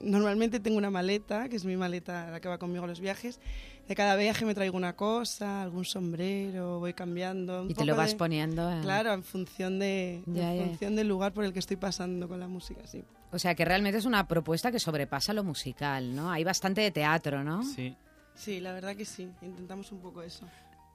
Normalmente 0.00 0.58
tengo 0.58 0.76
una 0.78 0.90
maleta, 0.90 1.48
que 1.48 1.54
es 1.56 1.64
mi 1.64 1.76
maleta 1.76 2.28
la 2.30 2.40
que 2.40 2.48
va 2.48 2.58
conmigo 2.58 2.84
a 2.84 2.88
los 2.88 2.98
viajes. 3.00 3.38
De 3.86 3.94
cada 3.94 4.16
viaje 4.16 4.44
me 4.44 4.54
traigo 4.54 4.76
una 4.76 4.96
cosa, 4.96 5.62
algún 5.62 5.84
sombrero, 5.84 6.80
voy 6.80 6.92
cambiando. 6.92 7.62
un 7.62 7.70
Y 7.70 7.74
te 7.74 7.84
lo 7.84 7.94
vas 7.94 8.10
de- 8.10 8.16
poniendo. 8.16 8.68
en- 8.70 8.82
Claro, 8.82 9.12
en 9.12 9.22
función, 9.22 9.78
de, 9.78 10.24
en 10.26 10.34
Ya, 10.34 10.52
ya. 10.54 10.64
función 10.64 10.96
del 10.96 11.06
lugar 11.06 11.32
por 11.32 11.44
el 11.44 11.52
que 11.52 11.60
estoy 11.60 11.76
pasando 11.76 12.26
con 12.28 12.40
la 12.40 12.48
música, 12.48 12.80
sí. 12.86 13.04
O 13.30 13.38
sea 13.38 13.54
que 13.54 13.64
realmente 13.64 13.98
es 13.98 14.04
una 14.06 14.26
propuesta 14.26 14.72
que 14.72 14.80
sobrepasa 14.80 15.32
lo 15.32 15.44
musical, 15.44 16.14
¿no? 16.16 16.30
Hay 16.32 16.42
bastante 16.42 16.80
de 16.80 16.90
teatro, 16.90 17.44
¿no? 17.44 17.62
Sí. 17.62 17.96
Sí, 18.34 18.58
la 18.60 18.72
verdad 18.72 18.96
que 18.96 19.04
sí. 19.04 19.30
Intentamos 19.42 19.92
un 19.92 20.00
poco 20.00 20.20
eso. 20.22 20.46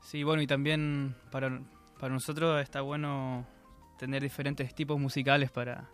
Sí, 0.01 0.23
bueno, 0.23 0.41
y 0.41 0.47
también 0.47 1.15
para, 1.31 1.61
para 1.99 2.13
nosotros 2.13 2.61
está 2.61 2.81
bueno 2.81 3.45
tener 3.97 4.23
diferentes 4.23 4.73
tipos 4.73 4.99
musicales 4.99 5.51
para, 5.51 5.89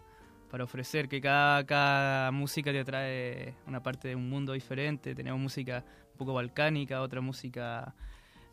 para 0.49 0.63
ofrecer, 0.63 1.09
que 1.09 1.19
cada, 1.19 1.65
cada 1.65 2.31
música 2.31 2.71
te 2.71 2.83
trae 2.85 3.55
una 3.67 3.81
parte 3.81 4.07
de 4.09 4.15
un 4.15 4.29
mundo 4.29 4.53
diferente. 4.53 5.15
Tenemos 5.15 5.39
música 5.39 5.83
un 6.11 6.17
poco 6.17 6.33
balcánica, 6.33 7.01
otra 7.01 7.19
música 7.21 7.93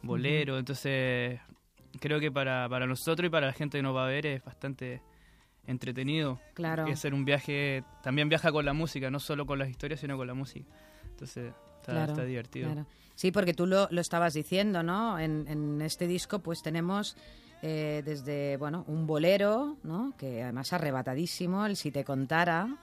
bolero, 0.02 0.58
entonces 0.58 1.38
creo 2.00 2.18
que 2.18 2.32
para, 2.32 2.68
para 2.68 2.86
nosotros 2.86 3.26
y 3.26 3.30
para 3.30 3.46
la 3.46 3.52
gente 3.52 3.78
que 3.78 3.82
nos 3.82 3.94
va 3.94 4.04
a 4.04 4.08
ver 4.08 4.26
es 4.26 4.42
bastante 4.44 5.00
entretenido. 5.66 6.40
Claro. 6.54 6.88
Y 6.88 6.92
hacer 6.92 7.14
un 7.14 7.24
viaje, 7.24 7.84
también 8.02 8.28
viaja 8.28 8.50
con 8.50 8.64
la 8.64 8.72
música, 8.72 9.10
no 9.10 9.20
solo 9.20 9.46
con 9.46 9.58
las 9.58 9.68
historias, 9.68 10.00
sino 10.00 10.16
con 10.16 10.26
la 10.26 10.34
música. 10.34 10.68
Entonces 11.04 11.52
está, 11.80 11.92
Claro, 11.92 12.12
está 12.12 12.24
divertido. 12.24 12.72
claro. 12.72 12.86
Sí, 13.14 13.30
porque 13.30 13.54
tú 13.54 13.66
lo, 13.66 13.88
lo 13.90 14.00
estabas 14.00 14.34
diciendo, 14.34 14.82
¿no? 14.82 15.18
En, 15.18 15.46
en 15.48 15.80
este 15.82 16.06
disco 16.06 16.38
pues 16.40 16.62
tenemos 16.62 17.16
eh, 17.62 18.02
desde, 18.04 18.56
bueno, 18.56 18.84
un 18.88 19.06
bolero, 19.06 19.76
¿no? 19.84 20.14
Que 20.18 20.42
además 20.42 20.72
arrebatadísimo, 20.72 21.64
el 21.66 21.76
Si 21.76 21.90
te 21.90 22.04
contara, 22.04 22.76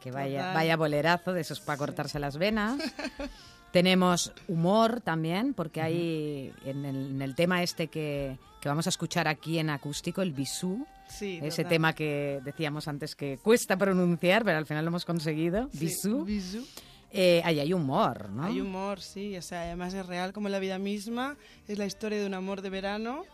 que 0.00 0.10
vaya, 0.10 0.38
Total. 0.40 0.54
vaya 0.54 0.76
bolerazo 0.76 1.32
de 1.32 1.40
esos 1.42 1.60
para 1.60 1.78
cortarse 1.78 2.18
las 2.18 2.36
venas. 2.36 2.78
Tenemos 3.72 4.32
humor 4.48 5.00
también, 5.00 5.54
porque 5.54 5.80
hay 5.80 6.52
en 6.64 6.84
el, 6.84 6.96
en 7.12 7.22
el 7.22 7.36
tema 7.36 7.62
este 7.62 7.86
que, 7.86 8.36
que 8.60 8.68
vamos 8.68 8.86
a 8.86 8.90
escuchar 8.90 9.28
aquí 9.28 9.58
en 9.60 9.70
acústico, 9.70 10.22
el 10.22 10.32
bisú, 10.32 10.86
Sí, 11.08 11.40
ese 11.42 11.64
tema 11.64 11.92
que 11.92 12.40
decíamos 12.44 12.86
antes 12.86 13.16
que 13.16 13.38
cuesta 13.42 13.76
pronunciar, 13.76 14.44
pero 14.44 14.58
al 14.58 14.66
final 14.66 14.84
lo 14.84 14.90
hemos 14.90 15.04
conseguido, 15.04 15.68
Sí, 15.72 15.78
bisú. 15.78 16.24
bisú. 16.24 16.64
Eh, 17.12 17.42
ahí 17.44 17.58
hay 17.60 17.72
humor, 17.72 18.28
¿no? 18.30 18.44
Hay 18.44 18.60
humor, 18.60 19.00
sí, 19.00 19.36
o 19.36 19.42
sea, 19.42 19.62
además 19.62 19.92
es 19.94 20.06
real 20.06 20.32
como 20.32 20.48
la 20.48 20.58
vida 20.60 20.78
misma, 20.78 21.36
es 21.66 21.76
la 21.78 21.86
historia 21.86 22.18
de 22.20 22.26
un 22.26 22.34
amor 22.34 22.62
de 22.62 22.70
verano. 22.70 23.24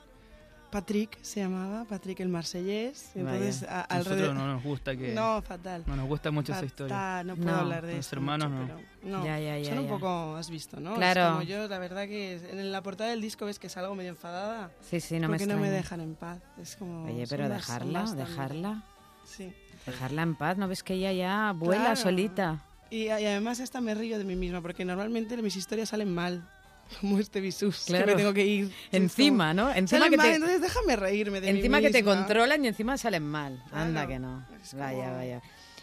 Patrick 0.71 1.17
se 1.23 1.41
llamaba, 1.41 1.85
Patrick 1.85 2.19
el 2.21 2.29
marsellés. 2.29 3.13
Entonces, 3.15 3.63
a- 3.63 3.83
A 3.89 3.99
nosotros 3.99 4.07
alrededor- 4.19 4.35
no 4.35 4.47
nos 4.55 4.63
gusta 4.65 4.97
que... 4.97 5.15
No, 5.15 5.41
fatal. 5.41 5.85
No 5.87 5.95
nos 5.95 6.09
gusta 6.09 6.31
mucho 6.33 6.53
esa 6.53 6.65
historia. 6.65 6.95
Fatal, 6.95 7.27
no 7.29 7.37
puedo 7.37 7.51
No, 7.53 7.57
hablar 7.59 7.87
de 7.87 7.97
los 7.97 8.07
eso. 8.07 8.17
hermanos 8.17 8.51
mucho, 8.51 8.75
no. 8.75 8.81
pero 9.01 9.19
no. 9.19 9.25
Ya, 9.25 9.39
ya, 9.39 9.59
ya, 9.59 9.69
Son 9.71 9.79
un 9.79 9.89
poco, 9.89 10.37
has 10.37 10.51
visto, 10.51 10.81
¿no? 10.81 10.91
Es 10.93 10.97
Claro. 10.97 11.31
como 11.31 11.43
yo, 11.43 11.69
la 11.69 11.79
verdad 11.79 12.07
que 12.09 12.35
en 12.51 12.73
la 12.73 12.83
portada 12.83 13.11
del 13.11 13.21
disco 13.21 13.47
ves 13.47 13.59
que 13.59 13.69
salgo 13.69 13.95
medio 13.95 14.11
enfadada. 14.11 14.71
Sí, 14.83 15.01
sí, 15.01 15.15
no 15.21 15.29
me 15.29 15.39
porque 15.39 15.47
no 15.55 15.59
me 15.61 15.71
dejan 15.71 16.01
en 16.01 16.15
paz. 16.15 16.41
Es 16.61 16.77
como. 16.77 17.05
Oye, 17.05 17.27
pero 17.29 17.49
dejarla, 17.49 18.13
dejarla, 18.15 18.83
Sí. 19.25 19.53
dejarla 19.87 20.23
en 20.23 20.35
paz. 20.35 20.59
¿No 20.59 20.67
ves 20.67 20.83
que 20.83 20.95
ella 20.95 21.13
ya 21.13 21.53
vuela 21.53 21.83
Claro. 21.85 21.97
solita? 21.97 22.65
Y, 22.91 23.05
y 23.05 23.09
además 23.09 23.61
hasta 23.61 23.81
me 23.81 23.95
río 23.95 24.19
de 24.19 24.25
mí 24.25 24.37
misma, 24.37 24.61
porque 24.61 24.85
normalmente 24.85 25.37
mis 25.39 25.57
historias 25.57 25.89
salen 25.91 26.15
mal. 26.15 26.49
Como 27.01 27.19
este 27.19 27.41
bisús, 27.41 27.85
Claro. 27.87 28.05
que 28.07 28.13
me 28.13 28.17
tengo 28.19 28.33
que 28.33 28.47
ir. 28.47 28.73
Encima, 28.93 29.51
Es 29.51 29.57
¿no? 29.57 29.63
como, 29.65 29.75
Encima 29.77 30.09
que 30.09 30.17
mal, 30.17 30.27
te- 30.29 30.35
entonces 30.37 30.61
déjame 30.61 30.95
reírme 30.97 31.41
de 31.41 31.53
mí 31.53 31.59
Encima 31.59 31.81
que 31.81 31.91
te 31.91 31.99
misma. 32.03 32.15
controlan 32.17 32.65
y 32.65 32.69
encima 32.69 32.97
salen 32.97 33.25
mal. 33.25 33.61
Anda 33.73 34.07
Claro. 34.07 34.09
que 34.09 34.19
no. 34.21 34.47
Es 34.63 34.75
Vaya, 34.75 35.05
como- 35.05 35.17
vaya. 35.17 35.43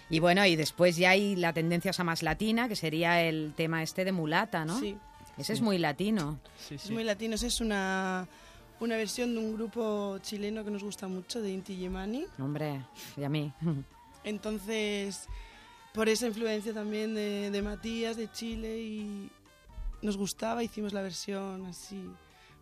Y 0.10 0.20
bueno, 0.20 0.46
y 0.46 0.56
después 0.56 0.96
ya 0.96 1.10
hay 1.12 1.36
la 1.36 1.52
tendencia 1.54 1.92
esa 1.92 2.04
más 2.06 2.24
latina, 2.24 2.68
que 2.70 2.76
sería 2.76 3.22
el 3.22 3.54
tema 3.56 3.84
este 3.84 4.06
de 4.06 4.12
mulata, 4.12 4.64
¿no? 4.64 4.80
Sí. 4.80 4.96
Ese 5.38 5.54
es 5.54 5.62
muy 5.62 5.78
latino. 5.80 6.40
Sí, 6.58 6.76
Es 6.76 6.84
sí. 6.84 6.94
muy 6.94 7.04
latino, 7.04 7.36
es 7.36 7.60
una, 7.62 8.28
una 8.80 8.96
versión 8.96 9.34
de 9.34 9.40
un 9.40 9.56
grupo 9.56 10.20
chileno 10.22 10.64
que 10.64 10.70
nos 10.72 10.84
gusta 10.84 11.08
mucho, 11.08 11.42
de 11.42 11.52
Inti 11.52 11.74
Illimani. 11.74 12.26
Hombre, 12.40 12.82
y 13.18 13.24
a 13.24 13.30
mí. 13.30 13.52
Entonces, 14.24 15.28
por 15.94 16.10
esa 16.10 16.28
influencia 16.28 16.74
también 16.74 17.14
de, 17.16 17.52
de 17.52 17.62
Matías, 17.62 18.18
de 18.18 18.32
Chile, 18.32 18.82
y 18.82 19.30
nos 20.02 20.18
gustaba, 20.18 20.64
hicimos 20.64 20.94
la 20.94 21.02
versión 21.02 21.66
así, 21.66 22.04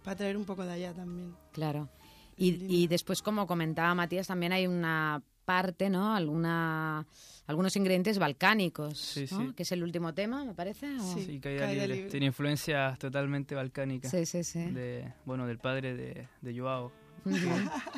para 0.03 0.15
traer 0.17 0.37
un 0.37 0.45
poco 0.45 0.63
de 0.65 0.73
allá 0.73 0.93
también. 0.93 1.35
Claro. 1.51 1.89
Y, 2.37 2.65
y 2.67 2.87
después, 2.87 3.21
como 3.21 3.45
comentaba 3.47 3.93
Matías, 3.95 4.27
también 4.27 4.51
hay 4.51 4.67
una 4.67 5.21
parte, 5.45 5.89
¿no? 5.89 6.15
Alguna, 6.15 7.05
algunos 7.47 7.75
ingredientes 7.75 8.17
balcánicos, 8.19 8.97
Sí, 8.97 9.25
¿no? 9.31 9.47
sí. 9.47 9.53
Que 9.53 9.63
es 9.63 9.71
el 9.71 9.83
último 9.83 10.13
tema, 10.13 10.45
me 10.45 10.53
parece. 10.53 10.87
¿o? 10.97 11.13
Sí. 11.13 11.25
Sí, 11.25 11.39
Caída, 11.39 11.61
Caída 11.65 11.81
libre. 11.83 11.95
libre. 11.95 12.11
Tiene 12.11 12.25
influencias 12.27 12.97
totalmente 12.99 13.53
balcánicas. 13.55 14.11
sí, 14.11 14.25
sí. 14.25 14.43
sí. 14.43 14.59
De, 14.71 15.13
bueno, 15.25 15.45
del 15.47 15.57
padre 15.57 15.95
de, 15.95 16.27
de 16.41 16.59
Joao, 16.59 16.91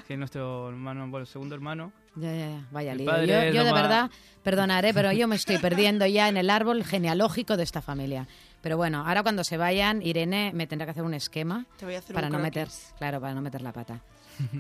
Que 0.07 0.13
es 0.13 0.19
nuestro 0.19 0.69
hermano, 0.69 1.07
bueno, 1.07 1.26
segundo 1.26 1.55
hermano. 1.55 1.91
Ya, 2.15 2.32
ya, 2.34 2.49
ya. 2.49 2.67
Vaya 2.71 2.91
El 2.91 2.97
lío. 2.99 3.05
padre 3.07 3.47
Yo, 3.49 3.53
yo 3.55 3.63
de 3.63 3.71
más- 3.71 3.82
verdad, 3.82 4.11
perdonaré, 4.43 4.93
pero 4.93 5.11
yo 5.11 5.28
me 5.28 5.36
estoy 5.36 5.57
perdiendo 5.57 6.05
ya 6.05 6.28
en 6.30 6.38
el 6.38 6.49
árbol 6.49 6.84
genealógico 6.84 7.57
de 7.57 7.63
esta 7.63 7.82
familia. 7.82 8.28
Pero 8.61 8.78
bueno, 8.78 9.05
ahora 9.05 9.24
cuando 9.24 9.43
se 9.43 9.57
vayan, 9.57 10.01
Irene 10.01 10.51
me 10.53 10.67
tendrá 10.67 10.86
que 10.86 10.91
hacer 10.91 11.03
un 11.03 11.13
esquema 11.13 11.65
Te 11.78 11.86
voy 11.86 11.95
a 11.95 11.99
hacer 11.99 12.13
para 12.13 12.28
un 12.28 12.34
no 12.34 12.39
meter, 12.39 12.67
claro, 12.97 13.19
para 13.19 13.34
no 13.34 13.41
meter 13.41 13.61
la 13.61 13.71
pata. 13.74 14.01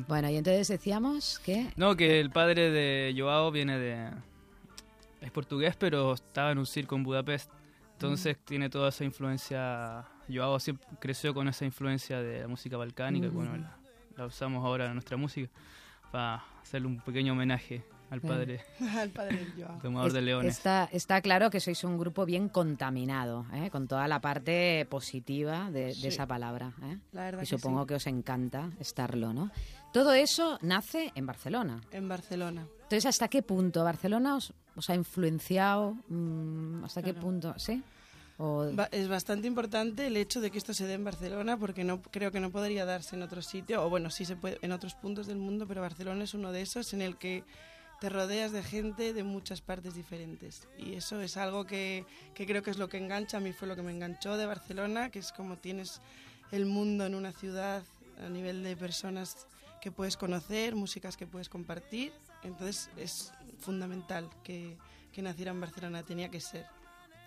Bueno, 0.07 0.29
y 0.29 0.35
entonces 0.37 0.67
decíamos 0.67 1.39
que 1.39 1.67
No, 1.75 1.95
que 1.95 2.19
el 2.19 2.29
padre 2.29 2.69
de 2.69 3.13
Joao 3.17 3.51
viene 3.51 3.77
de... 3.79 4.09
Es 5.21 5.31
portugués, 5.31 5.75
pero 5.77 6.13
estaba 6.13 6.51
en 6.51 6.57
un 6.57 6.65
circo 6.65 6.95
en 6.95 7.03
Budapest. 7.03 7.49
Entonces 7.93 8.35
Mm. 8.37 8.45
tiene 8.45 8.69
toda 8.69 8.89
esa 8.89 9.03
influencia... 9.03 10.05
Joao 10.33 10.59
siempre 10.59 10.85
creció 10.99 11.33
con 11.33 11.47
esa 11.47 11.63
influencia 11.65 12.21
de 12.21 12.41
la 12.41 12.47
música 12.47 12.75
balcánica. 12.77 13.27
y 13.27 13.29
Mm. 13.29 13.33
bueno, 13.33 13.57
la, 13.57 13.77
la 14.17 14.25
usamos 14.25 14.63
ahora 14.65 14.87
en 14.87 14.93
nuestra 14.93 15.17
música 15.17 15.49
para 16.11 16.43
hacerle 16.61 16.87
un 16.87 16.99
pequeño 17.01 17.33
homenaje 17.33 17.83
al 18.11 18.21
padre 18.21 18.61
Al 18.95 19.09
padre 19.09 19.37
del 19.37 19.53
Joao. 19.65 19.79
tomador 19.79 20.07
es- 20.09 20.13
de 20.13 20.21
leones. 20.21 20.57
está, 20.57 20.87
está 20.91 21.19
claro 21.21 21.49
que 21.49 21.59
sois 21.59 21.83
un 21.83 21.97
grupo 21.97 22.25
bien 22.25 22.47
contaminado, 22.49 23.45
¿eh? 23.53 23.69
con 23.71 23.87
toda 23.87 24.07
la 24.07 24.21
parte 24.21 24.85
positiva 24.89 25.71
de, 25.71 25.89
esa 25.89 26.27
palabra. 26.27 26.73
¿eh? 26.83 26.99
La 27.11 27.23
verdad 27.23 27.39
Y 27.41 27.45
que 27.47 27.57
supongo 27.57 27.81
sí. 27.81 27.87
que 27.87 27.95
os 27.95 28.05
encanta 28.07 28.69
estarlo, 28.79 29.33
¿no? 29.33 29.49
Todo 29.91 30.13
eso 30.13 30.59
nace 30.61 31.11
en 31.15 31.25
Barcelona. 31.25 31.81
En 31.91 32.07
Barcelona. 32.07 32.67
Entonces, 32.83 33.05
¿hasta 33.07 33.27
qué 33.27 33.41
punto 33.41 33.83
Barcelona 33.83 34.35
os, 34.35 34.53
os 34.75 34.89
ha 34.91 34.95
influenciado? 34.95 35.95
Mm, 36.09 36.83
¿Hasta 36.83 37.01
qué 37.01 37.13
punto? 37.15 37.53
¿Sí? 37.57 37.81
O- 38.37 38.69
es 38.91 39.07
bastante 39.07 39.47
importante 39.47 40.07
el 40.07 40.17
hecho 40.17 40.41
de 40.41 40.49
que 40.51 40.57
esto 40.57 40.73
se 40.73 40.87
dé 40.87 40.93
en 40.93 41.03
Barcelona 41.03 41.57
porque 41.57 41.83
no 41.83 42.01
creo 42.01 42.31
que 42.31 42.39
no 42.39 42.49
podría 42.49 42.85
darse 42.85 43.15
en 43.15 43.21
otro 43.21 43.41
sitio 43.41 43.83
o 43.85 43.89
bueno 43.89 44.09
sí 44.09 44.25
se 44.25 44.35
puede 44.35 44.57
en 44.61 44.71
otros 44.71 44.95
puntos 44.95 45.27
del 45.27 45.37
mundo 45.37 45.67
pero 45.67 45.81
Barcelona 45.81 46.23
es 46.23 46.33
uno 46.33 46.51
de 46.51 46.61
esos 46.61 46.93
en 46.93 47.01
el 47.01 47.17
que 47.17 47.43
te 48.01 48.09
rodeas 48.09 48.51
de 48.51 48.63
gente 48.63 49.13
de 49.13 49.23
muchas 49.23 49.61
partes 49.61 49.93
diferentes. 49.95 50.67
Y 50.77 50.95
eso 50.95 51.21
es 51.21 51.37
algo 51.37 51.65
que, 51.65 52.05
que 52.33 52.45
creo 52.45 52.61
que 52.61 52.71
es 52.71 52.77
lo 52.77 52.89
que 52.89 52.97
engancha 52.97 53.37
a 53.37 53.39
mí 53.39 53.53
fue 53.53 53.67
lo 53.67 53.75
que 53.77 53.81
me 53.83 53.91
enganchó 53.91 54.35
de 54.35 54.45
Barcelona 54.45 55.09
que 55.09 55.19
es 55.19 55.31
como 55.31 55.55
tienes 55.57 56.01
el 56.51 56.65
mundo 56.65 57.05
en 57.05 57.15
una 57.15 57.31
ciudad 57.31 57.83
a 58.25 58.29
nivel 58.29 58.61
de 58.63 58.75
personas 58.75 59.47
que 59.79 59.91
puedes 59.91 60.17
conocer 60.17 60.75
músicas 60.75 61.15
que 61.17 61.27
puedes 61.27 61.49
compartir. 61.49 62.11
Entonces 62.43 62.89
es 62.97 63.31
fundamental 63.59 64.29
que, 64.43 64.75
que 65.13 65.21
naciera 65.21 65.51
en 65.51 65.61
Barcelona 65.61 66.03
tenía 66.03 66.29
que 66.29 66.41
ser 66.41 66.65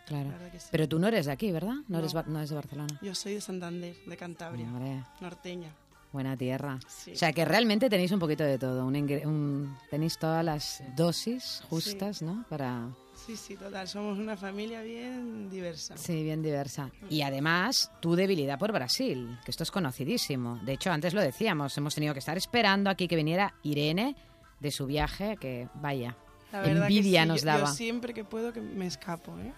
claro. 0.07 0.30
sí. 0.59 0.68
Pero 0.70 0.88
tú 0.88 0.98
no 0.98 1.09
eres 1.09 1.26
de 1.26 1.32
aquí, 1.32 1.52
¿verdad? 1.52 1.74
No, 1.74 1.84
No. 1.88 1.98
eres, 1.98 2.14
no 2.14 2.38
eres 2.38 2.50
de 2.50 2.54
Barcelona. 2.57 2.98
Yo 3.02 3.14
soy 3.14 3.34
de 3.34 3.40
Santander, 3.40 3.94
de 4.07 4.16
Cantabria, 4.16 4.66
Hombre, 4.66 5.04
norteña. 5.20 5.68
buena 6.12 6.36
tierra. 6.36 6.78
Sí. 6.88 7.12
O 7.12 7.16
sea, 7.16 7.32
que 7.32 7.44
realmente 7.44 7.90
tenéis 7.90 8.11
un 8.12 8.18
poquito 8.18 8.42
de 8.44 8.59
todo. 8.59 8.86
Un 8.86 8.96
un- 8.96 9.76
tenéis 9.90 10.18
todas 10.18 10.44
las 10.44 10.82
dosis 10.96 11.62
justas, 11.68 12.22
¿no? 12.22 12.44
Para... 12.48 12.88
Sí, 13.26 13.36
sí, 13.36 13.57
total. 13.57 13.88
Somos 13.88 14.18
una 14.18 14.36
familia 14.36 14.82
bien 14.82 15.50
diversa. 15.50 15.96
Sí, 15.96 16.22
bien 16.22 16.42
diversa. 16.42 16.90
Y 17.11 17.22
además, 17.22 17.90
tu 18.00 18.14
debilidad 18.14 18.59
por 18.59 18.72
Brasil, 18.72 19.36
que 19.44 19.50
esto 19.50 19.62
es 19.64 19.70
conocidísimo. 19.70 20.61
De 20.64 20.74
hecho, 20.74 20.90
antes 20.92 21.12
lo 21.14 21.20
decíamos, 21.20 21.76
hemos 21.76 21.94
tenido 21.94 22.12
que 22.12 22.20
estar 22.20 22.36
esperando 22.36 22.88
aquí 22.90 23.09
que 23.09 23.16
viniera 23.16 23.54
Irene 23.62 24.14
de 24.61 24.70
su 24.70 24.86
viaje, 24.86 25.36
que 25.38 25.68
vaya, 25.74 26.16
La 26.52 26.61
verdad 26.61 26.72
que 26.88 26.94
envidia 26.98 27.22
sí, 27.22 27.28
nos 27.28 27.40
yo- 27.40 27.46
daba. 27.46 27.66
Yo 27.68 27.74
siempre 27.74 28.14
que 28.14 28.22
puedo 28.24 28.52
que 28.52 28.61
me 28.61 28.86
escapo, 28.86 29.36
¿eh? 29.40 29.52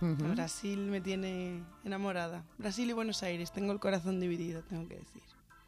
Brasil 0.00 0.78
me 0.78 1.00
tiene 1.00 1.62
enamorada. 1.84 2.44
Brasil 2.58 2.88
y 2.88 2.92
Buenos 2.92 3.22
Aires, 3.22 3.52
tengo 3.52 3.72
el 3.72 3.80
corazón 3.80 4.20
dividido, 4.20 4.62
tengo 4.62 4.86
que 4.88 4.96
decir. 4.96 5.22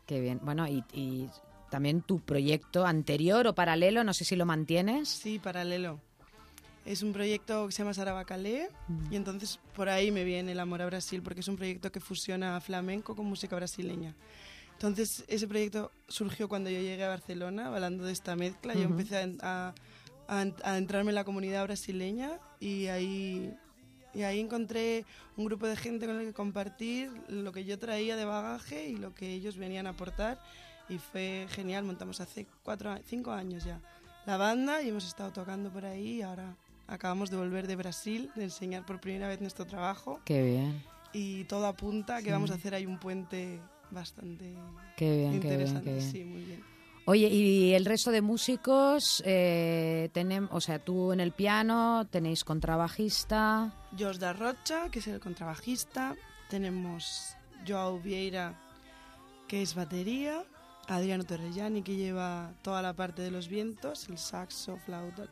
Qué 0.06 0.20
bien. 0.20 0.40
Bueno, 0.42 0.66
y, 0.68 0.84
y 0.92 1.28
también 1.70 2.02
tu 2.02 2.20
proyecto 2.20 2.86
anterior 2.86 3.46
o 3.46 3.54
paralelo, 3.54 4.04
no 4.04 4.12
sé 4.14 4.24
si 4.24 4.36
lo 4.36 4.46
mantienes. 4.46 5.08
Sí, 5.08 5.38
paralelo. 5.38 6.00
Es 6.84 7.02
un 7.02 7.12
proyecto 7.12 7.66
que 7.66 7.72
se 7.72 7.78
llama 7.82 7.92
Sarabacalé 7.92 8.70
y 9.10 9.16
entonces 9.16 9.60
por 9.74 9.90
ahí 9.90 10.10
me 10.10 10.24
viene 10.24 10.52
el 10.52 10.60
amor 10.60 10.80
a 10.80 10.86
Brasil 10.86 11.20
porque 11.22 11.40
es 11.40 11.48
un 11.48 11.56
proyecto 11.56 11.92
que 11.92 12.00
fusiona 12.00 12.58
flamenco 12.62 13.14
con 13.14 13.26
música 13.26 13.56
brasileña. 13.56 14.14
Entonces, 14.72 15.24
ese 15.28 15.46
proyecto 15.48 15.90
surgió 16.06 16.48
cuando 16.48 16.70
yo 16.70 16.80
llegué 16.80 17.04
a 17.04 17.08
Barcelona, 17.08 17.66
hablando 17.66 18.04
de 18.04 18.12
esta 18.12 18.36
mezcla. 18.36 18.74
Yo 18.74 18.82
Ujú. 18.84 18.90
empecé 18.92 19.18
a, 19.18 19.28
a- 19.42 19.74
a- 20.28 20.46
a 20.72 20.78
entrarme 20.78 21.10
en 21.10 21.16
la 21.16 21.24
comunidad 21.24 21.64
brasileña 21.64 22.38
y 22.60 22.86
ahí, 22.86 23.52
y 24.14 24.22
ahí 24.22 24.40
encontré 24.40 25.04
un 25.36 25.44
grupo 25.44 25.66
de 25.66 25.76
gente 25.76 26.06
con 26.06 26.18
el 26.18 26.26
que 26.26 26.32
compartir 26.32 27.11
lo 27.28 27.52
que 27.52 27.64
yo 27.64 27.78
traía 27.78 28.16
de 28.16 28.24
bagaje 28.24 28.88
y 28.88 28.96
lo 28.96 29.14
que 29.14 29.32
ellos 29.32 29.56
venían 29.56 29.86
a 29.86 29.90
aportar. 29.90 30.40
Y 30.88 30.98
fue 30.98 31.46
genial, 31.50 31.84
montamos 31.84 32.20
hace 32.20 32.46
cuatro, 32.62 32.94
cinco 33.06 33.32
años 33.32 33.64
ya 33.64 33.80
la 34.24 34.36
banda 34.36 34.82
y 34.82 34.88
hemos 34.88 35.06
estado 35.06 35.32
tocando 35.32 35.70
por 35.70 35.84
ahí 35.84 36.16
y 36.16 36.22
ahora 36.22 36.54
acabamos 36.86 37.30
de 37.30 37.36
volver 37.36 37.66
de 37.66 37.76
Brasil, 37.76 38.30
de 38.34 38.44
enseñar 38.44 38.84
por 38.86 39.00
primera 39.00 39.28
vez 39.28 39.40
nuestro 39.40 39.66
trabajo 39.66 40.20
Qué 40.24 40.42
bien. 40.42 40.82
y 41.12 41.44
todo 41.44 41.66
apunta 41.66 42.16
a 42.16 42.18
que 42.18 42.26
Sí. 42.26 42.30
vamos 42.32 42.50
a 42.50 42.54
hacer 42.54 42.74
ahí 42.74 42.86
un 42.86 42.98
puente 42.98 43.61
bastante 43.90 44.54
Qué 44.96 45.16
bien, 45.16 45.32
qué 45.32 45.38
bien, 45.38 45.42
interesante. 45.42 45.84
qué 45.84 45.96
bien. 45.96 46.11
Sí, 46.12 46.24
muy 46.24 46.42
bien. 46.42 46.77
Oye, 47.09 47.28
y 47.28 47.72
el 47.72 47.86
resto 47.86 48.11
de 48.11 48.20
músicos, 48.20 49.22
eh, 49.24 50.11
tenem- 50.12 50.46
o 50.50 50.61
sea, 50.61 50.78
tú 50.78 51.11
en 51.12 51.20
el 51.20 51.32
piano, 51.32 52.06
tenéis 52.11 52.44
contrabajista. 52.44 53.72
Jos 53.98 54.18
da 54.18 54.34
Rocha, 54.34 54.90
que 54.90 54.98
es 54.98 55.06
el 55.09 55.18
contrabajista. 55.18 56.14
Tenemos 56.50 57.34
Joao 57.66 57.98
Vieira, 57.98 58.61
que 59.48 59.62
es 59.62 59.74
batería. 59.74 60.44
Adriano 60.86 61.24
Torrellani, 61.24 61.80
que 61.80 61.96
lleva 61.96 62.52
toda 62.61 62.82
la 62.82 62.92
parte 62.92 63.22
de 63.22 63.30
los 63.30 63.48
vientos, 63.48 64.06
el 64.11 64.18
saxo, 64.18 64.76
flauta. 64.84 65.24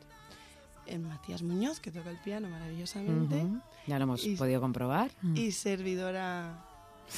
Matías 0.99 1.43
Muñoz, 1.43 1.79
que 1.79 1.91
toca 1.91 2.09
el 2.09 2.17
piano 2.17 2.47
maravillosamente. 2.49 3.45
Ya 3.85 3.99
lo 3.99 4.03
hemos 4.05 4.25
Y- 4.25 4.35
podido 4.35 4.61
comprobar. 4.61 5.11
Y 5.35 5.51
servidora 5.51 6.63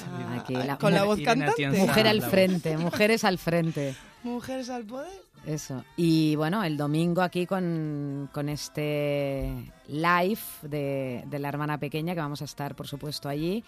ah, 0.05 0.37
Aquí 0.41 0.53
la- 0.53 0.77
con 0.77 0.93
la 0.93 1.03
voz 1.03 1.19
cantante. 1.21 1.69
Mujer 1.69 2.07
al 2.07 2.21
frente, 2.21 2.77
mujeres 2.77 3.23
al 3.23 3.37
frente. 3.37 3.95
Mujeres 4.23 4.69
al 4.69 4.83
poder. 4.85 5.09
Eso. 5.45 5.85
Y 5.95 6.35
bueno, 6.35 6.61
el 6.65 6.75
domingo 6.75 7.21
aquí 7.21 7.45
con, 7.45 8.29
con 8.33 8.49
este 8.49 9.71
live 9.87 10.39
de, 10.63 11.23
de 11.25 11.39
la 11.39 11.47
hermana 11.47 11.77
pequeña, 11.77 12.13
que 12.13 12.19
vamos 12.19 12.41
a 12.41 12.45
estar, 12.45 12.75
por 12.75 12.85
supuesto, 12.87 13.29
allí. 13.29 13.63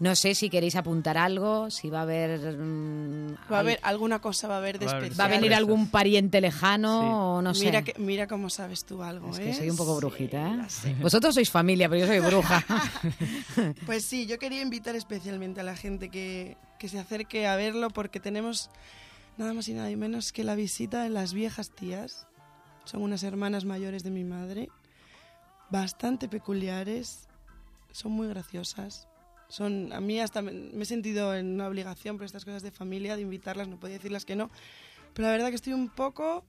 No 0.00 0.16
sé 0.16 0.34
si 0.34 0.48
queréis 0.48 0.76
apuntar 0.76 1.18
algo, 1.18 1.70
si 1.70 1.90
va 1.90 1.98
a 1.98 2.02
haber... 2.02 2.56
mm, 2.56 3.34
Va 3.52 3.56
a 3.58 3.60
haber 3.60 3.78
alguna 3.82 4.18
cosa, 4.18 4.48
va 4.48 4.54
a 4.54 4.58
haber 4.58 4.78
de 4.78 4.86
Va 4.86 4.92
especial. 4.96 5.20
¿Va 5.20 5.24
a 5.26 5.28
venir 5.28 5.52
algún 5.54 5.90
pariente 5.90 6.40
lejano 6.40 7.00
Sí. 7.02 7.06
o 7.12 7.42
no 7.42 7.54
sé? 7.54 7.66
Mira, 7.66 7.82
que, 7.84 7.94
mira 7.98 8.26
cómo 8.26 8.48
sabes 8.48 8.84
tú 8.86 9.02
algo, 9.02 9.28
Es 9.30 9.38
¿eh? 9.38 9.44
que 9.44 9.54
soy 9.54 9.68
un 9.70 9.76
poco 9.76 9.92
Sí, 9.94 10.00
brujita, 10.00 10.66
¿eh? 10.86 10.96
Vosotros 11.02 11.34
sois 11.34 11.50
familia, 11.50 11.86
pero 11.90 12.00
yo 12.00 12.06
soy 12.06 12.20
bruja. 12.20 12.64
Pues 13.86 14.04
sí, 14.04 14.24
yo 14.26 14.38
quería 14.38 14.62
invitar 14.62 14.96
especialmente 14.96 15.60
a 15.60 15.64
la 15.64 15.76
gente 15.76 16.08
que, 16.08 16.56
que 16.78 16.88
se 16.88 16.98
acerque 16.98 17.46
a 17.46 17.56
verlo 17.56 17.90
porque 17.90 18.20
tenemos 18.20 18.70
nada 19.36 19.52
más 19.52 19.68
y 19.68 19.74
nada 19.74 19.90
menos 19.96 20.32
que 20.32 20.44
la 20.44 20.54
visita 20.54 21.02
de 21.02 21.10
las 21.10 21.34
viejas 21.34 21.70
tías. 21.70 22.26
Son 22.84 23.02
unas 23.02 23.22
hermanas 23.22 23.66
mayores 23.66 24.02
de 24.02 24.10
mi 24.10 24.24
madre, 24.24 24.70
bastante 25.70 26.26
peculiares, 26.26 27.28
son 27.92 28.12
muy 28.12 28.28
graciosas. 28.28 29.06
Son, 29.50 29.92
a 29.92 30.00
mí 30.00 30.18
hasta 30.18 30.40
me, 30.40 30.52
me 30.52 30.82
he 30.82 30.86
sentido 30.86 31.34
en 31.34 31.46
una 31.54 31.68
obligación 31.68 32.16
por 32.16 32.24
estas 32.24 32.44
cosas 32.46 32.62
de 32.62 32.70
familia 32.70 33.16
de 33.16 33.22
invitarlas, 33.22 33.68
no 33.68 33.78
podía 33.78 33.96
decirlas 33.96 34.24
que 34.24 34.34
no. 34.36 34.48
Pero 35.12 35.26
la 35.28 35.32
verdad 35.32 35.48
que 35.50 35.56
estoy 35.56 35.72
un 35.74 35.88
poco... 35.90 36.44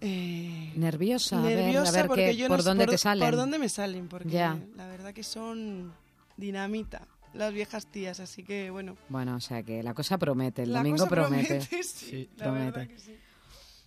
eh, 0.00 0.72
Nerviosa, 0.76 1.38
a 1.38 1.42
ver, 1.46 1.58
nerviosa 1.58 1.88
a 1.88 1.92
ver 1.92 2.06
porque 2.08 2.24
qué- 2.26 2.36
yo 2.36 2.48
por 2.48 2.58
no 2.58 2.64
dónde 2.64 2.84
por, 2.84 2.94
te 2.94 2.98
salen. 2.98 3.24
por 3.28 3.36
dónde 3.36 3.58
me 3.58 3.68
salen 3.68 4.08
porque 4.08 4.28
Ya. 4.28 4.58
la 4.76 4.88
verdad 4.88 5.14
que 5.14 5.22
son 5.22 5.92
dinamita 6.36 7.06
las 7.32 7.52
viejas 7.52 7.86
tías 7.86 8.20
así 8.20 8.42
que 8.42 8.70
bueno 8.70 8.96
Bueno, 9.08 9.36
o 9.36 9.40
sea 9.40 9.62
que 9.62 9.82
la 9.82 9.94
cosa 9.94 10.18
promete, 10.18 10.62
el 10.64 10.72
la 10.72 10.78
domingo 10.80 10.98
cosa 10.98 11.10
promete. 11.10 11.60
sí, 11.70 11.82
Sí, 11.84 12.28
la 12.36 12.44
promete. 12.44 12.64
verdad 12.72 12.86
que 12.88 12.98
sí. 12.98 13.16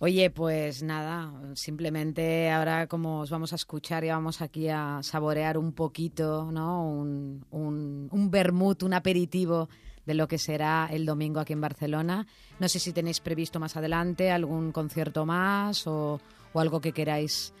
Oye, 0.00 0.30
pues 0.30 0.84
nada, 0.84 1.32
simplemente 1.54 2.50
ahora 2.50 2.86
como 2.86 3.20
os 3.20 3.30
vamos 3.30 3.52
a 3.52 3.56
escuchar 3.56 4.04
y 4.04 4.10
vamos 4.10 4.40
aquí 4.40 4.68
a 4.68 5.00
saborear 5.02 5.58
un 5.58 5.72
poquito, 5.72 6.52
¿no? 6.52 6.88
Un, 6.88 7.44
un, 7.50 8.08
un 8.12 8.30
vermut, 8.30 8.84
un 8.84 8.94
aperitivo 8.94 9.68
de 10.06 10.14
lo 10.14 10.28
que 10.28 10.38
será 10.38 10.88
el 10.92 11.04
domingo 11.04 11.40
aquí 11.40 11.52
en 11.52 11.60
Barcelona. 11.60 12.28
No 12.60 12.68
sé 12.68 12.78
si 12.78 12.92
tenéis 12.92 13.18
previsto 13.18 13.58
más 13.58 13.76
adelante 13.76 14.30
algún 14.30 14.70
concierto 14.70 15.26
más 15.26 15.84
o, 15.88 16.20
o 16.52 16.60
algo 16.60 16.80
que 16.80 16.92
queráis... 16.92 17.52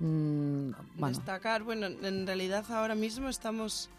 mm, 0.00 0.70
destacar 1.08 1.62
bueno 1.62 1.86
en 1.86 2.26
realidad 2.26 2.64
ahora 2.70 2.94
mismo 2.94 3.28
estamos 3.28 3.90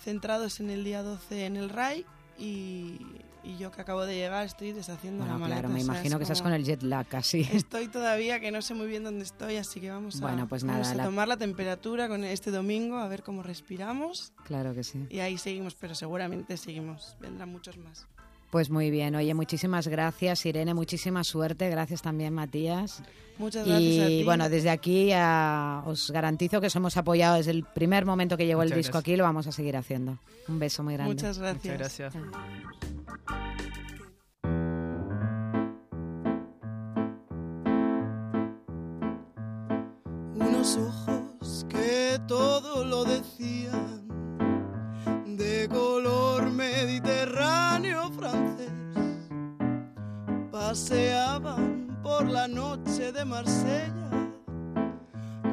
centrados 0.00 0.58
en 0.58 0.70
el 0.70 0.84
día 0.84 1.02
12 1.02 1.44
en 1.46 1.56
el 1.56 1.68
RAI 1.68 2.06
y, 2.38 2.98
y 3.44 3.56
yo 3.58 3.70
que 3.72 3.80
acabo 3.80 4.04
de 4.06 4.14
llegar 4.14 4.44
estoy 4.46 4.72
deshaciendo 4.72 5.24
bueno, 5.24 5.34
la 5.34 5.38
maleta 5.38 5.60
claro, 5.62 5.74
me 5.74 5.80
imagino 5.80 6.16
que 6.18 6.22
estás 6.24 6.42
con 6.42 6.52
el 6.52 6.64
jet 6.64 6.82
lag 6.82 7.06
casi. 7.08 7.40
Estoy 7.52 7.88
todavía 7.88 8.38
que 8.40 8.50
no 8.52 8.62
sé 8.62 8.74
muy 8.74 8.86
bien 8.86 9.04
dónde 9.04 9.24
estoy, 9.24 9.56
así 9.56 9.80
que 9.80 9.90
vamos 9.90 10.16
a, 10.16 10.20
Bueno, 10.20 10.46
pues 10.48 10.64
vamos 10.64 10.82
nada, 10.82 10.92
a 10.92 10.96
la- 10.96 11.04
tomar 11.04 11.28
la 11.28 11.36
temperatura 11.36 12.08
con 12.08 12.22
este 12.24 12.50
domingo, 12.50 12.98
a 12.98 13.08
ver 13.08 13.22
cómo 13.22 13.42
respiramos. 13.42 14.32
Claro 14.44 14.74
que 14.74 14.84
sí. 14.84 15.06
Y 15.10 15.18
ahí 15.20 15.38
seguimos, 15.38 15.74
pero 15.74 15.94
seguramente 15.94 16.56
seguimos. 16.56 17.16
Vendrán 17.20 17.48
muchos 17.48 17.76
más. 17.78 18.06
Pues 18.52 18.68
muy 18.68 18.90
bien, 18.90 19.14
oye, 19.14 19.32
muchísimas 19.32 19.88
gracias 19.88 20.44
Irene, 20.44 20.74
muchísima 20.74 21.24
suerte, 21.24 21.70
gracias 21.70 22.02
también 22.02 22.34
Matías. 22.34 23.02
Muchas 23.38 23.66
gracias 23.66 24.04
a 24.04 24.10
Y 24.10 24.18
ti. 24.18 24.24
bueno, 24.24 24.50
desde 24.50 24.68
aquí 24.68 25.10
os 25.86 26.10
garantizo 26.10 26.60
que 26.60 26.66
os 26.66 26.76
hemos 26.76 26.98
apoyado 26.98 27.36
desde 27.36 27.52
el 27.52 27.64
primer 27.64 28.04
momento 28.04 28.36
que 28.36 28.44
llegó 28.44 28.62
el 28.62 28.68
disco 28.68 28.92
gracias. 28.92 29.00
aquí, 29.00 29.16
lo 29.16 29.24
vamos 29.24 29.46
a 29.46 29.52
seguir 29.52 29.74
haciendo. 29.74 30.18
Un 30.48 30.58
beso 30.58 30.82
muy 30.82 30.92
grande. 30.92 31.14
Muchas 31.14 31.38
gracias. 31.38 31.64
Muchas 31.78 31.98
gracias. 31.98 33.22
Unos 40.34 40.76
ojos 40.76 41.66
que 41.68 42.18
todo 42.26 42.84
lo 42.84 43.04
decían, 43.04 43.91
paseaban 50.72 51.98
por 52.02 52.26
la 52.26 52.48
noche 52.48 53.12
de 53.12 53.26
Marsella. 53.26 54.08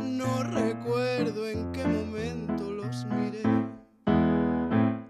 No 0.01 0.43
recuerdo 0.43 1.45
en 1.45 1.70
qué 1.74 1.86
momento 1.86 2.72
los 2.72 3.05
miré, 3.07 3.43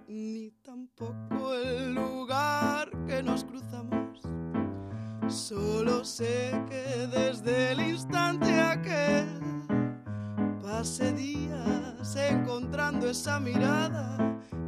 ni 0.07 0.49
tampoco 0.64 1.53
el 1.53 1.93
lugar 1.93 2.89
que 3.05 3.22
nos 3.22 3.43
cruzamos. 3.43 4.24
Solo 5.28 6.03
sé 6.03 6.60
que 6.68 7.05
desde 7.16 7.74
el 7.74 7.80
instante 7.82 8.60
aquel 8.60 9.28
pasé 10.60 11.14
días 11.14 12.16
encontrando 12.16 13.07
esa 13.07 13.39
mirada 13.39 14.18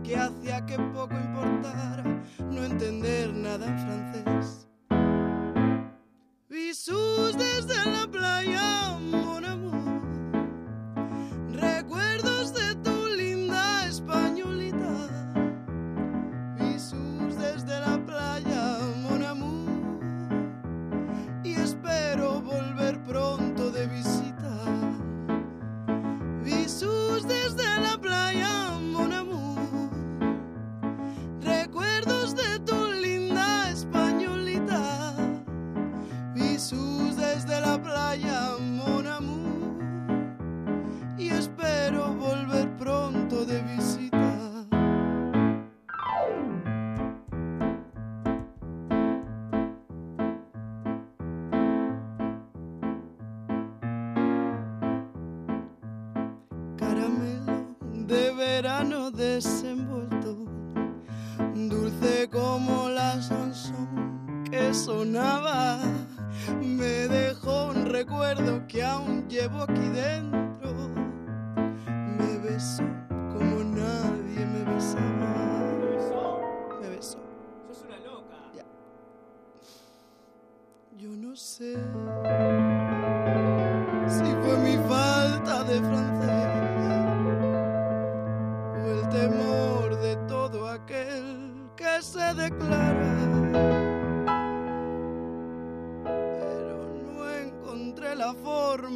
que 0.03 0.17
hacía 0.17 0.63
que 0.67 0.77
poco 0.77 1.15
importara 1.15 2.03
no 2.47 2.63
entender 2.63 3.33
nada 3.33 3.65
en 3.65 3.79
francés. 3.79 4.70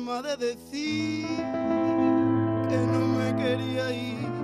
Forma 0.06 0.22
de 0.22 0.38
decir 0.38 1.26
que 2.70 2.78
no 2.78 3.08
me 3.18 3.36
quería 3.42 3.92
ir 3.92 4.35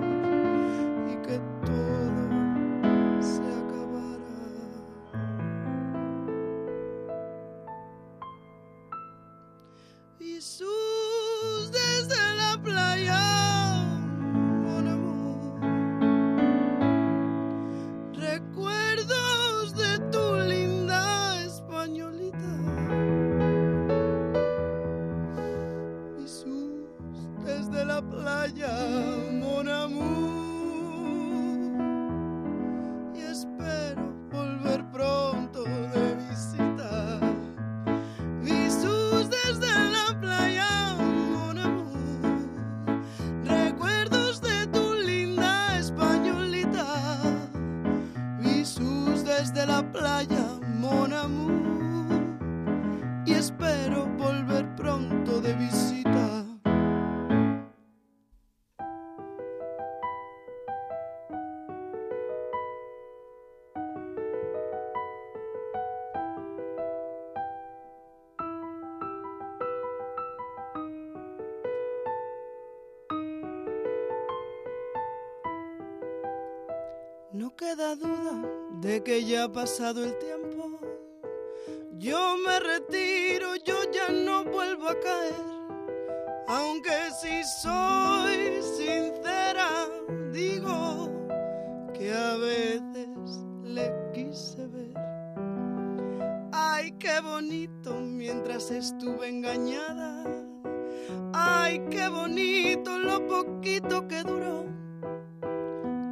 ya 79.32 79.44
ha 79.44 79.48
pasado 79.48 80.04
el 80.04 80.14
tiempo. 80.18 80.78
Yo 81.92 82.36
me 82.36 82.60
retiro, 82.60 83.56
yo 83.64 83.76
ya 83.90 84.10
no 84.10 84.44
vuelvo 84.44 84.90
a 84.90 85.00
caer. 85.00 85.46
Aunque 86.48 86.90
si 87.18 87.42
soy 87.62 88.60
sincera, 88.76 89.88
digo 90.32 91.08
que 91.94 92.12
a 92.12 92.36
veces 92.36 93.40
le 93.62 93.90
quise 94.12 94.66
ver. 94.66 94.92
Ay, 96.52 96.92
qué 96.98 97.18
bonito 97.20 97.94
mientras 98.00 98.70
estuve 98.70 99.30
engañada. 99.30 100.26
Ay, 101.32 101.82
qué 101.88 102.06
bonito 102.08 102.98
lo 102.98 103.26
poquito 103.26 104.06
que 104.08 104.22
duró. 104.24 104.66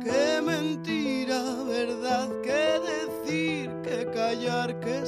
Qué 0.02 0.40
mentira, 0.42 1.38
verdad, 1.68 2.09
lugar 4.60 4.74
que 4.80 5.06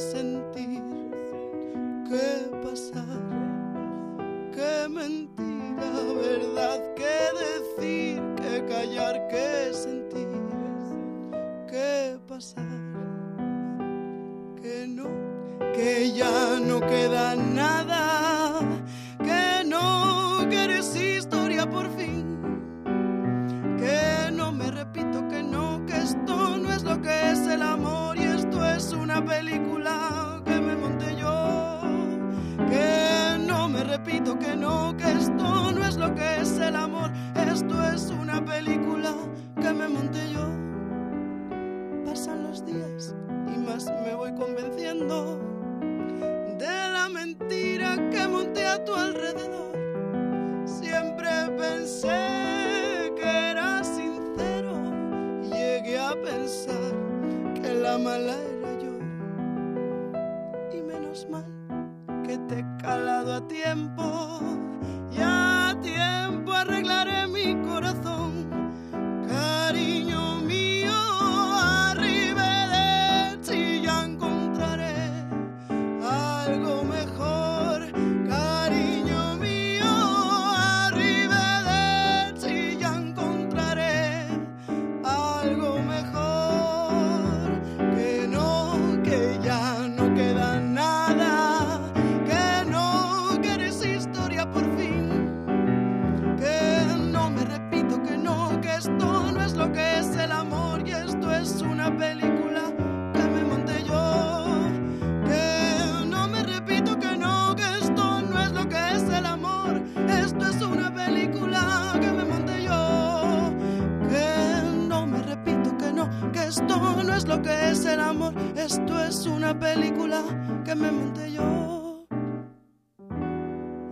lo 117.33 117.43
que 117.43 117.71
es 117.71 117.85
el 117.87 118.01
amor, 118.01 118.35
esto 118.57 119.05
es 119.05 119.27
una 119.27 119.59
película 119.59 120.23
que 120.65 120.75
me 120.75 120.91
monté 120.91 121.33
yo. 121.33 122.05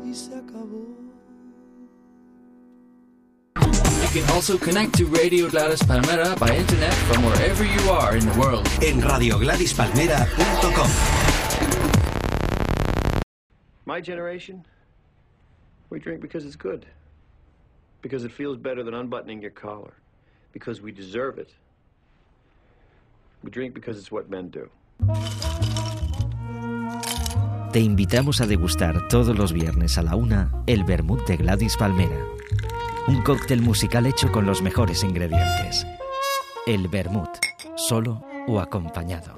Y 0.05 0.14
se 0.14 0.34
acabó. 0.34 0.86
You 4.03 4.20
can 4.20 4.30
also 4.30 4.59
connect 4.59 4.99
to 4.99 5.07
Radio 5.07 5.49
Gladys 5.49 5.82
Palmera 5.82 6.38
by 6.38 6.55
internet 6.55 6.93
from 7.09 7.24
wherever 7.24 7.64
you 7.64 7.91
are 7.91 8.16
in 8.16 8.26
the 8.26 8.38
world. 8.38 8.66
En 8.82 9.01
radiogladyspalmera.com 9.01 10.91
My 13.86 14.01
generation, 14.01 14.66
we 15.88 15.99
drink 15.99 16.20
because 16.20 16.45
it's 16.45 16.57
good. 16.57 16.84
Because 18.03 18.24
it 18.24 18.32
feels 18.32 18.59
better 18.59 18.82
than 18.82 18.95
unbuttoning 18.95 19.41
your 19.41 19.51
collar. 19.51 19.95
Because 20.53 20.82
we 20.82 20.93
deserve 20.93 21.38
it. 21.38 21.55
We 23.43 23.51
drink 23.51 23.74
because 23.74 23.99
it's 23.99 24.12
what 24.12 24.28
men 24.28 24.51
do. 24.51 24.70
Te 27.72 27.80
invitamos 27.80 28.41
a 28.41 28.47
degustar 28.47 29.09
todos 29.09 29.36
los 29.38 29.53
viernes 29.53 29.97
a 29.97 30.03
la 30.03 30.16
una 30.16 30.53
el 30.66 30.84
vermut 30.84 31.26
de 31.26 31.36
Gladys 31.36 31.76
Palmera. 31.76 32.26
Un 33.07 33.22
cóctel 33.22 33.62
musical 33.62 34.07
hecho 34.07 34.30
con 34.32 34.45
los 34.45 34.61
mejores 34.61 35.05
ingredientes. 35.05 35.86
El 36.66 36.88
vermut, 36.88 37.30
solo 37.76 38.24
o 38.47 38.61
acompañado. 38.61 39.36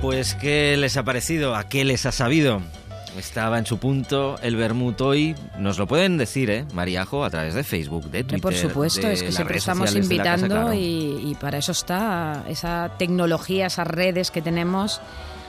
Pues, 0.00 0.34
¿qué 0.34 0.76
les 0.78 0.96
ha 0.96 1.04
parecido? 1.04 1.54
¿A 1.54 1.68
qué 1.68 1.84
les 1.84 2.06
ha 2.06 2.12
sabido? 2.12 2.62
Estaba 3.16 3.58
en 3.58 3.66
su 3.66 3.78
punto 3.78 4.36
el 4.42 4.56
vermut 4.56 5.00
hoy. 5.00 5.34
Nos 5.58 5.78
lo 5.78 5.86
pueden 5.86 6.16
decir, 6.16 6.48
¿eh? 6.50 6.64
Mariajo, 6.72 7.24
a 7.24 7.30
través 7.30 7.54
de 7.54 7.64
Facebook, 7.64 8.04
de 8.10 8.22
Twitter. 8.24 8.40
Por 8.40 8.54
supuesto, 8.54 9.06
de 9.06 9.14
es 9.14 9.22
que 9.22 9.32
siempre 9.32 9.58
estamos 9.58 9.80
la 9.80 9.86
Casa 9.86 9.98
invitando 9.98 10.46
Claro. 10.46 10.74
y, 10.74 11.30
y 11.30 11.36
para 11.40 11.58
eso 11.58 11.72
está 11.72 12.44
esa 12.48 12.92
tecnología, 12.98 13.66
esas 13.66 13.86
redes 13.86 14.30
que 14.30 14.42
tenemos. 14.42 15.00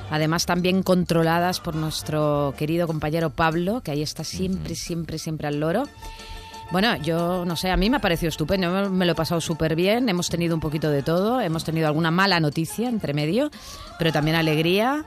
Además, 0.09 0.45
también 0.45 0.84
controladas 0.84 1.59
por 1.62 1.76
nuestro 1.76 2.53
querido 2.57 2.88
compañero 2.88 3.30
Pablo, 3.30 3.82
que 3.82 3.91
ahí 3.91 4.01
está 4.01 4.24
siempre, 4.26 4.76
siempre, 4.76 5.18
siempre 5.18 5.47
al 5.47 5.59
loro. 5.59 5.84
Bueno, 6.72 6.95
yo 6.97 7.43
no 7.45 7.55
sé, 7.55 7.70
a 7.70 7.78
mí 7.78 7.89
me 7.89 7.97
ha 7.97 8.01
parecido 8.01 8.30
estupendo, 8.30 8.89
me 8.89 9.05
lo 9.05 9.12
he 9.12 9.16
pasado 9.16 9.41
súper 9.41 9.76
bien, 9.76 10.07
hemos 10.07 10.30
tenido 10.30 10.55
un 10.55 10.62
poquito 10.62 10.89
de 10.89 11.03
todo, 11.03 11.41
hemos 11.41 11.66
tenido 11.66 11.88
alguna 11.88 12.12
mala 12.12 12.39
noticia 12.39 12.88
entre 12.88 13.14
medio, 13.14 13.51
pero 13.99 14.14
también 14.14 14.38
alegría 14.38 15.05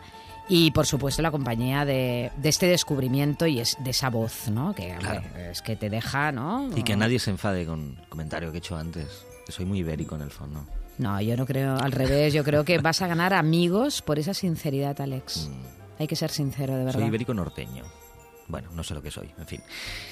y 0.49 0.71
por 0.71 0.87
supuesto 0.87 1.23
la 1.23 1.31
compañía 1.31 1.85
de, 1.85 2.31
de 2.37 2.49
este 2.49 2.67
descubrimiento 2.67 3.47
y 3.47 3.61
es 3.61 3.77
de 3.83 3.91
esa 3.91 4.11
voz, 4.11 4.49
¿no? 4.49 4.75
Que 4.75 4.93
hombre, 4.93 5.51
es 5.51 5.63
que 5.63 5.77
te 5.77 5.91
deja, 5.91 6.33
¿no? 6.33 6.69
Y 6.77 6.83
que 6.83 6.97
nadie 6.97 7.19
se 7.19 7.31
enfade 7.31 7.65
con 7.67 7.97
el 8.01 8.09
comentario 8.09 8.51
que 8.51 8.59
he 8.59 8.59
hecho 8.59 8.77
antes. 8.77 9.27
Que 9.47 9.53
soy 9.53 9.65
muy 9.65 9.81
ibérico 9.81 10.17
en 10.17 10.23
el 10.23 10.31
fondo. 10.31 10.67
No, 10.99 11.21
yo 11.21 11.37
no 11.37 11.45
creo, 11.45 11.77
al 11.77 11.93
revés, 11.93 12.33
yo 12.33 12.45
creo 12.45 12.65
que 12.65 12.79
vas 12.79 13.03
a 13.03 13.07
ganar 13.07 13.35
amigos 13.35 14.01
por 14.01 14.19
esa 14.19 14.33
sinceridad, 14.33 15.01
Alex. 15.01 15.51
Hay 15.99 16.07
que 16.07 16.17
ser 16.17 16.31
sincero, 16.31 16.77
de 16.77 16.85
verdad. 16.85 16.99
Mm. 16.99 17.03
Soy 17.03 17.09
ibérico 17.09 17.35
norteño. 17.35 17.85
Bueno, 18.47 18.69
no 18.75 18.85
sé 18.85 18.93
lo 18.95 19.01
que 19.03 19.11
soy, 19.11 19.31
en 19.39 19.47
fin. 19.47 19.61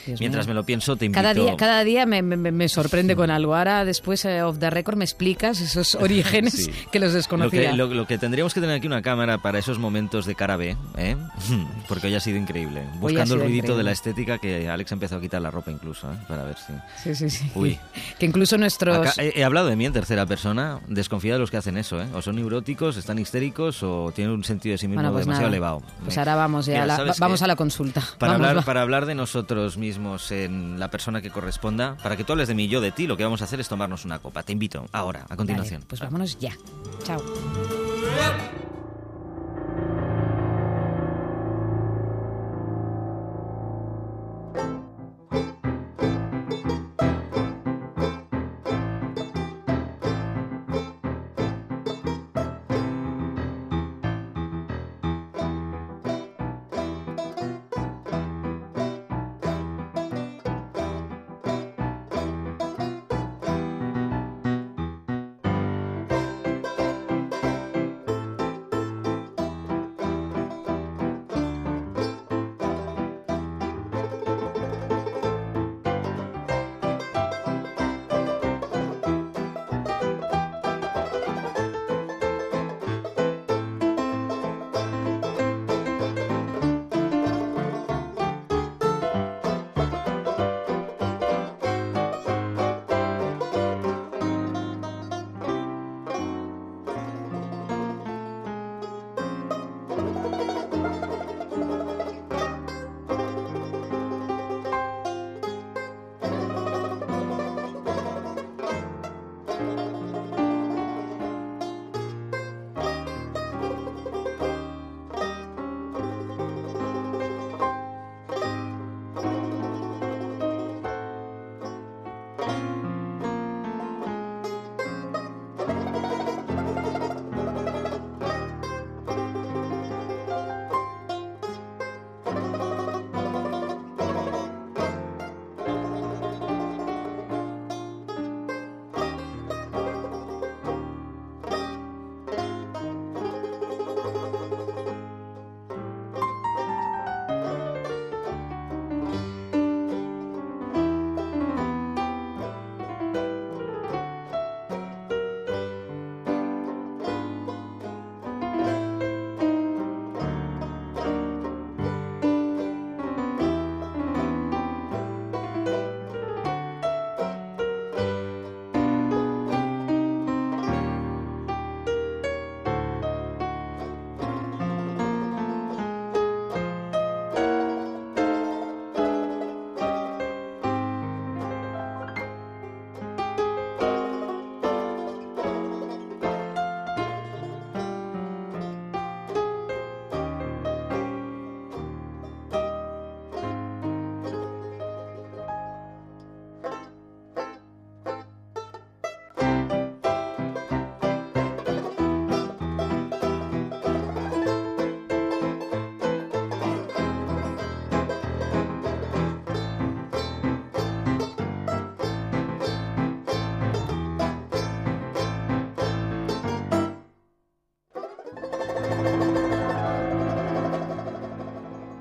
Dios 0.06 0.18
Mientras 0.20 0.46
mío. 0.46 0.54
me 0.54 0.60
lo 0.60 0.64
pienso, 0.64 0.96
te 0.96 1.04
invito... 1.04 1.20
Cada 1.20 1.34
día, 1.34 1.54
cada 1.56 1.84
día 1.84 2.06
me, 2.06 2.22
me- 2.22 2.36
me 2.50 2.68
sorprende 2.68 3.14
con 3.14 3.30
algo. 3.30 3.54
Ahora, 3.54 3.84
después, 3.84 4.24
eh, 4.24 4.42
off 4.42 4.58
the 4.58 4.70
record, 4.70 4.96
me 4.96 5.04
explicas 5.04 5.60
esos 5.60 5.94
orígenes 6.00 6.54
Sí. 6.54 6.70
que 6.90 6.98
los 6.98 7.10
Lo 7.10 7.16
desconocía. 7.16 7.70
que, 7.70 7.76
lo, 7.76 7.86
lo 7.88 8.06
que 8.06 8.16
tendríamos 8.16 8.54
que 8.54 8.60
tener 8.60 8.76
aquí 8.76 8.86
una 8.86 9.02
cámara 9.02 9.38
para 9.38 9.58
esos 9.58 9.78
momentos 9.78 10.24
de 10.24 10.34
cara 10.34 10.56
B, 10.56 10.76
¿eh? 10.96 11.16
porque 11.88 12.06
hoy 12.06 12.14
ha 12.14 12.20
sido 12.20 12.38
increíble. 12.38 12.82
Buscando 13.00 13.34
el 13.34 13.40
ruidito 13.40 13.52
de 13.52 13.58
increíble. 13.58 13.82
la 13.84 13.92
estética 13.92 14.38
que 14.38 14.68
Alex 14.68 14.92
ha 14.92 14.94
empezado 14.94 15.18
a 15.18 15.22
quitar 15.22 15.42
la 15.42 15.50
ropa 15.50 15.70
incluso, 15.70 16.10
¿eh? 16.10 16.16
para 16.26 16.44
ver 16.44 16.56
si... 16.56 16.72
Sí, 17.02 17.14
sí, 17.14 17.30
sí. 17.30 17.50
Uy. 17.54 17.78
Que 18.18 18.26
incluso 18.26 18.56
nuestros... 18.56 18.96
Acá 18.96 19.22
he, 19.22 19.40
he 19.40 19.44
hablado 19.44 19.66
de 19.66 19.76
mí 19.76 19.84
en 19.84 19.92
tercera 19.92 20.24
persona, 20.26 20.80
desconfía 20.88 21.34
de 21.34 21.38
los 21.38 21.50
que 21.50 21.58
hacen 21.58 21.76
eso, 21.76 22.00
¿eh? 22.00 22.06
O 22.14 22.22
son 22.22 22.36
neuróticos, 22.36 22.96
están 22.96 23.18
histéricos 23.18 23.82
o 23.82 24.10
tienen 24.14 24.32
un 24.34 24.44
sentido 24.44 24.72
de 24.72 24.78
sí 24.78 24.88
mismo 24.88 25.02
Bueno, 25.02 25.12
pues 25.12 25.26
demasiado 25.26 25.48
nada. 25.48 25.56
elevado. 25.56 25.82
Pues 26.04 26.16
Eh, 26.16 26.20
ahora 26.20 26.34
vamos 26.36 26.66
ya, 26.66 26.72
mira, 26.74 26.86
la, 26.86 26.96
¿sabes 26.96 27.12
va- 27.12 27.26
vamos 27.26 27.42
a 27.42 27.46
la 27.46 27.56
consulta. 27.56 28.02
Para, 28.64 28.82
hablar, 28.82 29.06
de 29.06 29.14
nosotros 29.14 29.76
mismos 29.76 30.30
en 30.30 30.78
la 30.78 30.90
persona 30.90 31.20
que 31.20 31.30
corresponda, 31.30 31.96
para 32.02 32.16
que 32.16 32.24
tú 32.24 32.32
hables 32.32 32.48
de 32.48 32.54
mí 32.54 32.64
y 32.64 32.68
yo 32.68 32.80
de 32.80 32.92
ti, 32.92 33.06
lo 33.06 33.16
que 33.16 33.24
vamos 33.24 33.42
a 33.42 33.44
hacer 33.44 33.60
es 33.60 33.68
tomarnos 33.68 34.04
una 34.04 34.18
copa. 34.18 34.42
Te 34.42 34.52
invito 34.52 34.86
ahora, 34.92 35.26
a 35.28 35.36
continuación. 35.36 35.82
Pues 35.86 36.00
vámonos 36.00 36.38
ya. 36.38 36.52
Chao. 37.04 37.20